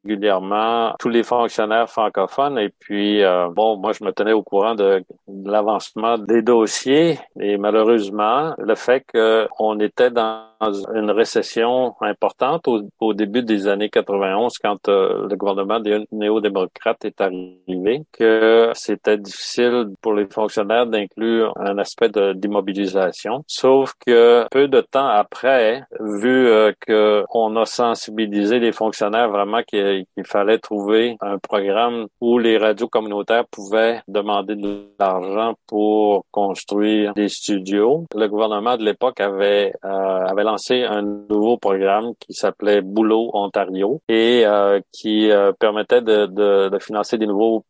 régulièrement 0.04 0.94
tous 0.98 1.10
les 1.10 1.22
fonctionnaires 1.22 1.88
francophones 1.88 2.58
et 2.58 2.70
puis 2.80 3.22
euh, 3.22 3.48
bon 3.54 3.76
moi 3.76 3.92
je 3.92 4.02
me 4.02 4.12
tenais 4.12 4.32
au 4.32 4.42
courant 4.42 4.74
de, 4.74 5.04
l'avancement 5.28 6.16
des 6.16 6.40
dossiers 6.40 7.18
et 7.38 7.58
malheureusement 7.58 8.54
le 8.56 8.74
fait 8.76 9.04
qu'on 9.12 9.78
était 9.78 10.10
dans 10.10 10.49
une 10.60 11.10
récession 11.10 11.94
importante 12.00 12.68
au, 12.68 13.14
début 13.14 13.42
des 13.42 13.66
années 13.66 13.88
91 13.88 14.58
quand 14.58 14.88
euh, 14.88 15.26
le 15.28 15.36
gouvernement 15.36 15.80
des 15.80 16.06
néo-démocrates 16.12 17.04
est 17.04 17.20
arrivé 17.20 18.02
que 18.12 18.70
c'était 18.74 19.18
difficile 19.18 19.88
pour 20.00 20.14
les 20.14 20.26
fonctionnaires 20.26 20.86
d'inclure 20.86 21.52
un 21.56 21.78
aspect 21.78 22.10
d'immobilisation 22.34 23.42
sauf 23.46 23.94
que 24.06 24.46
peu 24.50 24.68
de 24.68 24.80
temps 24.80 25.08
après 25.08 25.82
vu 25.98 26.46
euh, 26.46 26.72
que 26.80 27.24
on 27.32 27.56
a 27.56 27.66
sensibilisé 27.66 28.58
les 28.58 28.72
fonctionnaires 28.72 29.30
vraiment 29.30 29.62
qui 29.62 30.06
qu'il 30.14 30.26
fallait 30.26 30.58
trouver 30.58 31.16
un 31.20 31.38
programme 31.38 32.06
où 32.20 32.38
les 32.38 32.58
radios 32.58 32.88
communautaires 32.88 33.46
pouvaient 33.50 34.02
demander 34.08 34.56
de 34.56 34.86
l'argent 34.98 35.54
pour 35.66 36.24
construire 36.30 37.14
des 37.14 37.28
studios. 37.28 38.04
Le 38.14 38.26
gouvernement 38.28 38.76
de 38.76 38.84
l'époque 38.84 39.20
avait 39.20 39.72
euh, 39.84 39.88
avait 39.88 40.44
lancé 40.50 40.82
un 40.82 41.02
nouveau 41.02 41.56
programme 41.56 42.12
qui 42.18 42.34
s'appelait 42.34 42.80
Boulot 42.80 43.30
Ontario 43.34 44.00
et 44.08 44.42
euh, 44.44 44.80
qui 44.92 45.30
euh, 45.30 45.52
permettait 45.52 46.02
de, 46.02 46.26
de, 46.26 46.68
de, 46.68 46.78
financer 46.78 47.18
des 47.18 47.26
nouveaux 47.26 47.64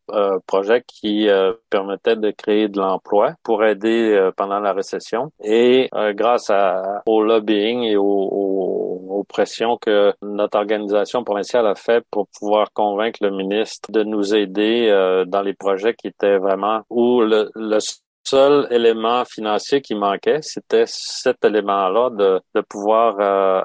projets 0.47 0.83
qui 0.87 1.27
permettaient 1.69 2.15
de 2.15 2.31
créer 2.31 2.67
de 2.67 2.79
l'emploi 2.79 3.33
pour 3.43 3.63
aider 3.63 4.29
pendant 4.35 4.59
la 4.59 4.73
récession. 4.73 5.31
Et 5.43 5.89
grâce 6.13 6.49
à, 6.49 7.01
au 7.05 7.23
lobbying 7.23 7.83
et 7.83 7.97
aux 7.97 9.25
pressions 9.31 9.77
que 9.77 10.13
notre 10.21 10.57
organisation 10.57 11.23
provinciale 11.23 11.67
a 11.67 11.75
fait 11.75 12.03
pour 12.11 12.27
pouvoir 12.27 12.71
convaincre 12.73 13.19
le 13.21 13.31
ministre 13.31 13.91
de 13.91 14.03
nous 14.03 14.35
aider 14.35 14.87
euh, 14.89 15.25
dans 15.25 15.41
les 15.41 15.53
projets 15.53 15.93
qui 15.93 16.07
étaient 16.07 16.37
vraiment 16.37 16.81
où 16.89 17.21
le, 17.21 17.49
seul 18.23 18.67
élément 18.71 19.25
financier 19.25 19.81
qui 19.81 19.95
manquait, 19.95 20.39
c'était 20.41 20.85
cet 20.87 21.43
élément-là 21.43 22.09
de, 22.11 22.41
de 22.55 22.61
pouvoir 22.61 23.15
euh, 23.19 23.61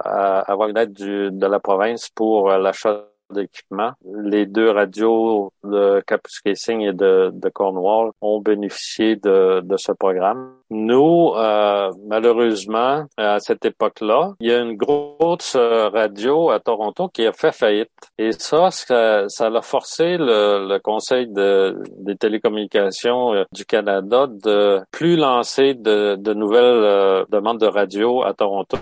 avoir 0.46 0.68
une 0.68 0.78
aide 0.78 0.92
du, 0.92 1.30
de 1.30 1.46
la 1.46 1.60
province 1.60 2.08
pour 2.10 2.50
euh, 2.50 2.58
l'achat 2.58 3.04
d'équipement. 3.30 3.92
Les 4.04 4.46
deux 4.46 4.70
radios 4.70 5.52
de 5.64 6.02
Kapuskasing 6.06 6.80
et 6.82 6.92
de, 6.92 7.30
de 7.32 7.48
Cornwall 7.48 8.12
ont 8.20 8.40
bénéficié 8.40 9.16
de, 9.16 9.60
de 9.60 9.76
ce 9.76 9.92
programme. 9.92 10.52
Nous, 10.70 11.32
euh, 11.36 11.92
malheureusement, 12.08 13.04
à 13.16 13.38
cette 13.38 13.64
époque-là, 13.64 14.32
il 14.40 14.48
y 14.48 14.52
a 14.52 14.60
une 14.60 14.76
grosse 14.76 15.54
euh, 15.54 15.88
radio 15.88 16.50
à 16.50 16.58
Toronto 16.58 17.08
qui 17.08 17.24
a 17.24 17.32
fait 17.32 17.52
faillite. 17.52 17.90
Et 18.18 18.32
ça, 18.32 18.70
ça, 18.72 19.28
ça 19.28 19.46
a 19.46 19.62
forcé 19.62 20.16
le, 20.18 20.76
Conseil 20.82 21.26
de, 21.28 21.76
des 21.98 22.16
télécommunications 22.16 23.32
euh, 23.32 23.44
du 23.52 23.64
Canada 23.64 24.26
de 24.26 24.80
plus 24.90 25.16
lancer 25.16 25.74
de, 25.74 26.16
nouvelles 26.34 27.24
demandes 27.30 27.60
de 27.60 27.66
radio 27.66 28.22
à 28.22 28.34
Toronto 28.34 28.76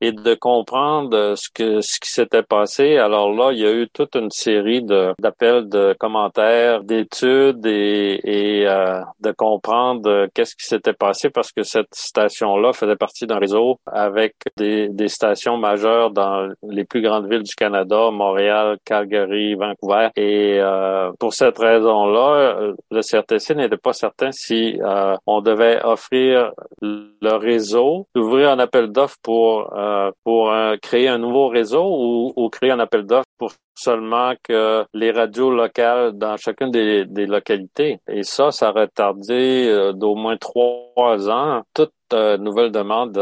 et 0.00 0.12
de 0.12 0.34
comprendre 0.34 1.34
ce 1.36 1.50
qui 1.52 2.10
s'était 2.10 2.42
passé. 2.42 2.96
Alors 2.96 3.30
là, 3.32 3.52
il 3.52 3.58
y 3.58 3.66
a 3.66 3.72
eu 3.72 3.88
toute 3.92 4.16
une 4.16 4.30
série 4.30 4.82
d'appels, 4.82 5.68
de 5.68 5.94
commentaires, 5.98 6.82
d'études 6.82 7.66
et 7.66 8.64
de 8.64 9.32
comprendre 9.32 10.28
qu'est-ce 10.34 10.56
qui 10.56 10.66
s'était 10.66 10.94
passé 10.94 11.17
parce 11.26 11.52
que 11.52 11.62
cette 11.62 11.94
station-là 11.94 12.72
faisait 12.72 12.96
partie 12.96 13.26
d'un 13.26 13.38
réseau 13.38 13.78
avec 13.86 14.34
des, 14.56 14.88
des, 14.88 15.08
stations 15.08 15.56
majeures 15.56 16.10
dans 16.10 16.48
les 16.62 16.84
plus 16.84 17.02
grandes 17.02 17.28
villes 17.28 17.42
du 17.42 17.54
Canada, 17.54 18.10
Montréal, 18.10 18.78
Calgary, 18.84 19.54
Vancouver. 19.54 20.08
Et 20.16 20.58
euh, 20.60 21.10
pour 21.18 21.34
cette 21.34 21.58
raison-là, 21.58 22.72
le 22.90 23.00
CRTC 23.00 23.54
n'était 23.54 23.76
pas 23.76 23.92
certain 23.92 24.30
si 24.32 24.78
euh, 24.80 25.16
on 25.26 25.40
devait 25.40 25.80
offrir 25.84 26.52
le 26.80 27.36
réseau, 27.36 28.06
ouvrir 28.14 28.50
un 28.50 28.58
appel 28.58 28.88
d'offres 28.88 29.18
pour 29.22 29.72
euh, 29.76 30.10
pour 30.24 30.52
créer 30.82 31.08
un 31.08 31.18
nouveau 31.18 31.48
réseau 31.48 31.84
ou, 31.84 32.32
ou 32.36 32.48
créer 32.48 32.70
un 32.70 32.80
appel 32.80 33.04
d'offres 33.04 33.26
pour 33.38 33.52
seulement 33.78 34.34
que 34.42 34.84
les 34.92 35.10
radios 35.10 35.50
locales 35.50 36.12
dans 36.12 36.36
chacune 36.36 36.70
des, 36.70 37.04
des 37.04 37.26
localités. 37.26 38.00
Et 38.08 38.22
ça, 38.22 38.50
ça 38.50 38.68
a 38.68 38.72
retardé 38.72 39.92
d'au 39.94 40.14
moins 40.14 40.36
trois 40.36 41.30
ans 41.30 41.62
nouvelle 42.12 42.70
demande 42.70 43.18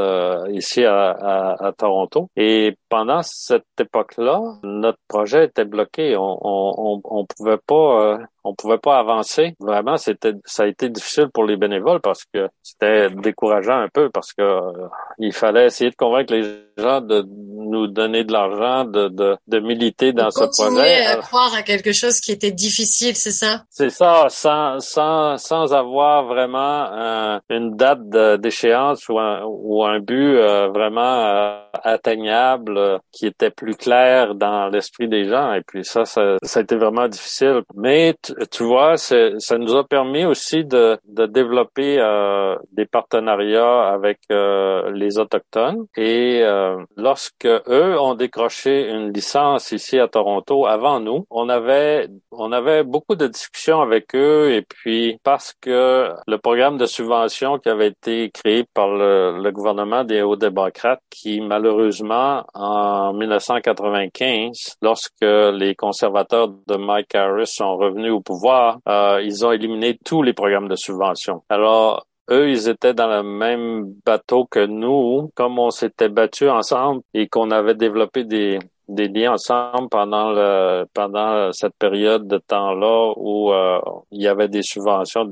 ici 0.52 0.84
à, 0.84 1.10
à, 1.10 1.66
à, 1.66 1.72
Toronto. 1.72 2.28
Et 2.36 2.76
pendant 2.88 3.22
cette 3.22 3.64
époque-là, 3.80 4.40
notre 4.62 4.98
projet 5.08 5.46
était 5.46 5.64
bloqué. 5.64 6.16
On 6.16 6.36
on, 6.42 7.00
on, 7.04 7.26
pouvait 7.26 7.58
pas 7.58 8.18
on 8.46 8.54
pouvait 8.54 8.78
pas 8.78 8.98
avancer. 8.98 9.56
Vraiment, 9.60 9.96
c'était 9.96 10.34
ça 10.44 10.62
a 10.62 10.66
été 10.66 10.88
difficile 10.88 11.28
pour 11.32 11.44
les 11.44 11.56
bénévoles 11.56 12.00
parce 12.00 12.24
que 12.32 12.48
c'était 12.62 13.10
décourageant 13.10 13.78
un 13.78 13.88
peu 13.88 14.08
parce 14.10 14.32
que 14.32 14.42
euh, 14.42 14.88
il 15.18 15.32
fallait 15.32 15.66
essayer 15.66 15.90
de 15.90 15.96
convaincre 15.96 16.32
les 16.32 16.42
gens 16.78 17.00
de 17.00 17.26
nous 17.28 17.88
donner 17.88 18.22
de 18.22 18.32
l'argent, 18.32 18.84
de, 18.84 19.08
de, 19.08 19.36
de 19.48 19.58
militer 19.58 20.12
dans 20.12 20.30
ce 20.30 20.44
projet. 20.44 21.06
à 21.06 21.16
croire 21.16 21.52
à 21.54 21.62
quelque 21.62 21.92
chose 21.92 22.20
qui 22.20 22.30
était 22.30 22.52
difficile, 22.52 23.16
c'est 23.16 23.32
ça? 23.32 23.64
C'est 23.70 23.90
ça, 23.90 24.26
sans 24.28 24.78
sans 24.80 25.36
sans 25.38 25.74
avoir 25.74 26.26
vraiment 26.26 26.92
euh, 26.92 27.38
une 27.50 27.76
date 27.76 28.08
d'échéance 28.40 28.75
ou 29.08 29.18
un 29.18 29.42
ou 29.44 29.84
un 29.84 30.00
but 30.00 30.36
euh, 30.36 30.68
vraiment 30.68 31.00
euh, 31.00 31.60
atteignable 31.82 33.00
qui 33.12 33.26
était 33.26 33.50
plus 33.50 33.76
clair 33.76 34.34
dans 34.34 34.68
l'esprit 34.68 35.08
des 35.08 35.24
gens. 35.24 35.52
Et 35.54 35.62
puis 35.62 35.84
ça, 35.84 36.04
ça, 36.04 36.36
ça 36.42 36.60
a 36.60 36.62
été 36.62 36.76
vraiment 36.76 37.08
difficile. 37.08 37.62
Mais 37.74 38.14
tu 38.50 38.64
vois, 38.64 38.96
ça 38.96 39.58
nous 39.58 39.74
a 39.76 39.84
permis 39.84 40.24
aussi 40.24 40.64
de, 40.64 40.98
de 41.06 41.26
développer 41.26 41.98
euh, 41.98 42.56
des 42.72 42.86
partenariats 42.86 43.88
avec 43.88 44.18
euh, 44.30 44.90
les 44.92 45.18
autochtones. 45.18 45.86
Et 45.96 46.40
euh, 46.42 46.76
lorsque 46.96 47.46
eux 47.46 47.98
ont 48.00 48.14
décroché 48.14 48.88
une 48.90 49.12
licence 49.12 49.72
ici 49.72 49.98
à 49.98 50.08
Toronto 50.08 50.66
avant 50.66 51.00
nous, 51.00 51.26
on 51.30 51.48
avait 51.48 52.08
on 52.30 52.52
avait 52.52 52.84
beaucoup 52.84 53.16
de 53.16 53.26
discussions 53.26 53.80
avec 53.80 54.14
eux. 54.14 54.52
Et 54.52 54.62
puis 54.62 55.18
parce 55.22 55.54
que 55.60 56.10
le 56.26 56.38
programme 56.38 56.76
de 56.76 56.86
subvention 56.86 57.58
qui 57.58 57.68
avait 57.68 57.88
été 57.88 58.30
créé 58.30 58.64
par 58.74 58.88
le, 58.88 59.40
le 59.42 59.50
gouvernement 59.52 60.04
des 60.04 60.22
hauts-démocrates, 60.22 61.02
qui 61.10 61.40
malheureusement 61.40 62.44
en 62.54 63.12
1995, 63.12 64.76
lorsque 64.82 65.22
les 65.22 65.74
conservateurs 65.74 66.48
de 66.48 66.76
Mike 66.76 67.14
Harris 67.14 67.46
sont 67.46 67.76
revenus 67.76 68.12
au 68.12 68.20
pouvoir, 68.20 68.78
euh, 68.88 69.20
ils 69.22 69.44
ont 69.44 69.52
éliminé 69.52 69.98
tous 70.04 70.22
les 70.22 70.32
programmes 70.32 70.68
de 70.68 70.76
subvention. 70.76 71.42
Alors, 71.48 72.06
eux, 72.30 72.50
ils 72.50 72.68
étaient 72.68 72.94
dans 72.94 73.08
le 73.08 73.22
même 73.22 73.92
bateau 74.04 74.46
que 74.46 74.64
nous, 74.66 75.30
comme 75.34 75.58
on 75.58 75.70
s'était 75.70 76.08
battus 76.08 76.50
ensemble 76.50 77.02
et 77.14 77.28
qu'on 77.28 77.50
avait 77.50 77.74
développé 77.74 78.24
des, 78.24 78.58
des 78.88 79.08
liens 79.08 79.32
ensemble 79.32 79.88
pendant 79.88 80.30
le 80.32 80.86
pendant 80.92 81.52
cette 81.52 81.76
période 81.78 82.26
de 82.26 82.38
temps-là 82.38 83.12
où 83.16 83.52
euh, 83.52 83.80
il 84.10 84.22
y 84.22 84.28
avait 84.28 84.48
des 84.48 84.62
subventions 84.62 85.24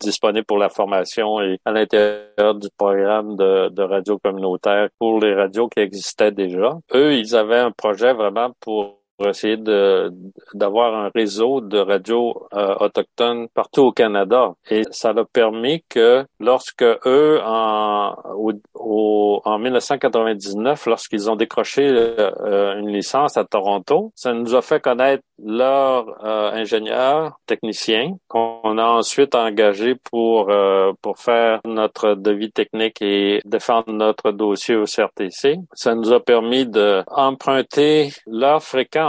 disponibles 0.00 0.46
pour 0.46 0.58
la 0.58 0.68
formation 0.68 1.40
et 1.40 1.58
à 1.64 1.72
l'intérieur 1.72 2.54
du 2.54 2.68
programme 2.76 3.36
de, 3.36 3.68
de 3.68 3.82
radio 3.82 4.18
communautaire 4.18 4.88
pour 4.98 5.20
les 5.20 5.34
radios 5.34 5.68
qui 5.68 5.80
existaient 5.80 6.32
déjà. 6.32 6.76
Eux, 6.94 7.14
ils 7.14 7.34
avaient 7.36 7.58
un 7.58 7.70
projet 7.70 8.12
vraiment 8.12 8.50
pour 8.60 9.03
essayer 9.20 9.56
d'avoir 10.54 10.94
un 10.94 11.10
réseau 11.14 11.60
de 11.60 11.78
radios 11.78 12.46
euh, 12.52 12.74
autochtones 12.80 13.48
partout 13.54 13.82
au 13.82 13.92
Canada. 13.92 14.52
Et 14.70 14.82
ça 14.90 15.10
a 15.10 15.24
permis 15.24 15.84
que 15.88 16.24
lorsque 16.40 16.82
eux, 16.82 17.40
en, 17.44 18.14
au, 18.74 19.40
en 19.44 19.58
1999, 19.58 20.86
lorsqu'ils 20.86 21.30
ont 21.30 21.36
décroché 21.36 21.86
euh, 21.86 22.78
une 22.78 22.88
licence 22.88 23.36
à 23.36 23.44
Toronto, 23.44 24.12
ça 24.14 24.32
nous 24.32 24.54
a 24.54 24.62
fait 24.62 24.80
connaître 24.80 25.22
leurs 25.42 26.06
euh, 26.24 26.50
ingénieurs 26.52 27.38
techniciens 27.46 28.16
qu'on 28.28 28.78
a 28.78 28.84
ensuite 28.84 29.34
engagés 29.34 29.94
pour 30.10 30.50
pour 31.02 31.18
faire 31.18 31.60
notre 31.64 32.14
devis 32.14 32.50
technique 32.52 33.00
et 33.00 33.40
défendre 33.44 33.92
notre 33.92 34.32
dossier 34.32 34.76
au 34.76 34.84
CRTC. 34.84 35.56
Ça 35.72 35.94
nous 35.94 36.12
a 36.12 36.20
permis 36.20 36.66
de 36.66 37.02
emprunter 37.08 38.10
leur 38.26 38.62
fréquence 38.62 39.03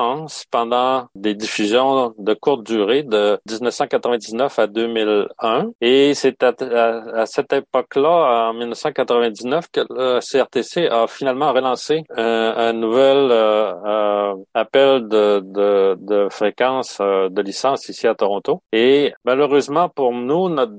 pendant 0.51 1.07
des 1.15 1.33
diffusions 1.33 2.13
de 2.17 2.33
courte 2.33 2.63
durée 2.63 3.03
de 3.03 3.39
1999 3.49 4.59
à 4.59 4.67
2001. 4.67 5.71
Et 5.81 6.13
c'est 6.13 6.43
à, 6.43 7.25
cette 7.25 7.53
époque-là, 7.53 8.49
en 8.49 8.53
1999, 8.53 9.65
que 9.71 9.81
le 9.89 10.19
CRTC 10.19 10.87
a 10.87 11.07
finalement 11.07 11.53
relancé 11.53 12.03
un, 12.15 12.73
nouvel 12.73 13.29
euh, 13.31 13.73
euh, 13.85 14.35
appel 14.53 15.07
de, 15.07 15.41
de, 15.43 15.97
de 15.99 16.27
fréquence 16.29 16.97
euh, 17.01 17.29
de 17.29 17.41
licence 17.41 17.89
ici 17.89 18.07
à 18.07 18.15
Toronto. 18.15 18.61
Et 18.71 19.13
malheureusement 19.23 19.89
pour 19.89 20.11
nous, 20.13 20.49
notre, 20.49 20.73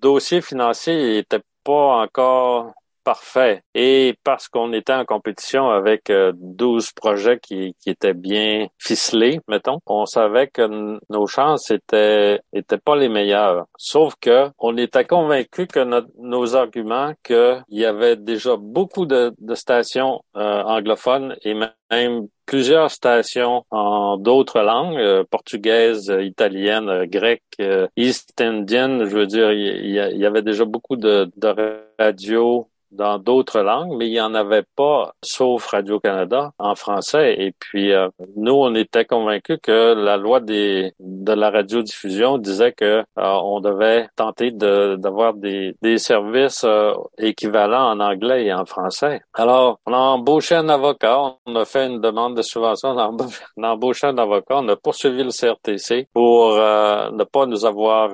dossier 0.00 0.40
financier 0.40 1.18
était 1.18 1.40
pas 1.64 2.02
encore 2.02 2.72
parfait. 3.06 3.62
Et 3.72 4.16
parce 4.24 4.48
qu'on 4.48 4.72
était 4.72 4.92
en 4.92 5.04
compétition 5.04 5.70
avec 5.70 6.10
12 6.10 6.10
euh, 6.10 6.90
projets 6.96 7.38
qui, 7.38 7.76
qui 7.80 7.90
étaient 7.90 8.14
bien 8.14 8.66
ficelés, 8.78 9.38
mettons, 9.46 9.78
on 9.86 10.06
savait 10.06 10.48
que 10.48 10.98
nos 11.08 11.26
chances 11.28 11.70
étaient, 11.70 12.40
étaient 12.52 12.78
pas 12.78 12.96
les 12.96 13.08
meilleures. 13.08 13.66
Sauf 13.78 14.14
que 14.20 14.48
on 14.58 14.76
était 14.76 15.04
convaincu 15.04 15.68
que 15.68 15.84
nos 16.18 16.56
arguments, 16.56 17.12
qu'il 17.22 17.62
y 17.68 17.84
avait 17.84 18.16
déjà 18.16 18.56
beaucoup 18.58 19.06
de, 19.06 19.32
de 19.38 19.54
stations 19.54 20.20
euh, 20.36 20.62
anglophones 20.64 21.36
et 21.42 21.54
même 21.54 22.26
plusieurs 22.44 22.90
stations 22.90 23.64
en 23.70 24.16
d'autres 24.16 24.62
langues, 24.62 24.98
euh, 24.98 25.22
portugaises, 25.30 26.12
italiennes, 26.20 27.04
grecques, 27.04 27.62
east 27.96 28.40
indiennes. 28.40 29.04
Je 29.04 29.16
veux 29.16 29.26
dire, 29.26 29.52
il 29.52 29.86
y, 29.86 30.18
y, 30.18 30.26
avait 30.26 30.42
déjà 30.42 30.64
beaucoup 30.64 30.96
de, 30.96 31.30
de 31.36 31.80
radios 32.00 32.68
dans 32.96 33.18
d'autres 33.18 33.60
langues, 33.60 33.96
mais 33.96 34.08
il 34.08 34.12
n'y 34.12 34.20
en 34.20 34.34
avait 34.34 34.64
pas, 34.74 35.12
sauf 35.22 35.66
Radio-Canada, 35.66 36.52
en 36.58 36.74
français. 36.74 37.36
Et 37.38 37.52
puis, 37.58 37.92
euh, 37.92 38.08
nous, 38.36 38.54
on 38.54 38.74
était 38.74 39.04
convaincus 39.04 39.58
que 39.62 39.94
la 39.94 40.16
loi 40.16 40.40
des, 40.40 40.92
de 40.98 41.32
la 41.32 41.50
radiodiffusion 41.50 42.38
disait 42.38 42.72
que 42.72 42.84
euh, 42.84 43.04
on 43.16 43.60
devait 43.60 44.08
tenter 44.16 44.50
d'avoir 44.50 45.34
des, 45.34 45.76
des 45.82 45.98
services 45.98 46.64
euh, 46.64 46.94
équivalents 47.18 47.90
en 47.90 48.00
anglais 48.00 48.46
et 48.46 48.52
en 48.52 48.64
français. 48.64 49.20
Alors, 49.34 49.78
on 49.86 49.92
a 49.92 49.98
embauché 49.98 50.54
un 50.54 50.68
avocat, 50.68 51.36
on 51.46 51.56
a 51.56 51.64
fait 51.64 51.86
une 51.86 52.00
demande 52.00 52.36
de 52.36 52.42
subvention, 52.42 52.90
on 52.90 53.62
a 53.62 53.68
embauché 53.68 54.06
un 54.06 54.18
avocat, 54.18 54.56
on 54.56 54.68
a 54.68 54.76
poursuivi 54.76 55.22
le 55.22 55.30
CRTC 55.30 56.08
pour 56.12 56.54
ne 56.56 57.24
pas 57.24 57.46
nous 57.46 57.64
avoir 57.64 58.10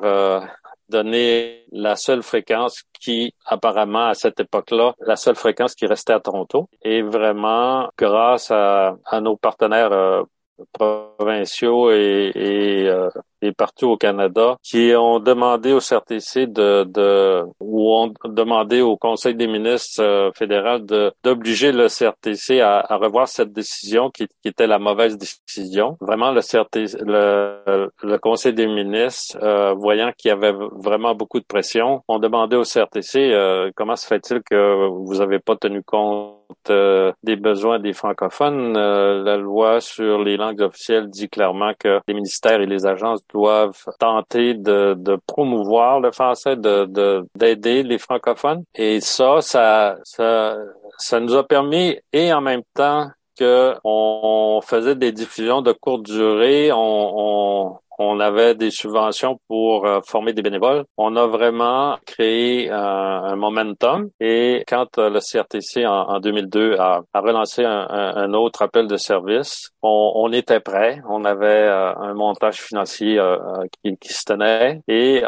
donner 0.93 1.65
la 1.73 1.97
seule 1.97 2.23
fréquence 2.23 2.83
qui, 3.01 3.35
apparemment, 3.47 4.07
à 4.09 4.15
cette 4.15 4.39
époque-là, 4.39 4.95
la 5.01 5.17
seule 5.17 5.37
fréquence 5.37 5.75
qui 5.75 5.87
restait 5.87 6.13
à 6.13 6.21
Toronto. 6.21 6.69
Et 6.83 7.03
vraiment, 7.03 7.89
grâce 7.99 8.51
à, 8.51 8.97
à 9.07 9.21
nos 9.21 9.37
partenaires 9.37 9.93
euh, 9.93 10.23
provinciaux 10.73 11.91
et, 11.91 12.33
et, 12.35 12.89
euh, 12.89 13.09
et, 13.41 13.53
partout 13.53 13.89
au 13.89 13.97
Canada 13.97 14.57
qui 14.63 14.93
ont 14.97 15.19
demandé 15.19 15.73
au 15.73 15.79
CRTC 15.79 16.47
de, 16.47 16.85
de 16.85 17.43
ou 17.61 17.95
ont 17.95 18.13
demandé 18.25 18.81
au 18.81 18.97
Conseil 18.97 19.35
des 19.35 19.47
ministres 19.47 20.03
euh, 20.03 20.31
fédéral 20.35 20.85
de 20.87 21.13
d'obliger 21.25 21.73
le 21.73 21.89
CRTC 21.89 22.61
à, 22.61 22.81
à, 22.81 22.97
revoir 22.97 23.29
cette 23.29 23.53
décision 23.53 24.11
qui, 24.11 24.27
qui, 24.27 24.49
était 24.49 24.67
la 24.67 24.79
mauvaise 24.79 25.17
décision. 25.17 25.97
Vraiment 26.01 26.31
le 26.33 26.41
CRTC, 26.41 26.99
le, 27.05 27.91
le 28.03 28.19
Conseil 28.19 28.53
des 28.53 28.67
ministres, 28.67 29.39
euh, 29.43 29.73
voyant 29.75 30.13
qu'il 30.17 30.29
y 30.29 30.33
avait 30.33 30.53
vraiment 30.53 31.15
beaucoup 31.15 31.41
de 31.41 31.45
pression, 31.45 32.03
ont 32.09 32.19
demandé 32.19 32.57
au 32.57 32.63
CRTC 32.63 33.33
euh, 33.33 33.71
comment 33.75 33.97
se 33.97 34.07
fait-il 34.07 34.43
que 34.43 34.89
vous 34.89 35.17
n'avez 35.17 35.39
pas 35.39 35.57
tenu 35.57 35.83
compte 35.83 36.42
euh, 36.71 37.13
des 37.23 37.37
besoins 37.37 37.79
des 37.79 37.93
francophones. 37.93 38.77
Euh, 38.77 39.23
la 39.23 39.37
loi 39.37 39.81
sur 39.81 40.23
les 40.23 40.37
langues 40.37 40.61
officielles 40.63 41.09
dit 41.09 41.29
clairement 41.29 41.73
que 41.79 42.01
les 42.07 42.15
ministères 42.15 42.61
et 42.61 42.67
les 42.67 42.87
agences 42.87 43.21
doivent 43.33 43.85
tenter 43.99 44.55
de, 44.55 44.95
de 44.99 45.19
promouvoir 45.27 46.01
le 46.01 46.11
français, 46.11 46.57
de 46.57 47.25
d'aider 47.35 47.83
les 47.83 47.99
francophones. 47.99 48.65
Et 48.75 49.01
ça, 49.01 49.41
ça, 49.41 49.97
ça, 50.05 50.57
ça 50.99 51.21
nous 51.21 51.35
a 51.35 51.47
permis 51.47 51.99
et 52.13 52.33
en 52.33 52.41
même 52.41 52.63
temps 52.75 53.09
que 53.39 53.75
on 53.85 54.61
faisait 54.63 54.95
des 54.95 55.13
diffusions 55.13 55.63
de 55.63 55.73
courte 55.73 56.03
durée, 56.03 56.71
on, 56.73 56.79
on, 56.79 57.79
on 58.03 58.21
avait 58.21 58.55
des 58.55 58.71
subventions 58.71 59.41
pour 59.49 59.87
euh, 59.87 60.01
former 60.07 60.33
des 60.33 60.43
bénévoles. 60.43 60.85
On 60.97 61.17
a 61.17 61.27
vraiment 61.27 61.97
créé 62.07 62.71
un, 62.71 63.37
momentum 63.37 64.11
et 64.21 64.65
quand 64.69 64.99
euh, 64.99 65.09
le 65.11 65.21
CRTC 65.21 65.87
en, 65.87 66.21
2002 66.21 66.77
a, 66.79 67.03
relancé 67.15 67.65
un, 67.65 68.33
autre 68.35 68.63
appel 68.63 68.87
de 68.87 68.97
service, 68.97 69.71
on, 69.83 70.31
était 70.33 70.61
prêt. 70.61 71.01
On 71.09 71.25
avait 71.25 71.47
euh, 71.47 71.95
un 71.97 72.15
montage 72.15 72.61
financier 72.61 73.21
qui, 73.83 74.13
se 74.13 74.25
tenait 74.25 74.81
et 74.89 75.23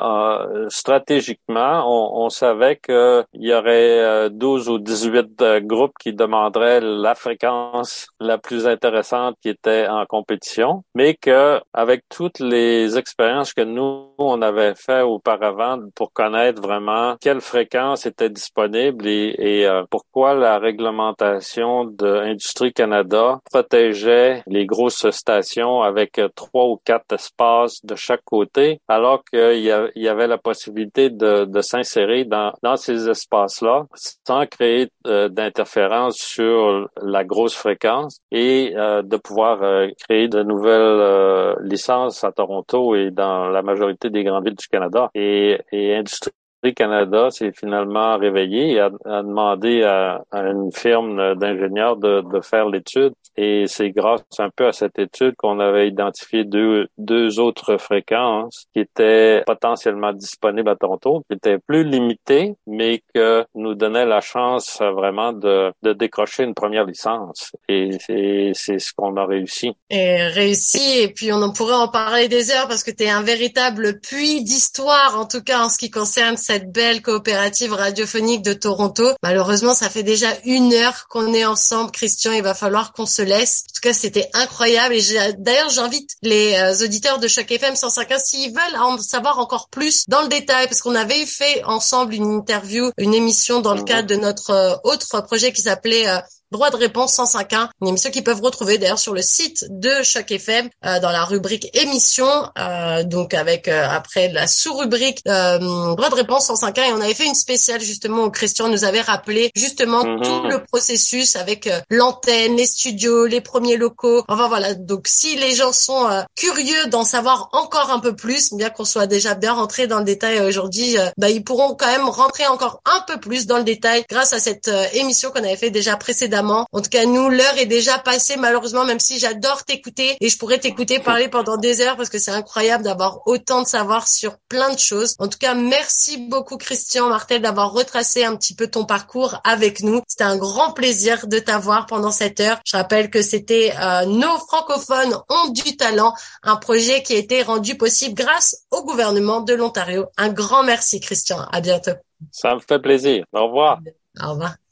stratégiquement, 0.68 1.84
on, 1.86 2.28
savait 2.28 2.76
qu'il 2.76 3.24
y 3.34 3.52
aurait 3.52 4.30
12 4.30 4.68
ou 4.68 4.78
18 4.78 5.60
groupes 5.62 5.94
qui 6.00 6.12
demanderaient 6.12 6.80
la 6.80 7.14
fréquence 7.14 8.08
la 8.20 8.38
plus 8.38 8.66
intéressante 8.66 9.36
qui 9.42 9.48
était 9.48 9.86
en 9.88 10.04
compétition, 10.06 10.84
mais 10.94 11.14
que 11.14 11.60
avec 11.72 12.02
toutes 12.08 12.40
les 12.40 12.63
des 12.64 12.98
expériences 12.98 13.52
que 13.52 13.62
nous, 13.62 14.08
on 14.18 14.40
avait 14.40 14.74
fait 14.74 15.02
auparavant 15.02 15.78
pour 15.94 16.12
connaître 16.12 16.62
vraiment 16.62 17.16
quelle 17.20 17.40
fréquence 17.40 18.06
était 18.06 18.30
disponible 18.30 19.06
et, 19.06 19.34
et 19.38 19.66
euh, 19.66 19.82
pourquoi 19.90 20.34
la 20.34 20.58
réglementation 20.58 21.84
de 21.84 22.10
Industrie 22.32 22.72
Canada 22.72 23.40
protégeait 23.50 24.42
les 24.46 24.66
grosses 24.66 25.08
stations 25.10 25.82
avec 25.82 26.20
trois 26.34 26.66
ou 26.66 26.80
quatre 26.84 27.12
espaces 27.14 27.84
de 27.84 27.94
chaque 27.94 28.24
côté, 28.24 28.80
alors 28.88 29.22
qu'il 29.24 29.58
y, 29.58 30.00
y, 30.06 30.08
avait 30.08 30.26
la 30.26 30.38
possibilité 30.38 31.10
de, 31.10 31.44
de 31.44 31.60
s'insérer 31.60 32.24
dans, 32.24 32.52
dans 32.62 32.76
ces 32.76 33.08
espaces-là 33.08 33.86
sans 34.26 34.46
créer 34.46 34.88
euh, 35.06 35.28
d'interférence 35.28 36.16
sur 36.16 36.88
la 37.02 37.24
grosse 37.24 37.54
fréquence 37.54 38.18
et 38.30 38.72
euh, 38.76 39.02
de 39.02 39.16
pouvoir 39.16 39.58
créer 40.04 40.28
de 40.28 40.42
nouvelles 40.42 41.56
licences 41.62 42.24
à 42.24 42.32
Toronto 42.46 42.94
et 42.94 43.10
dans 43.10 43.48
la 43.48 43.62
majorité 43.62 44.10
des 44.10 44.24
grandes 44.24 44.44
villes 44.44 44.56
du 44.56 44.68
Canada. 44.68 45.10
Et, 45.14 45.58
et 45.72 45.96
Industrie 45.96 46.32
Canada 46.72 47.30
s'est 47.30 47.52
finalement 47.52 48.16
réveillé 48.16 48.72
et 48.72 48.80
a, 48.80 48.90
demandé 49.22 49.82
à, 49.82 50.22
une 50.32 50.72
firme 50.72 51.34
d'ingénieurs 51.34 51.96
de, 51.96 52.40
faire 52.40 52.68
l'étude. 52.68 53.12
Et 53.36 53.64
c'est 53.66 53.90
grâce 53.90 54.22
un 54.38 54.50
peu 54.50 54.66
à 54.66 54.72
cette 54.72 54.98
étude 54.98 55.34
qu'on 55.36 55.58
avait 55.58 55.88
identifié 55.88 56.44
deux, 56.44 56.86
deux 56.98 57.40
autres 57.40 57.78
fréquences 57.78 58.66
qui 58.72 58.80
étaient 58.80 59.42
potentiellement 59.44 60.12
disponibles 60.12 60.68
à 60.68 60.76
Toronto, 60.76 61.24
qui 61.28 61.36
étaient 61.36 61.58
plus 61.58 61.84
limitées, 61.84 62.54
mais 62.66 63.02
que 63.12 63.44
nous 63.54 63.74
donnaient 63.74 64.06
la 64.06 64.20
chance 64.20 64.78
vraiment 64.80 65.32
de, 65.32 65.72
de 65.82 65.92
décrocher 65.92 66.44
une 66.44 66.54
première 66.54 66.84
licence. 66.84 67.50
Et 67.68 67.90
c'est 67.98 68.78
ce 68.78 68.92
qu'on 68.94 69.16
a 69.16 69.26
réussi. 69.26 69.72
Et 69.90 70.22
réussi, 70.28 71.00
et 71.00 71.08
puis 71.08 71.32
on 71.32 71.42
en 71.42 71.52
pourrait 71.52 71.74
en 71.74 71.88
parler 71.88 72.28
des 72.28 72.52
heures 72.52 72.68
parce 72.68 72.84
que 72.84 72.90
tu 72.90 73.04
es 73.04 73.10
un 73.10 73.22
véritable 73.22 74.00
puits 74.00 74.44
d'histoire, 74.44 75.18
en 75.18 75.26
tout 75.26 75.42
cas 75.42 75.60
en 75.60 75.68
ce 75.68 75.78
qui 75.78 75.90
concerne 75.90 76.36
cette 76.36 76.53
cette 76.54 76.70
belle 76.70 77.02
coopérative 77.02 77.72
radiophonique 77.72 78.42
de 78.42 78.52
Toronto. 78.52 79.10
Malheureusement, 79.24 79.74
ça 79.74 79.90
fait 79.90 80.04
déjà 80.04 80.28
une 80.44 80.72
heure 80.72 81.08
qu'on 81.08 81.34
est 81.34 81.44
ensemble, 81.44 81.90
Christian. 81.90 82.30
Il 82.30 82.44
va 82.44 82.54
falloir 82.54 82.92
qu'on 82.92 83.06
se 83.06 83.22
laisse. 83.22 83.64
En 83.64 83.74
tout 83.74 83.80
cas, 83.82 83.92
c'était 83.92 84.30
incroyable. 84.34 84.94
Et 84.94 85.02
d'ailleurs, 85.36 85.70
j'invite 85.70 86.10
les 86.22 86.54
euh, 86.54 86.84
auditeurs 86.84 87.18
de 87.18 87.26
chaque 87.26 87.50
FM 87.50 87.74
105.1 87.74 88.20
s'ils 88.24 88.50
veulent 88.50 88.80
en 88.80 88.98
savoir 88.98 89.40
encore 89.40 89.68
plus 89.68 90.04
dans 90.06 90.22
le 90.22 90.28
détail, 90.28 90.68
parce 90.68 90.80
qu'on 90.80 90.94
avait 90.94 91.26
fait 91.26 91.64
ensemble 91.64 92.14
une 92.14 92.32
interview, 92.32 92.92
une 92.98 93.14
émission 93.14 93.60
dans 93.60 93.74
le 93.74 93.80
mhm. 93.80 93.86
cadre 93.86 94.08
de 94.08 94.14
notre 94.14 94.50
euh, 94.50 94.76
autre 94.84 95.22
projet 95.22 95.52
qui 95.52 95.62
s'appelait 95.62 96.08
euh, 96.08 96.20
Droit 96.50 96.70
de 96.70 96.76
réponse 96.76 97.18
105.1, 97.18 97.68
une 97.80 97.88
émission 97.88 98.10
qu'ils 98.10 98.22
peuvent 98.22 98.40
retrouver 98.40 98.78
d'ailleurs 98.78 98.98
sur 98.98 99.14
le 99.14 99.22
site 99.22 99.64
de 99.70 99.90
chaque 100.02 100.30
FM 100.30 100.68
euh, 100.84 101.00
dans 101.00 101.10
la 101.10 101.24
rubrique 101.24 101.68
émission, 101.76 102.28
euh, 102.58 103.02
donc 103.02 103.34
avec 103.34 103.66
euh, 103.66 103.88
après 103.90 104.28
la 104.28 104.46
sous-rubrique 104.46 105.22
Droit 105.24 106.10
de 106.10 106.14
réponse 106.14 106.50
105.1 106.50 106.90
et 106.90 106.92
on 106.92 107.00
avait 107.00 107.14
fait 107.14 107.26
une 107.26 107.34
spéciale 107.34 107.80
justement 107.80 108.24
où 108.24 108.30
Christian 108.30 108.68
nous 108.68 108.84
avait 108.84 109.00
rappelé 109.00 109.50
justement 109.56 110.04
mhm. 110.04 110.22
tout 110.22 110.42
le 110.42 110.62
processus 110.62 111.34
avec 111.36 111.68
l'antenne, 111.90 112.56
les 112.56 112.66
studios, 112.66 113.26
les 113.26 113.40
premiers 113.40 113.76
locaux. 113.76 114.22
Enfin 114.28 114.48
voilà, 114.48 114.74
donc 114.74 115.06
si 115.08 115.36
les 115.36 115.54
gens 115.54 115.72
sont 115.72 116.06
curieux 116.36 116.86
d'en 116.86 117.04
savoir 117.04 117.48
encore 117.52 117.90
un 117.90 117.98
peu 117.98 118.14
plus, 118.14 118.52
bien 118.52 118.70
qu'on 118.70 118.84
soit 118.84 119.06
déjà 119.06 119.34
bien 119.34 119.54
rentré 119.54 119.86
dans 119.86 119.98
le 119.98 120.04
détail 120.04 120.40
aujourd'hui, 120.40 120.96
bah, 121.16 121.30
ils 121.30 121.42
pourront 121.42 121.74
quand 121.74 121.86
même 121.86 122.08
rentrer 122.08 122.46
encore 122.46 122.80
un 122.84 123.00
peu 123.06 123.18
plus 123.18 123.46
dans 123.46 123.58
le 123.58 123.64
détail 123.64 124.04
grâce 124.08 124.32
à 124.32 124.38
cette 124.38 124.70
émission 124.92 125.30
qu'on 125.30 125.42
avait 125.42 125.56
fait 125.56 125.70
déjà 125.70 125.96
précédemment 126.34 126.66
en 126.72 126.80
tout 126.80 126.90
cas, 126.90 127.06
nous, 127.06 127.28
l'heure 127.28 127.58
est 127.58 127.66
déjà 127.66 127.98
passée, 127.98 128.36
malheureusement, 128.36 128.84
même 128.84 128.98
si 128.98 129.18
j'adore 129.18 129.64
t'écouter 129.64 130.16
et 130.20 130.28
je 130.28 130.38
pourrais 130.38 130.58
t'écouter 130.58 130.98
parler 130.98 131.28
pendant 131.28 131.56
des 131.56 131.80
heures 131.80 131.96
parce 131.96 132.08
que 132.08 132.18
c'est 132.18 132.30
incroyable 132.30 132.84
d'avoir 132.84 133.26
autant 133.26 133.62
de 133.62 133.66
savoir 133.66 134.08
sur 134.08 134.36
plein 134.48 134.72
de 134.72 134.78
choses. 134.78 135.14
En 135.18 135.28
tout 135.28 135.38
cas, 135.38 135.54
merci 135.54 136.16
beaucoup, 136.28 136.56
Christian 136.56 137.08
Martel, 137.08 137.42
d'avoir 137.42 137.72
retracé 137.72 138.24
un 138.24 138.36
petit 138.36 138.54
peu 138.54 138.66
ton 138.66 138.84
parcours 138.84 139.40
avec 139.44 139.82
nous. 139.82 140.00
C'était 140.08 140.24
un 140.24 140.36
grand 140.36 140.72
plaisir 140.72 141.26
de 141.26 141.38
t'avoir 141.38 141.86
pendant 141.86 142.10
cette 142.10 142.40
heure. 142.40 142.58
Je 142.66 142.76
rappelle 142.76 143.10
que 143.10 143.22
c'était 143.22 143.72
euh, 143.78 144.04
Nos 144.06 144.36
francophones 144.48 145.16
ont 145.28 145.50
du 145.50 145.76
talent, 145.76 146.14
un 146.42 146.56
projet 146.56 147.02
qui 147.02 147.14
a 147.14 147.18
été 147.18 147.42
rendu 147.42 147.76
possible 147.76 148.14
grâce 148.14 148.64
au 148.70 148.84
gouvernement 148.84 149.40
de 149.40 149.54
l'Ontario. 149.54 150.06
Un 150.16 150.30
grand 150.30 150.64
merci, 150.64 151.00
Christian. 151.00 151.38
À 151.52 151.60
bientôt. 151.60 151.92
Ça 152.32 152.54
me 152.54 152.60
fait 152.60 152.80
plaisir. 152.80 153.24
Au 153.32 153.46
revoir. 153.46 153.78
Au 154.20 154.30
revoir. 154.30 154.54